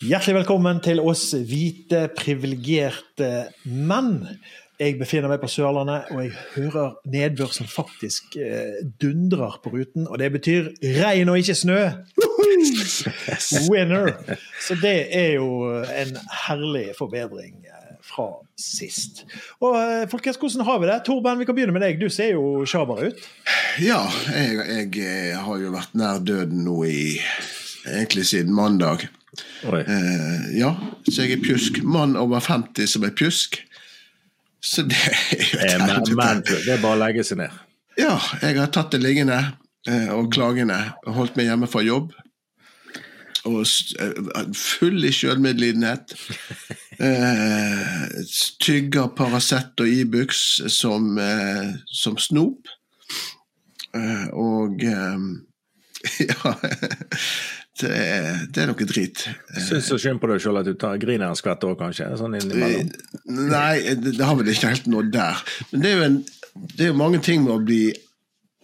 Hjertelig 0.00 0.32
velkommen 0.38 0.78
til 0.80 0.96
oss 1.04 1.26
hvite, 1.44 2.06
privilegerte 2.16 3.50
menn. 3.68 4.22
Jeg 4.80 4.94
befinner 4.96 5.28
meg 5.28 5.42
på 5.42 5.50
Sørlandet, 5.52 6.06
og 6.14 6.22
jeg 6.22 6.30
hører 6.54 6.94
nedbør 7.12 7.52
som 7.52 7.68
faktisk 7.68 8.38
eh, 8.40 8.78
dundrer 8.96 9.58
på 9.60 9.74
ruten. 9.74 10.06
Og 10.08 10.16
det 10.22 10.30
betyr 10.38 10.70
regn 11.02 11.28
og 11.28 11.36
ikke 11.42 11.58
snø! 11.60 11.76
Winner! 13.68 14.14
Så 14.64 14.78
det 14.80 14.96
er 15.12 15.34
jo 15.34 15.68
en 15.84 16.16
herlig 16.46 16.86
forbedring 16.96 17.60
eh, 17.68 17.92
fra 18.00 18.30
sist. 18.56 19.26
Og 19.60 19.76
eh, 19.82 20.08
folkens, 20.08 20.40
hvordan 20.40 20.64
har 20.64 20.80
vi 20.80 20.92
det? 20.94 21.00
Torben, 21.04 21.44
vi 21.44 21.50
kan 21.50 21.60
begynne 21.60 21.76
med 21.76 21.84
deg. 21.84 22.00
Du 22.00 22.08
ser 22.08 22.32
jo 22.38 22.64
sjaber 22.64 23.04
ut. 23.04 23.24
Ja, 23.84 24.06
jeg, 24.32 24.94
jeg 24.96 25.44
har 25.44 25.60
jo 25.60 25.76
vært 25.76 25.92
nær 25.92 26.24
døden 26.24 26.64
nå 26.64 26.80
i 26.88 27.00
Egentlig 27.80 28.26
siden 28.28 28.52
mandag. 28.52 29.06
Eh, 29.62 30.46
ja, 30.58 30.72
så 31.06 31.22
jeg 31.24 31.36
er 31.38 31.42
pjusk. 31.44 31.82
Mann 31.86 32.16
over 32.18 32.40
50 32.42 32.86
som 32.90 33.04
er 33.06 33.12
pjusk. 33.16 33.60
Så 34.60 34.82
det 34.88 34.96
er 35.06 35.36
jo 35.38 35.58
et 35.58 35.64
Eh, 35.64 35.76
helvete. 35.80 36.16
men 36.16 36.42
det 36.48 36.68
er 36.74 36.80
bare 36.82 36.96
å 36.98 37.02
legge 37.06 37.24
seg 37.24 37.38
ned. 37.40 37.50
Ja, 37.98 38.16
jeg 38.42 38.58
har 38.58 38.66
tatt 38.72 38.90
det 38.92 39.00
liggende 39.02 39.38
eh, 39.88 40.08
og 40.12 40.32
klagende. 40.34 40.76
Holdt 41.06 41.36
meg 41.38 41.46
hjemme 41.50 41.68
fra 41.70 41.82
jobb. 41.84 42.12
Og 43.48 43.62
eh, 43.64 44.50
full 44.56 45.04
i 45.04 45.12
sjølmedlidenhet. 45.16 46.14
Eh, 47.00 48.10
tygger 48.60 49.06
Paracet 49.16 49.80
og 49.80 49.88
Ibux 49.88 50.36
som, 50.68 51.14
eh, 51.16 51.70
som 51.88 52.18
snop. 52.20 52.68
Eh, 53.96 54.26
og 54.36 54.84
eh, 54.84 55.16
Ja. 56.28 56.52
Det 57.80 57.90
er, 57.90 58.42
det 58.52 58.62
er 58.62 58.68
noe 58.70 58.86
drit. 58.88 59.24
Syns 59.56 59.88
så 59.90 59.98
synd 60.00 60.20
på 60.22 60.28
deg 60.30 60.42
sjøl 60.42 60.60
at 60.60 60.68
du 60.68 60.74
tar 60.78 61.00
griner 61.00 61.30
en 61.30 61.38
skvett 61.38 61.64
òg, 61.66 61.76
kanskje? 61.80 62.08
Sånn 62.20 62.36
innimellom. 62.38 62.90
Nei, 63.50 63.74
det, 63.96 64.14
det 64.18 64.26
har 64.26 64.38
vel 64.38 64.52
ikke 64.52 64.72
helt 64.72 64.88
nådd 64.90 65.12
der. 65.14 65.42
Men 65.72 65.84
det 65.84 65.90
er 65.90 65.96
jo, 65.96 66.06
en, 66.08 66.18
det 66.74 66.86
er 66.86 66.92
jo 66.92 66.98
mange 67.00 67.22
ting 67.24 67.44
med 67.46 67.54
å 67.56 67.60
bli, 67.64 67.84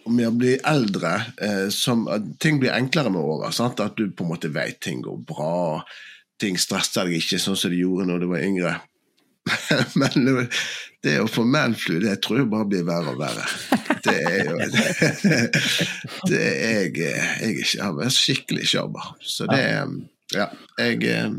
med 0.07 0.29
å 0.29 0.35
bli 0.39 0.53
eldre 0.67 1.13
eh, 1.43 1.65
som 1.73 2.05
Ting 2.39 2.61
blir 2.61 2.75
enklere 2.75 3.11
med 3.13 3.23
åra. 3.23 3.51
At 3.51 3.97
du 3.97 4.07
på 4.11 4.27
en 4.27 4.31
måte 4.33 4.53
vet 4.53 4.79
ting 4.83 5.01
går 5.05 5.23
bra. 5.29 5.81
Ting 6.41 6.59
stresser 6.61 7.09
deg 7.09 7.21
ikke 7.21 7.41
sånn 7.41 7.57
som 7.59 7.73
de 7.73 7.81
gjorde 7.81 8.07
når 8.11 8.23
du 8.23 8.29
var 8.35 8.45
yngre. 8.45 8.77
Men 9.99 10.47
det- 11.07 11.15
det 11.15 11.21
å 11.23 11.27
få 11.31 11.45
manflu, 11.47 11.99
det 12.03 12.17
tror 12.25 12.41
jeg 12.43 12.49
bare 12.51 12.65
blir 12.69 12.83
verre 12.87 13.13
og 13.15 13.19
verre. 13.21 13.45
Det 14.03 14.17
er 14.27 14.43
jo 14.45 14.57
det 16.31 16.41
er 16.41 16.81
jeg, 16.81 16.97
jeg 16.97 17.59
er 17.61 17.69
sjarmer, 17.71 18.07
er 18.07 18.13
skikkelig 18.13 18.67
sjarmer. 18.73 19.13
Så 19.21 19.47
det 19.51 19.59
er 19.63 19.95
Ja, 20.35 20.45
jeg 20.77 21.03
eh, 21.07 21.29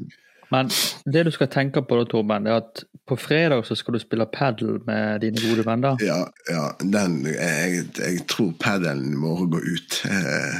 Men 0.50 0.70
det 1.12 1.26
du 1.26 1.30
skal 1.34 1.50
tenke 1.52 1.82
på 1.84 1.98
da, 1.98 2.04
Torben, 2.08 2.46
er 2.48 2.62
at 2.62 2.84
på 3.08 3.16
fredag 3.20 3.66
så 3.68 3.76
skal 3.76 3.94
du 3.94 4.00
spille 4.00 4.24
padel 4.32 4.78
med 4.86 5.20
dine 5.20 5.40
gode 5.44 5.64
venner. 5.66 5.96
Ja, 6.00 6.22
ja 6.48 6.70
den, 6.80 7.18
jeg, 7.28 7.84
jeg 7.98 8.22
tror 8.28 8.54
padelen 8.60 9.12
må 9.20 9.34
gå 9.48 9.60
ut. 9.60 9.98
Eh, 10.08 10.56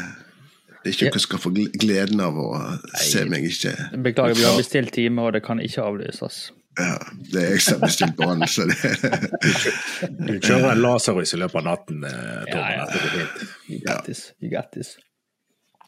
Det 0.84 0.93
er 0.93 0.95
ikke 0.95 1.11
jeg 1.17 1.25
skal 1.25 1.41
få 1.43 1.50
gleden 1.81 2.20
av 2.20 2.37
å 2.39 2.50
se 3.00 3.25
meg 3.28 3.45
ikke 3.48 3.72
Beklager, 4.05 4.37
vi 4.39 4.45
har 4.47 4.56
bestilt 4.61 4.93
time, 4.95 5.22
og 5.22 5.33
det 5.34 5.43
kan 5.45 5.59
ikke 5.61 5.83
avlyses. 5.84 6.50
Ja, 6.79 6.95
Det 7.33 7.43
er 7.43 7.51
jeg 7.57 7.65
som 7.65 7.81
har 7.81 7.89
bestilt 7.89 8.23
han, 8.23 8.47
så 8.48 8.67
det 8.71 8.79
Du 10.29 10.34
kjører 10.39 10.71
en 10.73 10.83
laserøys 10.84 11.34
i 11.34 11.41
løpet 11.43 11.61
av 11.62 11.67
natten, 11.73 12.05
eh, 12.07 12.43
Torben. 12.48 12.57
Ja, 12.57 12.71
ja. 12.79 12.89
Dette. 12.95 13.48
You 13.69 13.81
got 13.84 14.05
this. 14.09 14.25
You 14.43 14.53
got 14.53 14.73
this. 14.77 14.97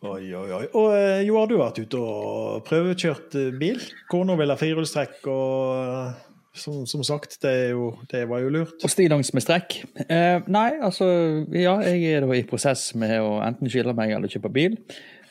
Oi, 0.01 0.31
oi, 0.33 0.49
oi. 0.57 0.65
Og 0.81 0.95
eh, 0.97 1.21
Jo, 1.29 1.37
har 1.43 1.51
du 1.51 1.59
vært 1.61 1.79
ute 1.83 2.01
og 2.01 2.65
prøvekjørt 2.69 3.37
eh, 3.37 3.53
bil? 3.61 3.81
Kona 4.11 4.37
vil 4.41 4.53
ha 4.53 4.57
firehjulstrekk, 4.57 5.19
og 5.29 6.57
som, 6.57 6.83
som 6.89 7.03
sagt, 7.07 7.37
det, 7.45 7.51
er 7.67 7.69
jo, 7.75 7.91
det 8.11 8.25
var 8.31 8.41
jo 8.43 8.51
lurt. 8.55 8.79
Og 8.83 8.91
stillongs 8.91 9.31
med 9.37 9.45
strekk? 9.45 9.77
Eh, 10.09 10.41
nei, 10.51 10.71
altså 10.81 11.07
Ja, 11.53 11.77
jeg 11.85 12.17
er 12.17 12.25
da 12.25 12.35
i 12.35 12.47
prosess 12.49 12.89
med 12.99 13.13
å 13.21 13.39
enten 13.45 13.71
skille 13.71 13.95
meg 13.97 14.17
eller 14.17 14.33
kjøpe 14.33 14.51
bil. 14.57 14.81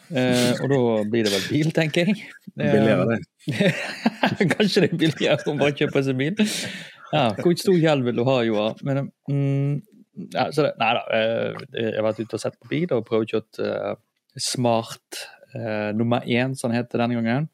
Eh, 0.09 0.57
og 0.63 0.71
da 0.71 0.79
blir 1.09 1.27
det 1.27 1.33
vel 1.35 1.43
bil, 1.51 1.71
tenker 1.75 2.09
jeg. 2.09 2.23
Eh, 2.55 2.71
Billigere, 2.73 3.05
det. 3.11 3.69
Kanskje 4.55 4.85
det 4.85 4.89
er 4.89 4.97
billigere 5.03 5.51
å 5.51 5.57
bare 5.59 5.75
kjøpe 5.77 6.03
seg 6.05 6.17
bil. 6.19 6.39
Ja, 7.13 7.27
Hvor 7.37 7.55
stor 7.57 7.77
gjeld 7.77 8.05
vil 8.05 8.19
du 8.19 8.23
ha? 8.27 8.37
Men, 8.85 9.09
mm, 9.29 9.75
ja, 10.33 10.47
det, 10.53 10.71
nei 10.81 10.91
da. 10.97 11.03
eh, 11.15 11.61
Jeg 11.77 11.95
har 11.97 12.07
vært 12.09 12.21
ute 12.23 12.37
og 12.37 12.43
sett 12.43 12.57
på 12.59 12.71
bil 12.71 12.91
og 12.97 13.05
prøvekjørt 13.07 13.61
uh, 13.65 13.93
Smart 14.39 15.23
eh, 15.57 15.89
nummer 15.97 16.25
én, 16.25 16.53
som 16.55 16.69
den 16.69 16.77
heter 16.79 17.01
denne 17.01 17.17
gangen. 17.17 17.47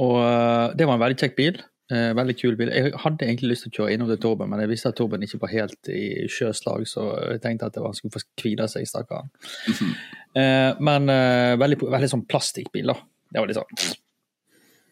Og 0.00 0.16
eh, 0.20 0.72
det 0.78 0.86
var 0.88 0.96
en 0.98 1.04
veldig 1.04 1.18
kjekk 1.22 1.36
bil. 1.38 1.60
Eh, 1.90 2.10
veldig 2.14 2.36
kul 2.38 2.56
bil. 2.58 2.70
Jeg 2.70 2.92
hadde 3.02 3.26
egentlig 3.26 3.50
lyst 3.50 3.64
til 3.66 3.72
å 3.72 3.76
kjøre 3.80 3.94
innom 3.96 4.10
til 4.12 4.20
Torben, 4.22 4.50
men 4.52 4.60
jeg 4.62 4.70
visste 4.70 4.92
at 4.92 4.98
Torben 4.98 5.24
ikke 5.26 5.40
var 5.42 5.50
helt 5.50 5.88
i 5.90 6.28
sjøslag, 6.30 6.84
så 6.86 7.06
jeg 7.32 7.40
tenkte 7.42 7.66
at 7.66 7.74
det 7.74 7.82
var, 7.82 7.90
han 7.90 7.98
skulle 7.98 8.14
få 8.14 8.22
hvile 8.42 8.68
seg, 8.70 8.88
stakkaren. 8.90 9.30
Eh, 10.30 10.76
men 10.78 11.10
eh, 11.10 11.56
veldig, 11.58 11.80
veldig 11.90 12.08
sånn 12.12 12.20
plastikkbil, 12.30 12.92
da. 12.92 12.94
Det 13.34 13.40
var 13.42 13.48
litt 13.50 13.56
sånn 13.58 13.96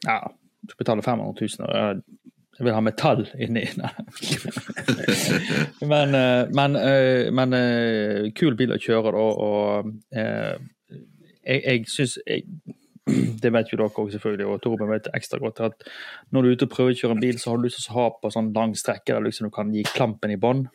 Ja, 0.03 0.16
du 0.66 0.72
betaler 0.75 1.06
500 1.06 1.47
000, 1.47 1.69
og 1.69 1.76
jeg, 1.76 2.32
jeg 2.59 2.66
vil 2.66 2.75
ha 2.75 2.81
metall 2.82 3.22
inni. 3.38 3.62
Men 5.92 6.19
eh, 6.19 6.50
men, 6.59 6.75
eh, 6.75 7.30
men 7.30 7.54
eh, 7.54 8.26
kul 8.34 8.59
bil 8.59 8.75
å 8.75 8.80
kjøre, 8.82 9.15
da, 9.15 9.28
og 9.47 9.94
eh, 10.10 10.59
jeg, 11.47 11.62
jeg 11.62 11.86
syns 11.94 12.19
det 13.43 13.53
vet 13.55 13.73
jo 13.73 13.81
dere 13.81 13.91
også 13.91 14.17
selvfølgelig, 14.17 14.49
og 14.49 14.63
Torben 14.65 14.91
vet 14.93 15.11
ekstra 15.17 15.41
godt, 15.43 15.63
at 15.67 15.87
når 16.33 16.43
du 16.43 16.49
er 16.49 16.59
ute 16.59 16.69
og 16.69 16.75
prøver 16.75 16.97
å 16.97 17.01
kjøre 17.03 17.19
en 17.19 17.23
bil, 17.25 17.39
så 17.41 17.53
har 17.53 17.61
du 17.61 17.69
lyst 17.69 17.83
til 17.83 17.95
å 17.95 18.01
ha 18.01 18.09
på 18.19 18.33
sånn 18.35 18.53
lang 18.57 18.75
strekke 18.79 19.15
der 19.15 19.25
liksom 19.27 19.49
du 19.49 19.55
kan 19.55 19.73
gi 19.75 19.87
klampen 19.93 20.35
i 20.35 20.41
bånn. 20.41 20.67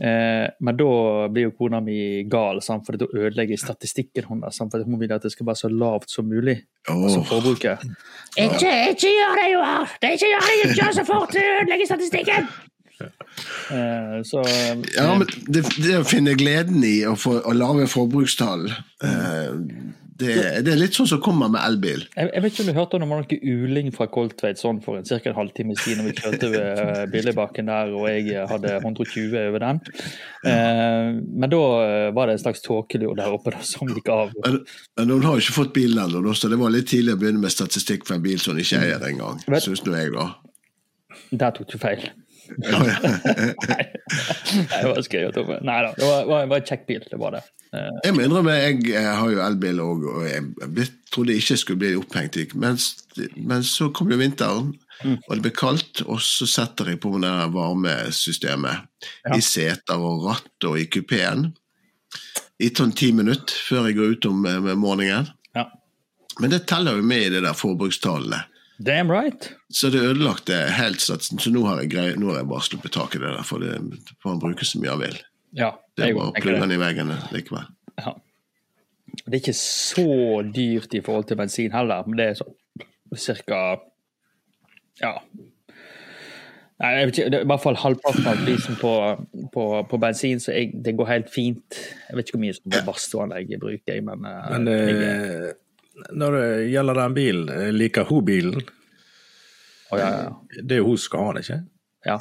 Eh, 0.00 0.46
men 0.60 0.76
da 0.76 0.88
blir 1.32 1.48
jo 1.48 1.52
kona 1.56 1.80
mi 1.84 2.24
gal, 2.28 2.60
sant? 2.64 2.84
for 2.86 2.98
da 3.00 3.08
ødelegger 3.08 3.56
jeg 3.56 3.62
statistikken 3.62 4.28
hennes. 4.28 4.60
For 4.60 4.84
hun 4.84 4.98
vil 5.00 5.14
at 5.16 5.24
det 5.24 5.32
skal 5.34 5.48
være 5.48 5.62
så 5.62 5.70
lavt 5.72 6.12
som 6.12 6.28
mulig 6.28 6.58
som 6.86 7.04
Åh, 7.08 7.28
forbruket. 7.28 7.86
Ikke, 8.36 8.72
ikke 8.92 9.14
gjør 9.14 9.38
det, 9.40 9.46
Joar! 9.54 9.94
Det 10.02 10.16
ikke 10.16 10.34
gjør 10.34 10.50
det, 10.50 10.74
kjør 10.76 10.98
så 10.98 11.06
fort! 11.08 11.32
Du 11.32 11.40
ødelegger 11.40 11.88
statistikken! 11.94 12.50
Eh, 13.00 14.20
så 14.28 14.42
Ja, 14.96 15.14
men 15.16 15.26
det, 15.48 15.64
det 15.80 15.96
å 16.02 16.04
finne 16.04 16.36
gleden 16.36 16.84
i 16.84 17.00
å, 17.08 17.14
få, 17.16 17.38
å 17.40 17.54
lave 17.56 17.88
forbrukstall, 17.88 18.66
eh, 19.06 19.54
det, 20.20 20.34
det 20.66 20.72
er 20.72 20.78
litt 20.80 20.96
sånn 20.96 21.08
som 21.10 21.20
kommer 21.24 21.50
med 21.52 21.60
elbil. 21.64 22.04
jeg, 22.14 22.30
jeg 22.30 22.44
vet 22.44 22.52
ikke 22.52 22.64
om 22.64 22.70
du 22.70 22.76
hørte 22.76 22.98
om 22.98 23.04
det 23.04 23.08
var 23.10 23.24
noe 23.24 23.38
uling 23.54 23.90
fra 23.94 24.06
Koltveit 24.12 24.60
sånn 24.60 24.80
for 24.84 25.00
en 25.00 25.08
ca. 25.08 25.20
en 25.30 25.38
halvtime 25.38 25.76
siden 25.78 26.02
når 26.02 26.10
vi 26.10 26.14
kjørte 26.20 26.50
ved 26.52 26.82
eh, 26.84 27.02
Billebakken 27.12 27.70
der, 27.72 27.94
og 27.96 28.06
jeg 28.10 28.46
hadde 28.50 28.76
120 28.78 29.36
over 29.40 29.64
den. 29.64 29.82
Eh, 30.46 31.10
men 31.16 31.52
da 31.52 31.62
eh, 31.86 32.06
var 32.16 32.30
det 32.30 32.38
en 32.38 32.44
slags 32.44 32.64
tåkelur 32.66 33.16
der 33.18 33.36
oppe 33.36 33.54
da, 33.56 33.62
som 33.66 33.90
gikk 33.90 34.12
av. 34.14 34.34
Men, 34.46 34.60
men 35.00 35.14
hun 35.16 35.28
har 35.28 35.36
jo 35.38 35.46
ikke 35.46 35.58
fått 35.60 35.74
bilen 35.76 36.02
ennå, 36.04 36.34
så 36.36 36.52
det 36.52 36.60
var 36.60 36.74
litt 36.74 36.90
tidlig 36.92 37.16
å 37.16 37.20
begynne 37.20 37.42
med 37.42 37.54
statistikk 37.54 38.06
for 38.08 38.18
en 38.18 38.24
bil 38.24 38.40
som 38.40 38.54
hun 38.54 38.64
ikke 38.64 38.82
eier 38.84 39.10
engang, 39.10 39.40
syns 39.58 39.84
nå 39.86 39.96
jeg, 39.96 40.14
da. 40.16 40.30
Der 41.30 41.54
tok 41.54 41.70
du 41.70 41.78
feil. 41.78 42.10
Nei, 42.58 43.84
det 44.82 44.88
var 44.88 45.00
skrevet 45.06 45.34
tomme. 45.36 45.58
Nei 45.66 45.78
da, 45.84 45.92
det 45.96 46.04
var, 46.06 46.24
var, 46.28 46.46
var 46.50 46.60
en 46.62 46.66
kjekk 46.70 46.84
bil. 46.88 47.04
Det 47.10 47.18
var 47.20 47.36
det. 47.36 47.42
Eh, 47.76 47.88
Jeg 48.08 48.16
må 48.16 48.24
innrømme, 48.26 48.54
jeg, 48.58 48.80
jeg 48.90 49.06
har 49.20 49.30
jo 49.34 49.42
elbil 49.44 49.82
òg, 49.84 50.06
og 50.14 50.26
jeg, 50.28 50.44
jeg 50.80 50.88
trodde 51.14 51.34
jeg 51.36 51.44
ikke 51.44 51.58
skulle 51.62 51.82
bli 51.84 51.92
opphengt. 52.00 52.36
i- 52.42 52.48
Men, 52.54 52.78
men 53.36 53.62
så 53.66 53.90
kom 53.94 54.10
jo 54.12 54.18
vinteren, 54.20 54.72
og 55.06 55.30
det 55.36 55.42
ble 55.46 55.52
kaldt, 55.56 56.02
og 56.06 56.20
så 56.24 56.46
setter 56.50 56.90
jeg 56.92 57.00
på 57.00 57.14
det 57.22 57.32
varmesystemet 57.54 58.86
Ja. 59.24 59.36
i 59.36 59.40
seter 59.40 59.96
og 59.98 60.26
ratt 60.28 60.66
og 60.68 60.76
i 60.78 60.84
kupeen 60.92 61.52
i 62.60 62.68
sånn 62.76 62.92
ti 62.94 63.08
minutter 63.16 63.54
før 63.68 63.86
jeg 63.88 63.96
går 63.96 64.10
ut 64.18 64.26
om 64.28 64.42
eh, 64.46 64.74
morgenen. 64.76 65.30
ja. 65.56 65.64
Men 66.40 66.50
det 66.52 66.66
teller 66.68 66.96
jo 66.96 67.02
med 67.04 67.22
i 67.26 67.30
de 67.34 67.40
der 67.44 67.52
forbrukstallene. 67.56 68.42
Damn 68.80 69.12
right. 69.12 69.50
Så 69.68 69.90
det 69.92 70.00
ødelagte 70.00 70.56
helt 70.72 71.02
satsen. 71.04 71.38
Så 71.38 71.52
nå 71.52 71.66
har 71.66 71.82
jeg, 71.82 71.90
grei, 71.92 72.06
nå 72.16 72.30
har 72.30 72.40
jeg 72.40 72.48
bare 72.48 72.64
sluppet 72.64 72.94
tak 72.96 73.16
i 73.16 73.20
det 73.20 73.28
der, 73.28 73.44
for 73.44 73.60
det 73.60 73.76
får 74.22 74.32
han 74.32 74.40
bruke 74.40 74.64
så 74.64 74.80
mye 74.80 74.94
han 74.94 75.02
vil. 75.02 75.18
Ja, 75.58 75.74
Det 75.98 76.06
jeg 76.06 76.14
er 76.14 76.18
bare 76.20 76.32
å 76.32 76.34
plugge 76.38 76.62
den 76.62 76.74
i 76.76 76.80
veggen 76.80 77.12
likevel. 77.34 77.68
Ja. 78.00 78.14
Det 79.20 79.32
er 79.34 79.38
ikke 79.40 79.56
så 79.58 80.08
dyrt 80.46 80.94
i 80.96 81.02
forhold 81.04 81.28
til 81.28 81.36
bensin 81.40 81.72
heller, 81.74 82.06
men 82.06 82.20
det 82.20 82.28
er 82.30 82.40
sånn 82.40 82.56
cirka 83.18 83.60
Ja. 85.02 85.16
Nei, 86.80 86.90
jeg 86.96 87.08
vet 87.08 87.18
ikke, 87.18 87.30
det 87.32 87.38
er 87.40 87.44
i 87.44 87.48
hvert 87.50 87.60
fall 87.66 87.76
halvparten 87.76 88.28
av 88.30 88.38
prisen 88.40 88.76
på, 88.80 88.92
på, 89.52 89.64
på 89.90 89.98
bensin, 90.00 90.40
så 90.40 90.54
jeg, 90.56 90.70
det 90.80 90.94
går 90.96 91.10
helt 91.10 91.28
fint. 91.28 91.80
Jeg 92.06 92.16
vet 92.16 92.30
ikke 92.30 92.38
hvor 92.38 92.44
mye 92.46 92.56
som 92.56 92.72
jeg 92.72 92.86
badstueanlegget 92.86 93.60
bruker 93.60 93.98
jeg, 93.98 94.04
men, 94.06 94.24
eh, 94.24 94.46
Men 94.54 94.70
jeg, 94.70 94.94
eh, 95.10 95.50
når 96.12 96.38
det 96.38 96.46
gjelder 96.74 97.02
den 97.02 97.18
bilen, 97.18 97.50
eh, 97.56 97.72
liker 97.74 98.08
hun 98.08 98.24
bilen? 98.26 98.62
Å, 99.90 99.98
ja, 99.98 100.08
ja, 100.14 100.62
Det 100.62 100.76
er 100.76 100.82
jo 100.82 100.92
hun 100.92 100.98
som 100.98 101.06
skal 101.08 101.26
ha 101.26 101.34
den, 101.34 101.44
ikke? 101.44 101.60
ja. 102.06 102.18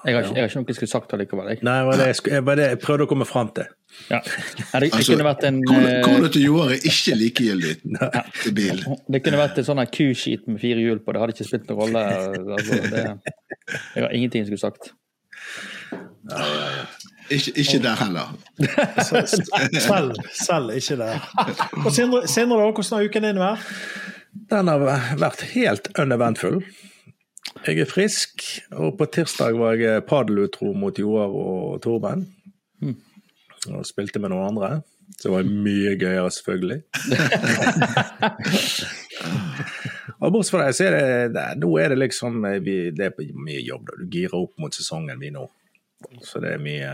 Jeg 0.00 0.14
har, 0.16 0.24
ikke, 0.24 0.32
jeg 0.32 0.40
har 0.40 0.48
ikke 0.48 0.60
noe 0.62 0.70
jeg 0.70 0.76
skulle 0.78 0.90
sagt 0.94 1.10
allikevel. 1.12 1.48
Jeg. 1.52 1.60
Nei, 1.66 1.74
det 1.76 1.88
var 1.90 1.98
det 2.00 2.04
jeg, 2.08 2.44
var 2.46 2.56
det 2.56 2.68
jeg 2.70 2.78
prøvde 2.80 3.04
å 3.04 3.08
komme 3.10 3.26
fram 3.28 3.50
til. 3.52 3.66
Ja. 4.08 4.20
Nei, 4.22 4.62
det, 4.64 4.80
det 4.86 4.88
Altså, 4.96 5.12
kunne 5.12 5.26
vært 5.26 5.44
en 5.44 5.58
Kona 5.68 5.90
eh, 5.90 6.30
til 6.32 6.44
Joar 6.46 6.72
er 6.72 6.86
ikke 6.88 7.16
likegyldig 7.20 7.74
til 8.40 8.54
bil. 8.56 8.80
Det 9.12 9.20
kunne 9.26 9.42
vært 9.42 9.60
en 9.60 9.66
sånn 9.68 9.82
her 9.82 9.90
kuskit 9.92 10.48
med 10.48 10.56
fire 10.62 10.80
hjul 10.80 11.02
på. 11.04 11.12
Det 11.12 11.20
hadde 11.20 11.36
ikke 11.36 11.48
spilt 11.50 11.68
noen 11.68 11.80
rolle. 11.82 12.06
Altså, 12.56 12.80
det, 12.94 13.04
jeg 13.98 14.06
har 14.06 14.16
ingenting 14.16 14.46
jeg 14.46 14.48
skulle 14.48 14.64
sagt. 14.70 14.94
Ikke, 17.30 17.52
ikke 17.62 17.78
der 17.84 17.96
heller. 18.00 18.32
Selv, 19.06 20.14
selv 20.34 20.70
ikke 20.74 20.96
der. 20.98 21.26
Og 21.84 21.92
Sindre, 21.94 22.26
Sindre 22.28 22.58
da, 22.58 22.70
hvordan 22.70 22.96
har 22.98 23.06
uken 23.06 23.26
din 23.28 23.38
vært? 23.38 23.72
Den 24.50 24.70
har 24.70 24.84
vært 25.18 25.44
helt 25.54 25.90
uneventfull. 25.98 26.60
Jeg 27.66 27.82
er 27.82 27.88
frisk, 27.90 28.44
og 28.72 28.94
på 28.98 29.06
tirsdag 29.10 29.58
var 29.58 29.78
jeg 29.78 30.04
padelutro 30.08 30.72
mot 30.76 30.98
Joar 30.98 31.32
og 31.34 31.82
Torben. 31.82 32.26
Og 33.70 33.84
spilte 33.86 34.22
med 34.22 34.32
noen 34.32 34.52
andre. 34.52 34.70
Så 35.18 35.28
det 35.28 35.34
var 35.34 35.48
mye 35.66 35.96
gøyere, 36.00 36.30
selvfølgelig. 36.32 36.80
og 40.22 40.32
bortsett 40.32 40.54
fra 40.54 40.66
det, 40.66 40.76
så 40.78 40.86
er 40.86 40.94
det, 40.94 41.32
det 41.34 41.46
Nå 41.60 41.70
er 41.82 41.92
det 41.92 41.98
liksom 41.98 42.38
vi, 42.64 42.76
Det 42.94 43.10
er 43.10 43.12
mye 43.34 43.60
jobb. 43.66 43.88
da. 43.90 43.98
Du 43.98 44.06
girer 44.14 44.38
opp 44.38 44.54
mot 44.62 44.74
sesongen 44.74 45.20
vi 45.20 45.32
nå. 45.34 45.44
Så 46.22 46.40
det 46.40 46.52
er 46.54 46.58
mye 46.62 46.90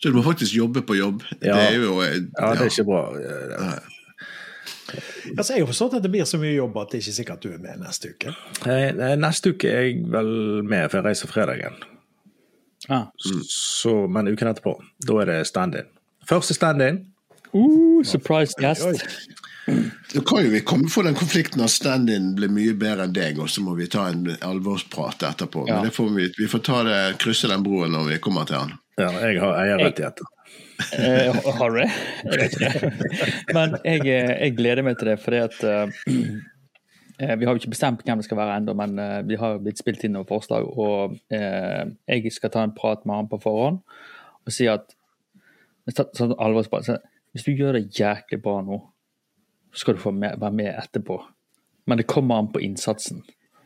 Så 0.00 0.10
du 0.10 0.16
må 0.18 0.22
faktisk 0.26 0.54
jobbe 0.56 0.82
på 0.86 0.96
jobb. 0.98 1.22
Ja. 1.40 1.54
Det 1.54 1.66
er 1.70 1.76
jo 1.80 2.00
ja, 2.02 2.10
Ja, 2.12 2.50
det 2.54 2.60
er 2.60 2.70
ikke 2.70 2.84
bra. 2.84 3.02
Det- 3.16 3.82
Altså, 5.38 5.54
jeg 5.54 5.62
har 5.64 5.66
forstått 5.72 5.94
at 5.96 6.02
det 6.04 6.10
blir 6.12 6.26
så 6.28 6.38
mye 6.38 6.54
jobb 6.54 6.76
at 6.78 6.90
det 6.92 7.00
ikke 7.00 7.10
er 7.10 7.16
sikkert 7.16 7.42
du 7.42 7.48
er 7.54 7.58
med 7.58 7.80
neste 7.80 8.10
uke. 8.12 8.34
Eh, 8.68 9.16
Neste 9.16 9.50
uke 9.54 9.68
er 9.70 9.80
jeg 9.88 10.04
vel 10.12 10.62
med, 10.62 10.90
for 10.90 10.98
jeg 11.00 11.04
reiser 11.08 11.26
fredagen. 11.30 11.74
Ah. 12.88 13.06
Så, 13.48 14.06
men 14.12 14.28
uken 14.28 14.48
etterpå, 14.52 14.76
da 15.08 15.16
er 15.22 15.24
det 15.32 15.46
stand-in. 15.48 15.88
Første 16.28 16.54
stand-in. 16.54 17.00
Uh, 17.54 18.04
surprise 18.04 18.54
guest. 18.60 18.84
Så 20.12 20.20
kan 20.20 20.44
jo 20.44 20.50
vi 20.52 20.60
komme 20.60 20.90
for 20.92 21.06
den 21.06 21.16
konflikten 21.16 21.64
at 21.64 21.72
stand-in 21.72 22.34
blir 22.36 22.52
mye 22.52 22.74
bedre 22.76 23.06
enn 23.08 23.14
deg, 23.16 23.38
og 23.40 23.48
så 23.50 23.64
må 23.64 23.76
vi 23.78 23.88
ta 23.90 24.08
en 24.12 24.26
alvorsprat 24.44 25.24
etterpå. 25.30 25.64
Ja. 25.68 25.78
Men 25.78 25.88
det 25.88 25.94
får 25.96 26.10
vi, 26.16 26.28
vi 26.38 26.48
får 26.52 26.64
ta 26.66 26.82
det, 26.86 27.00
krysse 27.22 27.48
den 27.50 27.64
broen 27.64 27.94
når 27.96 28.10
vi 28.12 28.20
kommer 28.24 28.48
til 28.48 28.60
den. 28.60 28.74
Ja, 29.00 29.10
jeg 29.24 29.40
har 29.42 29.56
eierrettigheter. 29.62 30.28
Eh, 30.98 31.38
har 31.58 31.70
du 31.70 31.78
det? 31.80 31.90
Jeg 32.24 32.40
vet 32.42 32.56
ikke. 32.58 32.90
Men 33.56 33.76
jeg, 33.86 34.04
eh, 34.04 34.34
jeg 34.44 34.56
gleder 34.58 34.86
meg 34.86 34.98
til 35.00 35.12
det, 35.12 35.20
fordi 35.22 35.40
at 35.42 35.60
eh, 35.64 37.34
Vi 37.38 37.46
har 37.46 37.54
jo 37.54 37.60
ikke 37.62 37.72
bestemt 37.72 38.02
hvem 38.04 38.20
det 38.20 38.26
skal 38.26 38.40
være 38.40 38.58
ennå, 38.58 38.74
men 38.78 38.98
eh, 38.98 39.20
vi 39.26 39.38
har 39.40 39.60
blitt 39.62 39.80
spilt 39.80 40.04
inn 40.04 40.16
noen 40.18 40.28
forslag. 40.28 40.66
Og 40.66 41.16
eh, 41.34 41.84
jeg 42.10 42.34
skal 42.34 42.52
ta 42.54 42.66
en 42.66 42.74
prat 42.76 43.06
med 43.06 43.22
han 43.22 43.30
på 43.30 43.40
forhånd 43.42 43.80
og 44.44 44.52
si 44.52 44.66
at 44.68 44.92
sånn 45.94 46.34
alvorsprat, 46.42 46.84
så, 46.84 46.98
Hvis 47.32 47.46
du 47.46 47.54
gjør 47.56 47.78
det 47.78 47.88
jæklig 47.96 48.42
bra 48.42 48.60
nå, 48.62 48.76
så 49.74 49.82
skal 49.82 49.96
du 49.96 50.02
få 50.02 50.12
med, 50.14 50.38
være 50.40 50.54
med 50.54 50.70
etterpå. 50.78 51.18
Men 51.90 52.00
det 52.00 52.06
kommer 52.08 52.38
an 52.40 52.52
på 52.54 52.62
innsatsen. 52.64 53.24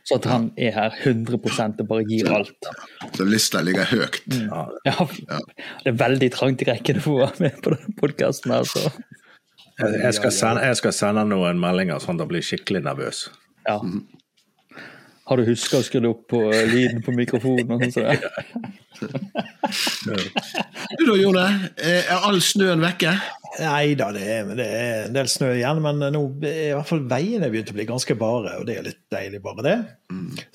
Så 0.09 0.17
at 0.17 0.25
han 0.25 0.47
er 0.57 0.73
her 0.73 0.95
100 1.05 1.37
og 1.37 1.87
bare 1.87 2.05
gir 2.09 2.29
alt. 2.33 2.69
Så 3.13 3.25
lista 3.29 3.61
ligger 3.61 3.85
høyt. 3.85 4.23
Ja, 4.33 4.63
det 5.83 5.91
er 5.91 5.99
veldig 5.99 6.31
trangt 6.33 6.63
i 6.65 6.69
rekken 6.71 7.01
for 7.03 7.19
å 7.19 7.27
være 7.27 7.45
med 7.45 7.59
på 7.61 7.75
denne 7.75 7.93
podkasten. 7.99 8.55
Altså. 8.57 8.89
Jeg, 9.77 9.99
jeg, 10.01 10.13
skal 10.17 10.33
sende, 10.33 10.63
jeg 10.65 10.79
skal 10.81 10.95
sende 10.97 11.27
noen 11.29 11.61
meldinger 11.61 12.01
sånn 12.01 12.17
at 12.17 12.25
jeg 12.25 12.31
blir 12.33 12.47
skikkelig 12.47 12.81
nervøs. 12.87 13.27
Ja. 13.69 13.77
Har 15.29 15.37
du 15.37 15.45
huska 15.45 15.77
å 15.77 15.85
skru 15.85 16.09
opp 16.09 16.23
på 16.33 16.41
lyden 16.49 17.03
på 17.05 17.13
mikrofonen? 17.13 17.77
og 17.77 17.93
sånn? 17.93 18.17
Du 20.99 21.05
da, 21.05 21.13
Jone. 21.15 21.43
Eh, 21.77 22.01
Er 22.09 22.25
all 22.25 22.41
snøen 22.43 22.81
vekke? 22.81 23.13
Nei 23.57 23.95
da, 23.97 24.11
det 24.13 24.21
er, 24.29 24.49
det 24.55 24.65
er 24.67 25.07
en 25.07 25.15
del 25.15 25.29
snø 25.31 25.47
igjen, 25.55 25.79
men 25.81 26.03
nå 26.13 26.21
er 26.45 26.59
i 26.67 26.73
hvert 26.77 26.89
fall 26.89 27.01
veiene 27.09 27.49
begynt 27.49 27.71
å 27.73 27.75
bli 27.75 27.87
ganske 27.89 28.15
bare, 28.19 28.53
og 28.61 28.67
det 28.69 28.75
er 28.77 28.85
litt 28.85 28.99
deilig, 29.11 29.41
bare 29.43 29.65
det. 29.65 29.77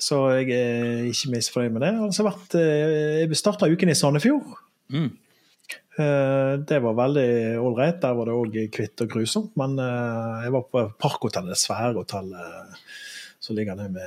Så 0.01 0.21
jeg 0.39 0.47
er 0.55 1.09
ikke 1.09 1.33
misfornøyd 1.33 1.75
med 1.75 1.83
det. 1.83 1.91
Altså, 2.07 2.25
jeg 2.29 2.61
eh, 2.61 3.19
jeg 3.25 3.39
starta 3.41 3.69
uken 3.69 3.91
i 3.91 3.97
Sandefjord. 3.99 4.55
Mm. 4.95 5.09
Eh, 5.99 6.53
Det 6.71 6.79
var 6.83 6.97
veldig 7.01 7.27
ålreit. 7.59 7.99
Der 8.03 8.15
var 8.15 8.29
det 8.29 8.37
òg 8.37 8.57
kvitt 8.75 9.03
og 9.03 9.11
grusomt. 9.11 9.51
Men 9.59 9.75
eh, 9.81 10.45
jeg 10.47 10.55
var 10.55 10.65
på 10.71 10.85
Parkhotellet, 11.01 11.51
det 11.55 11.61
svære 11.61 11.93
hotellet 11.99 12.79
som 13.43 13.59
ligger 13.59 13.77
ned 13.77 13.99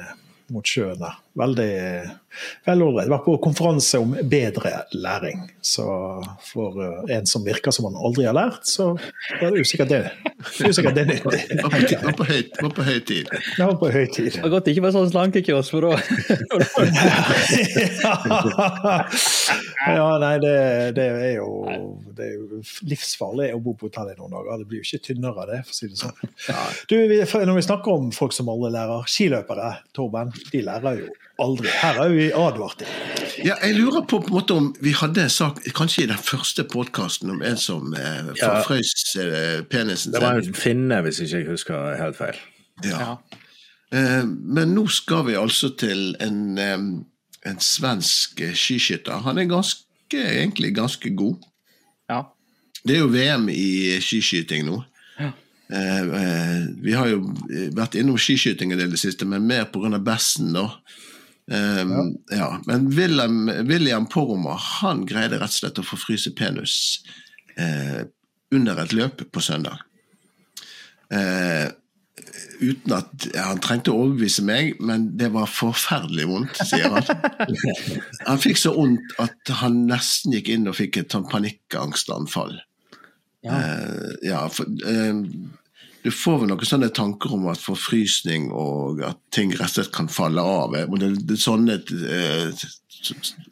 mot 0.54 0.64
sjøen 0.66 1.00
der. 1.00 1.20
Veldig 1.38 1.68
ålreit. 2.84 3.06
Jeg 3.06 3.10
var 3.12 3.22
på 3.24 3.34
konferanse 3.42 3.98
om 4.02 4.10
bedre 4.30 4.72
læring. 4.94 5.38
Så 5.64 5.84
for 6.44 6.76
eh, 6.84 7.14
en 7.16 7.26
som 7.30 7.44
virker 7.46 7.72
som 7.74 7.84
han 7.88 7.96
aldri 7.98 8.24
har 8.28 8.36
lært, 8.36 8.64
så 8.68 8.84
var 9.40 9.48
det 9.54 9.60
usikkert 9.64 9.90
det. 9.92 10.02
usikkert 10.60 10.92
er 10.92 10.96
det 10.98 11.06
nyttig. 11.12 11.40
Var 11.62 11.70
på, 11.72 11.80
ti- 11.88 12.00
var 12.04 12.14
på, 12.18 12.24
høy, 12.28 12.42
var 12.62 12.72
på 12.76 12.82
høy 12.88 12.98
tid. 13.08 13.24
Det 13.32 13.64
var 13.64 13.76
på 13.80 13.88
høy 13.94 14.06
tid. 14.14 14.30
Det 14.36 14.42
var 14.44 14.52
godt 14.56 14.64
det 14.68 14.72
ikke 14.76 14.86
var 14.88 14.94
sånn 14.98 15.12
slankekurs, 15.14 15.68
for 15.72 15.80
da 15.86 15.92
ja, 19.98 20.08
nei, 20.22 20.34
det, 20.42 20.54
det 20.96 21.04
er 21.08 21.32
jo 21.38 21.48
det 22.18 22.24
er 22.26 22.32
jo 22.34 22.42
livsfarlig 22.90 23.48
å 23.54 23.60
bo 23.62 23.72
på 23.78 23.86
hotell 23.88 24.10
i 24.12 24.16
noen 24.18 24.32
dager. 24.34 24.58
Det 24.62 24.68
blir 24.70 24.80
jo 24.82 24.86
ikke 24.88 25.04
tynnere 25.10 25.38
av 25.44 25.48
det, 25.52 25.60
for 25.66 25.72
å 25.74 25.78
si 25.78 25.86
det 25.92 26.00
sånn. 26.02 26.18
Du, 26.90 26.96
når 27.48 27.56
vi 27.60 27.66
snakker 27.68 27.90
om 27.94 28.04
folk 28.14 28.32
som 28.36 28.50
alle 28.52 28.68
lærer, 28.74 29.00
skiløpere, 29.10 29.68
Torben, 29.96 30.28
de 30.52 30.60
lærer 30.66 30.94
jo 31.04 31.08
aldri. 31.38 31.68
Her 31.82 32.00
er 32.04 32.08
vi 32.14 32.26
advart. 32.34 32.82
Ja, 33.44 33.54
jeg 33.62 33.76
lurer 33.78 34.02
på, 34.10 34.18
på 34.20 34.26
en 34.32 34.34
måte 34.38 34.54
om 34.58 34.68
vi 34.82 34.92
hadde 34.98 35.22
en 35.26 35.30
sak, 35.30 35.60
kanskje 35.76 36.04
i 36.04 36.08
den 36.10 36.18
første 36.18 36.64
podkasten, 36.68 37.30
om 37.30 37.42
en 37.46 37.56
som 37.60 37.92
eh, 37.94 38.32
Ja. 38.40 38.62
frøs 38.66 38.94
eh, 39.22 39.60
penisen 39.70 40.12
Det 40.12 40.22
var 40.22 40.40
sin. 40.40 40.48
en 40.50 40.54
finne, 40.54 41.02
hvis 41.06 41.20
ikke 41.22 41.36
jeg 41.42 41.50
husker 41.52 41.96
helt 42.02 42.16
feil. 42.18 42.40
Ja. 42.84 43.16
Eh, 43.92 44.24
men 44.26 44.74
nå 44.74 44.86
skal 44.92 45.24
vi 45.28 45.36
altså 45.38 45.70
til 45.78 46.16
en, 46.20 46.58
eh, 46.58 46.78
en 47.52 47.60
svensk 47.62 48.40
eh, 48.40 48.54
skiskytter. 48.58 49.22
Han 49.24 49.38
er 49.38 49.44
ganske, 49.50 49.84
egentlig 50.12 50.74
ganske 50.76 51.14
god. 51.16 51.36
Ja. 52.10 52.22
Det 52.86 52.96
er 52.96 53.00
jo 53.02 53.10
VM 53.12 53.48
i 53.52 53.98
skiskyting 54.00 54.66
nå. 54.66 54.82
Ja. 55.18 55.30
Eh, 55.68 55.98
eh, 56.00 56.66
vi 56.80 56.92
har 56.96 57.08
jo 57.10 57.18
eh, 57.50 57.68
vært 57.76 57.94
innom 58.00 58.16
skiskyting 58.18 58.72
en 58.72 58.78
del 58.80 58.88
i 58.88 58.96
det 58.96 59.00
siste, 59.02 59.26
men 59.28 59.46
mer 59.46 59.66
pga. 59.70 59.98
Bessen, 60.00 60.52
da. 60.56 60.70
Eh, 61.50 61.84
ja. 62.36 62.62
Men 62.66 62.88
William, 62.92 63.46
William 63.68 64.06
Poromaa 64.06 64.58
han 64.82 65.04
greide 65.08 65.40
rett 65.40 65.54
og 65.54 65.60
slett 65.60 65.80
å 65.80 65.86
få 65.86 65.98
fryse 66.00 66.32
penis 66.36 66.78
eh, 67.56 68.04
under 68.54 68.80
et 68.82 68.94
løp 68.96 69.24
på 69.32 69.42
søndag. 69.44 69.80
Eh, 71.14 71.68
uten 72.60 72.92
at 72.92 73.26
ja, 73.32 73.46
Han 73.48 73.60
trengte 73.64 73.92
å 73.94 74.00
overbevise 74.02 74.42
meg, 74.44 74.74
men 74.84 75.06
det 75.16 75.30
var 75.32 75.48
forferdelig 75.48 76.26
vondt, 76.28 76.60
sier 76.68 76.92
han. 76.92 77.06
Han 78.28 78.42
fikk 78.42 78.60
så 78.60 78.74
vondt 78.76 79.14
at 79.22 79.52
han 79.62 79.84
nesten 79.88 80.34
gikk 80.36 80.50
inn 80.52 80.68
og 80.68 80.76
fikk 80.76 81.00
et 81.00 81.14
sånn 81.14 81.28
panikkangstanfall. 81.30 82.58
Ja. 83.46 83.54
Eh, 83.54 84.12
ja, 84.26 84.42
for, 84.52 84.68
eh, 84.84 85.22
du 86.08 86.14
får 86.14 86.38
vel 86.40 86.48
noen 86.48 86.68
sånne 86.68 86.88
tanker 86.96 87.34
om 87.36 87.48
at 87.52 87.60
forfrysning 87.60 88.48
og 88.56 89.02
at 89.04 89.18
ting 89.34 89.52
rett 89.52 89.68
og 89.68 89.74
slett 89.74 89.92
kan 89.92 90.08
falle 90.08 90.40
av. 90.40 90.76
og 90.88 90.96
Det, 91.02 91.10
det 91.28 91.36
er 91.36 91.42
sånne 91.42 91.76
eh, 92.08 92.64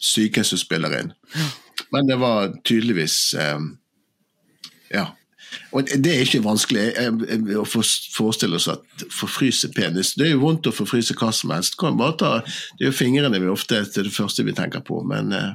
syke 0.01 0.45
som 0.47 0.61
spiller 0.61 0.95
inn. 1.03 1.13
Men 1.93 2.09
det 2.09 2.17
var 2.23 2.57
tydeligvis 2.65 3.21
eh, 3.41 3.61
Ja. 4.95 5.11
Og 5.77 5.89
det 5.89 6.11
er 6.11 6.25
ikke 6.25 6.43
vanskelig 6.45 6.83
å 7.57 7.65
forestille 7.65 8.59
oss 8.59 8.67
at 8.69 9.05
forfryse 9.15 9.71
penis 9.73 10.11
Det 10.19 10.27
er 10.27 10.33
jo 10.35 10.43
vondt 10.43 10.67
å 10.69 10.73
forfryse 10.75 11.15
hva 11.17 11.31
som 11.33 11.53
helst. 11.55 11.79
Kan 11.81 11.97
bare 12.01 12.17
ta, 12.21 12.33
det 12.77 12.87
er 12.87 12.91
jo 12.91 12.97
fingrene 12.97 13.41
vi 13.41 13.53
ofte 13.53 13.79
er 13.79 13.87
det 13.95 14.13
første 14.13 14.45
vi 14.45 14.57
tenker 14.57 14.85
på, 14.85 15.01
men 15.07 15.33
eh, 15.37 15.53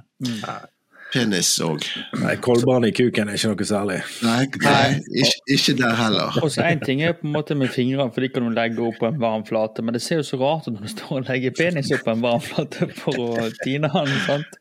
penis 1.13 1.49
òg. 1.65 1.83
Nei, 2.21 2.35
Kolbaren 2.43 2.85
i 2.87 2.91
kuken 2.95 3.29
er 3.31 3.37
ikke 3.39 3.51
noe 3.51 3.67
særlig. 3.67 3.99
Nei, 4.23 4.45
nei 4.63 4.87
ikke, 5.23 5.41
ikke 5.57 5.75
der 5.81 5.95
heller. 5.99 6.39
Og 6.41 6.49
så 6.53 6.63
En 6.69 6.79
ting 6.85 7.03
er 7.03 7.13
på 7.19 7.27
en 7.27 7.33
måte 7.35 7.55
med 7.59 7.69
fingrene, 7.73 8.07
for 8.15 8.21
de 8.25 8.29
kan 8.31 8.47
du 8.47 8.53
legge 8.55 8.81
opp 8.87 8.97
på 9.01 9.09
en 9.11 9.19
varm 9.21 9.45
flate, 9.47 9.83
men 9.83 9.93
det 9.97 10.01
ser 10.05 10.21
jo 10.21 10.27
så 10.31 10.39
rart 10.41 10.67
ut 10.67 10.73
når 10.77 10.87
du 10.87 10.93
står 10.95 11.13
og 11.19 11.29
legger 11.29 11.55
penis 11.57 11.91
opp 11.95 12.03
på 12.07 12.15
en 12.15 12.23
varm 12.25 12.41
flate 12.47 12.89
for 13.03 13.21
å 13.27 13.49
tine 13.63 13.91
den. 13.91 14.13
sant? 14.27 14.59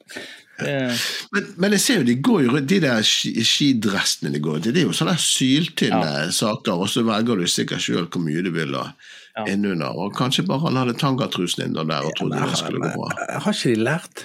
Yeah. 0.61 0.93
Men, 1.33 1.47
men 1.57 1.73
jeg 1.73 1.81
ser 1.81 2.03
jo 2.03 2.09
de 2.11 2.15
går 2.21 2.43
jo 2.45 2.51
rundt, 2.53 2.67
de 2.69 2.81
der 2.85 2.99
ski- 3.09 3.33
skidressene 3.49 4.29
de 4.35 4.43
går 4.45 4.59
rundt 4.59 4.67
i, 4.69 4.73
det 4.77 4.83
er 4.83 4.91
jo 4.91 4.97
sånne 4.99 5.15
syltynne 5.17 6.27
saker, 6.37 6.83
og 6.85 6.91
så 6.93 7.01
velger 7.07 7.41
du 7.41 7.47
sikkert 7.49 7.81
sjøl 7.81 8.05
hvor 8.13 8.21
mye 8.27 8.43
du 8.45 8.51
vil 8.59 8.77
ha 8.77 8.91
Ja. 9.39 9.45
innunder. 9.55 9.95
Og 9.97 10.13
kanskje 10.19 10.43
bare 10.45 10.67
han 10.67 10.77
hadde 10.77 10.97
tangatrusen 11.01 11.63
innunder 11.65 11.87
der 11.95 12.09
og 12.11 12.13
trodde 12.19 12.43
det 12.51 12.59
skulle 12.59 12.81
gå 12.83 12.91
bra. 12.99 13.39
Har 13.47 13.55
ikke 13.57 13.73
de 13.73 13.85
lært? 13.87 14.25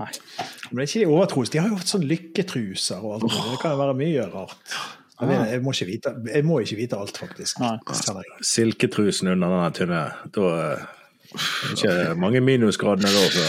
nei. 0.00 0.08
Men 0.70 0.80
det 0.80 0.86
er 0.86 0.90
ikke 0.90 1.04
de 1.04 1.12
overtroiske. 1.18 1.52
De 1.54 1.60
har 1.62 1.68
jo 1.70 1.80
hatt 1.80 1.90
sånn 1.90 2.06
lykketruser 2.06 3.02
og 3.02 3.18
alt. 3.18 3.36
Det 3.50 3.58
kan 3.62 3.74
jo 3.74 3.82
være 3.82 3.98
mye 3.98 4.30
rart. 4.30 4.78
Jeg, 5.20 5.60
må 5.60 5.74
ikke 5.74 5.86
vite, 5.90 6.14
jeg 6.32 6.46
må 6.48 6.62
ikke 6.64 6.78
vite 6.78 6.96
alt, 6.96 7.18
faktisk. 7.20 7.60
Nei. 7.60 7.76
Silketrusen 8.46 9.28
under 9.34 9.52
den 9.52 9.76
tynne. 9.76 10.06
Da 10.32 10.48
er 10.62 10.88
er 11.34 11.76
ikke 11.76 12.14
mange 12.18 12.40
minusgradene 12.40 13.10
da. 13.14 13.26
Så. 13.30 13.44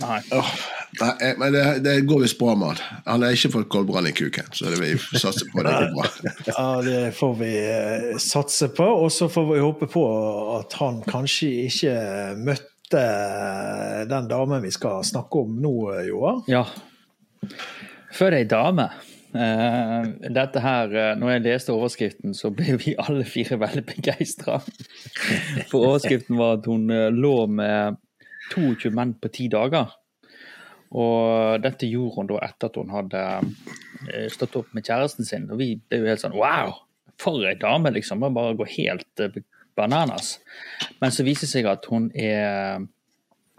Nei. 0.00 0.20
Oh, 0.32 0.52
nei, 1.00 1.10
eh, 1.20 1.34
men 1.38 1.52
det, 1.52 1.64
det 1.84 1.94
går 2.08 2.22
visst 2.24 2.38
bra 2.38 2.54
med 2.56 2.72
han. 2.72 3.02
Han 3.06 3.24
har 3.26 3.36
ikke 3.36 3.52
fått 3.56 3.68
koldbrann 3.72 4.08
i 4.08 4.14
kuken, 4.16 4.48
så 4.56 4.70
det 4.72 4.80
vil 4.80 4.96
vi 4.96 5.20
satse 5.20 5.48
på 5.50 5.64
det 5.66 5.74
går 5.74 5.92
bra. 5.96 6.06
Ja, 6.50 6.68
det 6.86 7.00
får 7.18 7.34
vi 7.40 7.52
eh, 7.60 8.18
satse 8.22 8.70
på. 8.76 8.86
Og 9.04 9.12
så 9.12 9.28
får 9.32 9.48
vi 9.52 9.60
håpe 9.60 9.90
på 9.90 10.04
at 10.58 10.78
han 10.80 11.02
kanskje 11.08 11.50
ikke 11.66 11.96
møtte 12.40 12.69
den 12.96 14.28
damen 14.30 14.64
vi 14.64 14.72
skal 14.74 15.04
snakke 15.06 15.44
om 15.44 15.54
nå, 15.62 15.74
Joar. 16.08 16.42
Ja. 16.50 16.64
For 18.16 18.34
ei 18.34 18.44
dame. 18.48 18.90
Uh, 19.30 20.10
dette 20.26 20.58
her, 20.58 20.90
uh, 20.90 21.12
når 21.14 21.36
jeg 21.36 21.44
leste 21.44 21.74
overskriften, 21.74 22.34
så 22.34 22.50
ble 22.50 22.74
vi 22.82 22.96
alle 22.98 23.22
fire 23.28 23.60
veldig 23.62 23.84
begeistra. 23.86 24.58
For 25.70 25.78
overskriften 25.78 26.40
var 26.40 26.58
at 26.58 26.66
hun 26.66 26.90
uh, 26.90 27.06
lå 27.14 27.36
med 27.46 28.00
22 28.50 28.90
menn 28.96 29.14
på 29.22 29.30
ti 29.34 29.46
dager. 29.52 29.94
Og 30.90 31.62
dette 31.62 31.86
gjorde 31.86 32.16
hun 32.18 32.30
da 32.30 32.40
etter 32.48 32.70
at 32.70 32.78
hun 32.80 32.90
hadde 32.90 33.22
eh, 34.10 34.26
stått 34.32 34.56
opp 34.58 34.72
med 34.74 34.86
kjæresten 34.86 35.28
sin. 35.28 35.46
Og 35.52 35.60
vi 35.62 35.74
ble 35.78 36.02
jo 36.02 36.10
helt 36.10 36.24
sånn 36.24 36.38
wow! 36.38 36.74
For 37.20 37.44
ei 37.44 37.56
dame, 37.60 37.92
liksom. 37.92 38.22
man 38.24 38.34
bare 38.34 38.56
går 38.58 38.72
helt 38.74 39.22
eh, 39.22 39.38
bananas. 39.80 40.36
Men 41.00 41.12
så 41.14 41.26
viser 41.26 41.48
det 41.48 41.54
seg 41.54 41.68
at 41.70 41.88
hun 41.90 42.10
er 42.14 42.80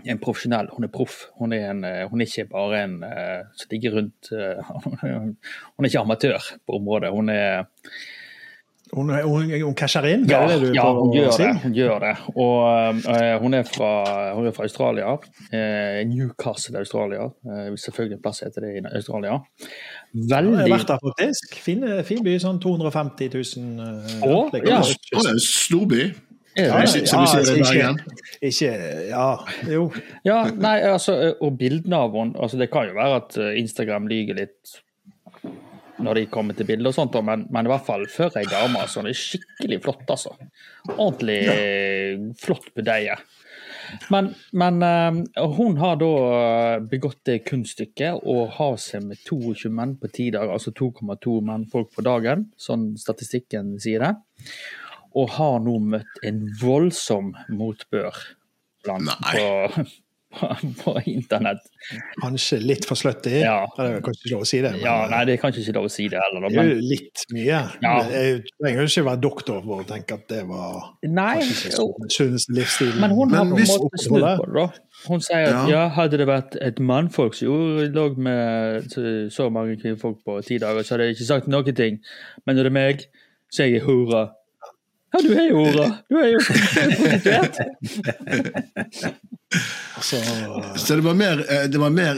en 0.06 0.22
profesjonell, 0.22 0.70
hun 0.74 0.86
er 0.86 0.94
proff. 0.94 1.28
Hun 1.40 1.54
er, 1.54 1.70
eh, 1.88 2.08
hun 2.10 2.22
er 2.22 2.30
ikke 2.30 2.50
bare 2.51 2.84
en 2.86 2.96
uh, 3.06 3.44
som 3.58 3.74
ligger 3.74 3.98
rundt 3.98 4.32
uh, 4.34 4.72
Hun 5.75 5.86
er 5.86 5.90
ikke 5.90 6.01
amatør 6.01 6.51
på 6.66 6.80
området. 6.80 7.12
Hun 7.13 7.30
er 7.30 7.68
Hun, 8.91 9.10
hun, 9.10 9.51
hun 9.63 9.75
casher 9.75 10.03
inn? 10.10 10.25
Ja, 10.27 10.41
det 10.50 10.57
det 10.65 10.71
ja 10.75 10.83
hun, 10.91 11.13
gjør 11.15 11.29
si? 11.31 11.45
det, 11.45 11.62
hun 11.63 11.75
gjør 11.75 12.01
det. 12.03 12.12
Og 12.33 12.57
uh, 13.07 13.38
hun, 13.39 13.53
er 13.55 13.63
fra, 13.63 13.91
hun 14.36 14.50
er 14.50 14.55
fra 14.55 14.65
Australia. 14.67 15.13
Uh, 15.53 16.01
Newcastle, 16.10 16.81
Australia. 16.81 17.29
Uh, 17.48 17.71
selvfølgelig 17.79 18.17
en 18.17 18.24
plass 18.25 18.43
heter 18.43 18.65
det 18.65 18.74
i 18.81 18.83
Australia. 18.91 19.38
Jeg 20.12 20.51
har 20.51 20.67
vært 20.74 20.91
der, 20.91 21.00
faktisk. 21.05 21.55
Fin, 21.63 21.88
fin 22.07 22.19
by. 22.25 22.36
Sånn 22.43 22.60
250 22.60 23.31
000 23.31 23.79
uh, 23.79 24.27
Å, 24.27 24.43
ja. 24.60 24.83
Er 24.83 25.31
en 25.31 25.41
storby. 25.45 26.12
Ja, 26.60 26.81
altså, 26.81 27.00
Bergen. 27.48 28.01
ikke, 28.43 28.71
Ja, 29.07 29.27
jo. 29.71 29.86
Ja, 30.27 30.41
nei, 30.51 30.81
altså, 30.83 31.15
og 31.39 31.55
bildene 31.62 31.95
av 31.95 32.17
henne 32.17 32.36
altså 32.43 32.60
Det 32.60 32.67
kan 32.74 32.89
jo 32.89 32.98
være 32.98 33.21
at 33.21 33.38
Instagram 33.55 34.12
lyver 34.12 34.36
litt 34.41 34.81
når 36.01 36.20
de 36.20 36.25
kommer 36.31 36.58
til 36.58 36.67
bilder 36.70 36.91
og 36.91 36.98
sånt, 36.98 37.17
men, 37.25 37.46
men 37.53 37.67
i 37.67 37.72
hvert 37.72 37.86
fall 37.88 38.08
før 38.12 38.39
ei 38.41 38.48
dame. 38.50 38.81
sånn, 38.89 39.08
hun 39.08 39.13
er 39.13 39.22
skikkelig 39.22 39.81
flott, 39.86 40.03
altså. 40.10 40.34
Ordentlig 40.98 41.39
ja. 41.46 41.55
flott 42.41 42.72
budeie. 42.77 43.17
Men, 44.13 44.31
men 44.51 44.84
uh, 44.84 45.48
hun 45.58 45.77
har 45.81 45.98
da 46.00 46.12
begått 46.91 47.20
det 47.27 47.41
kunststykket 47.48 48.24
å 48.24 48.46
ha 48.58 48.70
seg 48.79 49.05
med 49.08 49.20
22 49.27 49.72
menn 49.75 49.98
på 50.00 50.12
ti 50.13 50.29
dager, 50.34 50.53
altså 50.55 50.74
2,2 50.77 51.39
mennfolk 51.48 51.91
på 51.96 52.05
dagen, 52.05 52.48
sånn 52.60 52.91
statistikken 53.00 53.75
sier 53.81 54.05
det. 54.05 54.13
Og 55.20 55.34
har 55.36 55.60
nå 55.63 55.75
møtt 55.91 56.22
en 56.27 56.46
voldsom 56.62 57.34
motbør 57.51 58.15
blant 58.86 59.12
på, 59.27 59.86
på, 60.81 60.93
internett. 61.05 61.63
Kanskje 62.21 62.59
litt 62.63 62.85
for 62.88 62.95
slutty. 63.00 63.33
Ja. 63.41 63.65
Det 63.77 63.88
er 63.88 64.03
kanskje 64.05 64.25
ikke 64.27 64.33
lov 64.35 64.45
å 64.45 64.50
si 64.51 64.61
det. 64.63 64.71
Men, 64.77 64.83
Ja, 64.85 64.95
nei, 65.11 65.21
det 65.27 65.35
er 65.35 65.41
kanskje 65.41 65.63
ikke 65.65 65.75
lov 65.77 65.88
å 65.89 65.91
si 65.91 66.07
det 66.11 66.21
heller, 66.21 66.45
Men... 66.45 66.53
det 66.55 66.61
er 66.63 66.69
jo 66.71 66.85
litt 66.91 67.23
mye. 67.35 67.59
Ja. 67.83 67.93
Jeg 68.11 68.41
trenger 68.61 68.81
jo 68.85 68.88
ikke 68.93 69.05
være 69.09 69.21
doktor 69.25 69.61
for 69.65 69.83
å 69.83 69.88
tenke 69.91 70.17
at 70.19 70.25
det 70.31 70.41
var 70.50 70.77
Nei, 71.03 71.35
den 71.41 72.11
sunneste. 72.15 72.89
Men 73.01 73.15
hun 73.17 73.35
har 73.35 73.45
Men 73.50 73.55
på 73.55 73.61
en 73.65 73.85
måte 73.85 74.03
snudd 74.05 74.27
på 74.41 74.47
det, 74.47 74.55
da. 74.59 74.67
Hun 75.07 75.23
sier 75.25 75.47
at 75.50 75.55
Ja. 75.55 75.63
ja, 75.73 75.85
hadde 75.95 76.19
det 76.21 76.27
vært 76.29 76.57
et 76.61 76.79
mannfolk 76.79 77.33
som 77.35 77.81
lå 77.95 78.05
med 78.17 78.91
så- 78.91 79.50
mange 79.51 79.75
kvinnfolk 79.81 80.21
på 80.23 80.38
ti 80.45 80.57
dager, 80.61 80.83
så 80.83 80.95
hadde 80.95 81.09
jeg 81.09 81.15
ikke 81.17 81.27
sagt 81.31 81.47
noen 81.51 81.75
ting. 81.75 82.00
Men 82.45 82.55
når 82.55 82.63
det 82.63 82.71
er 82.71 82.77
meg, 82.77 83.05
så 83.51 83.63
er 83.65 83.73
jeg 83.73 83.81
hora. 83.83 84.29
Ja, 85.13 85.20
du 85.25 85.32
er 85.36 85.48
jo 85.50 85.58
hora. 85.65 85.88
Du 86.10 86.15
er 86.22 86.30
jo 86.32 86.39
prostituert. 86.48 87.58
Så, 90.01 90.15
Så 90.75 90.96
det 90.96 91.01
var 91.01 91.13
mer, 91.13 91.39
eh, 91.51 91.63
det 91.70 91.77
var 91.77 91.89
mer, 91.89 92.15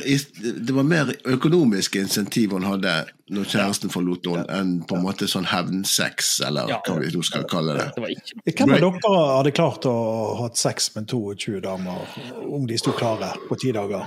det 0.67 0.73
var 0.73 0.83
mer 0.83 1.09
økonomiske 1.25 1.99
insentiv 1.99 2.51
hun 2.53 2.63
hadde 2.63 2.91
når 3.33 3.47
kjæresten 3.49 3.89
forlot 3.89 4.27
henne, 4.29 4.43
enn 4.53 4.73
på 4.87 4.99
en 4.99 5.03
måte 5.07 5.25
sånn 5.27 5.47
hevnsex, 5.49 6.35
eller 6.45 6.69
Ja. 6.69 6.77
hva 6.85 6.99
vi 7.01 7.09
nå 7.15 7.23
skal 7.25 7.47
kalle 7.49 7.73
det. 7.79 7.87
Det 7.95 8.03
var 8.05 8.13
ikke 8.13 8.67
hvem 8.69 8.75
av 8.77 8.99
dere 9.01 9.25
hadde 9.39 9.51
klart 9.57 9.87
å 9.89 9.95
ha 10.43 10.51
sex 10.53 10.91
med 10.95 11.09
22 11.09 11.59
damer 11.65 12.05
om 12.45 12.67
de 12.69 12.77
sto 12.77 12.93
klare 12.93 13.33
på 13.49 13.57
ti 13.59 13.71
dager? 13.73 14.05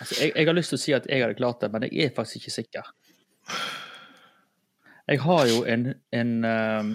altså, 0.00 0.14
jeg, 0.20 0.32
jeg 0.36 0.46
har 0.46 0.54
lyst 0.54 0.68
til 0.74 0.78
å 0.78 0.84
si 0.84 0.92
at 0.94 1.08
jeg 1.08 1.24
hadde 1.24 1.40
klart 1.40 1.60
det, 1.64 1.72
men 1.72 1.88
jeg 1.88 2.10
er 2.10 2.14
faktisk 2.14 2.42
ikke 2.42 2.56
sikker. 2.60 2.92
Jeg 5.08 5.18
har 5.24 5.46
jo 5.48 5.64
en, 5.64 5.94
en 6.12 6.32
ehm, 6.44 6.92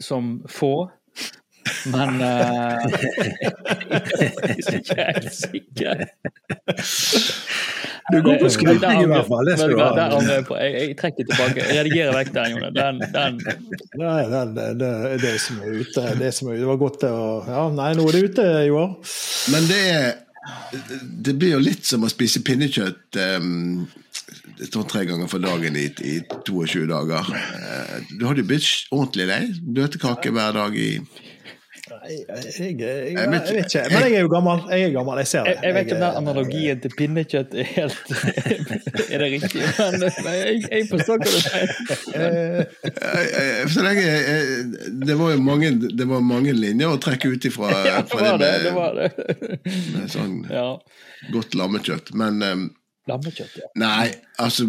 som 0.00 0.38
få, 0.48 0.88
men 1.92 2.20
uh, 2.22 2.80
Jeg 3.92 4.30
er 4.48 4.78
ikke 4.78 5.04
helt 5.04 5.34
sikker. 5.36 6.04
Du 8.12 8.22
går 8.24 8.38
på 8.40 8.48
skryting 8.48 9.02
i 9.02 9.08
hvert 9.10 9.26
fall, 9.28 9.50
det 9.50 9.58
skal 9.58 9.74
du 9.74 9.80
ha. 9.82 9.90
jeg. 9.98 10.44
Jeg, 10.48 10.70
jeg 10.80 10.94
trekker 11.00 11.28
tilbake. 11.28 11.66
Jeg 11.66 11.82
redigerer 11.82 12.14
vekk 12.16 12.30
den, 12.36 12.54
Jone. 12.54 12.70
Den, 12.76 13.02
den. 13.12 13.42
Nei, 14.00 14.22
det, 14.32 14.44
det, 14.56 14.68
det 14.80 14.92
er 15.10 15.20
det 15.26 15.34
som 15.44 15.60
er 15.60 15.82
ute. 15.82 16.06
Det, 16.22 16.30
som 16.38 16.48
er, 16.48 16.62
det 16.62 16.70
var 16.70 16.80
godt 16.80 17.04
å 17.10 17.18
Ja, 17.48 17.66
nei, 17.74 17.90
nå 17.98 18.08
er 18.08 18.16
det 18.16 18.24
ute, 18.30 18.48
Joar. 18.70 18.96
Men 19.52 19.68
det 19.68 19.82
er 19.92 20.08
Det 21.02 21.34
blir 21.38 21.56
jo 21.56 21.62
litt 21.62 21.86
som 21.86 22.04
å 22.06 22.10
spise 22.10 22.42
pinnekjøtt 22.46 23.18
um, 23.38 23.86
tre 24.88 25.04
ganger 25.08 25.30
for 25.30 25.42
dagen 25.42 25.76
i, 25.78 25.88
i 26.04 26.18
22 26.22 26.86
dager. 26.90 27.28
Uh, 27.28 27.96
du 28.14 28.26
hadde 28.26 28.44
jo 28.44 28.50
blitt 28.52 28.68
ordentlig 28.94 29.28
lei. 29.30 29.42
Bløtkake 29.62 30.32
hver 30.34 30.56
dag 30.56 30.78
i 30.78 30.90
jeg, 32.08 32.20
jeg, 32.28 32.80
jeg, 32.80 33.12
Jeg 33.14 33.30
vet- 33.32 33.50
ikke. 33.60 33.82
Men 33.92 34.02
jeg 34.06 34.14
er 34.18 34.22
jo 34.24 34.28
gammel. 34.32 34.62
Jeg 34.72 34.82
er 34.88 34.92
gammel, 34.94 35.18
jeg 35.22 35.28
ser 35.30 35.44
det. 35.48 35.54
Jeg, 35.62 35.74
vet 35.76 35.86
ikke 35.86 35.96
om 35.96 36.00
den 36.00 36.08
er- 36.08 36.18
analogien 36.22 36.80
til 36.84 36.94
pinnekjøtt 36.98 37.54
er 37.54 37.68
helt 37.74 38.12
Er 39.12 39.22
det 39.22 39.28
riktig, 39.34 39.62
men, 39.78 40.06
jeg, 40.72 40.86
forstår 40.90 41.20
hva 41.20 41.28
du 41.28 41.38
sier. 41.42 41.74
Eh, 42.14 42.62
Eh, 42.88 43.28
eh, 43.40 43.60
Så 43.72 43.82
lenge 43.84 44.04
eh, 44.08 44.52
Det 45.04 45.16
var 45.18 45.32
jo 45.34 45.40
mange, 45.44 45.70
det 45.98 46.06
var 46.08 46.20
mange 46.24 46.52
linjer 46.56 46.94
å 46.94 47.00
trekke 47.02 47.30
ut 47.34 47.44
ifra. 47.50 47.70
Ja, 47.88 48.00
det 48.02 48.20
var 48.22 48.38
det. 48.40 48.52
det, 48.64 48.72
var 48.76 48.96
det. 48.98 49.10
med 49.94 50.08
sånn 50.12 50.38
Ja. 50.52 50.66
godt 51.34 51.54
lammekjøtt. 51.58 52.12
Men 52.18 52.42
um, 52.42 52.64
Lammekjøtt, 53.08 53.54
ja. 53.56 53.68
nei, 53.80 54.08
altså 54.42 54.66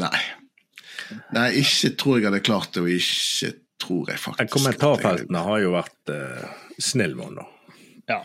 Nei. 0.00 0.20
Nei, 1.34 1.48
ikke 1.60 1.90
tror 2.00 2.18
jeg 2.20 2.28
hadde 2.30 2.40
klart 2.46 2.70
det, 2.76 2.84
og 2.84 2.92
ikke 2.94 3.50
tror 3.80 4.10
jeg 4.12 4.18
faktisk 4.22 4.52
Kommentarfeltene 4.58 5.40
har 5.46 5.58
jo 5.64 5.70
vært 5.74 6.12
uh, 6.12 6.44
snill 6.80 7.14
med 7.18 7.24
henne, 7.30 7.42
da. 7.42 7.46
ja. 8.14 8.20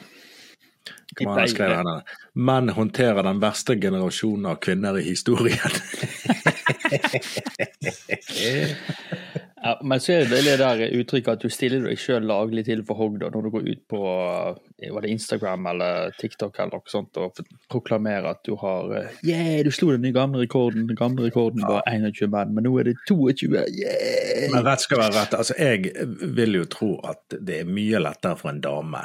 Menn 2.35 2.67
håndterer 2.75 3.23
den 3.23 3.39
verste 3.39 3.75
generasjonen 3.79 4.45
av 4.51 4.57
kvinner 4.63 4.93
i 4.99 5.03
historien. 5.07 5.55
Ja, 9.65 9.71
men 9.81 9.97
så 10.03 10.11
er 10.13 10.27
det 10.29 10.43
det 10.45 10.59
der 10.61 10.81
uttrykket 10.99 11.39
at 11.39 11.41
du 11.41 11.49
stiller 11.49 11.81
deg 11.87 11.97
sjøl 11.97 12.27
laglig 12.29 12.67
til 12.67 12.83
for 12.85 12.99
hogg 12.99 13.15
når 13.17 13.33
du 13.33 13.49
går 13.49 13.63
ut 13.65 13.79
på 13.89 14.01
eh, 14.05 14.91
var 14.93 15.01
det 15.01 15.09
Instagram 15.15 15.65
eller 15.71 16.11
TikTok 16.19 16.59
eller 16.59 16.75
noe 16.77 16.91
sånt 16.91 17.17
og 17.17 17.39
proklamerer 17.73 18.27
at 18.35 18.43
du 18.45 18.53
har 18.61 18.93
eh, 18.99 19.15
Yeah, 19.25 19.63
du 19.65 19.71
slo 19.73 19.89
den 19.95 20.05
gamle 20.13 20.43
rekorden. 20.43 20.85
Den 20.91 20.99
gamle 20.99 21.25
rekorden 21.25 21.65
var 21.65 21.81
21 21.89 22.29
menn, 22.35 22.53
men 22.53 22.67
nå 22.69 22.75
er 22.83 22.91
det 22.91 22.95
22. 23.09 23.55
Yeah! 23.73 24.45
Men 24.53 24.67
rett 24.69 24.85
skal 24.85 25.01
være 25.01 25.17
rett. 25.17 25.33
Altså, 25.33 25.57
jeg 25.57 26.07
vil 26.37 26.59
jo 26.59 26.67
tro 26.69 26.91
at 27.09 27.39
det 27.41 27.63
er 27.63 27.71
mye 27.81 28.03
lettere 28.05 28.37
for 28.37 28.53
en 28.53 28.61
dame 28.61 29.01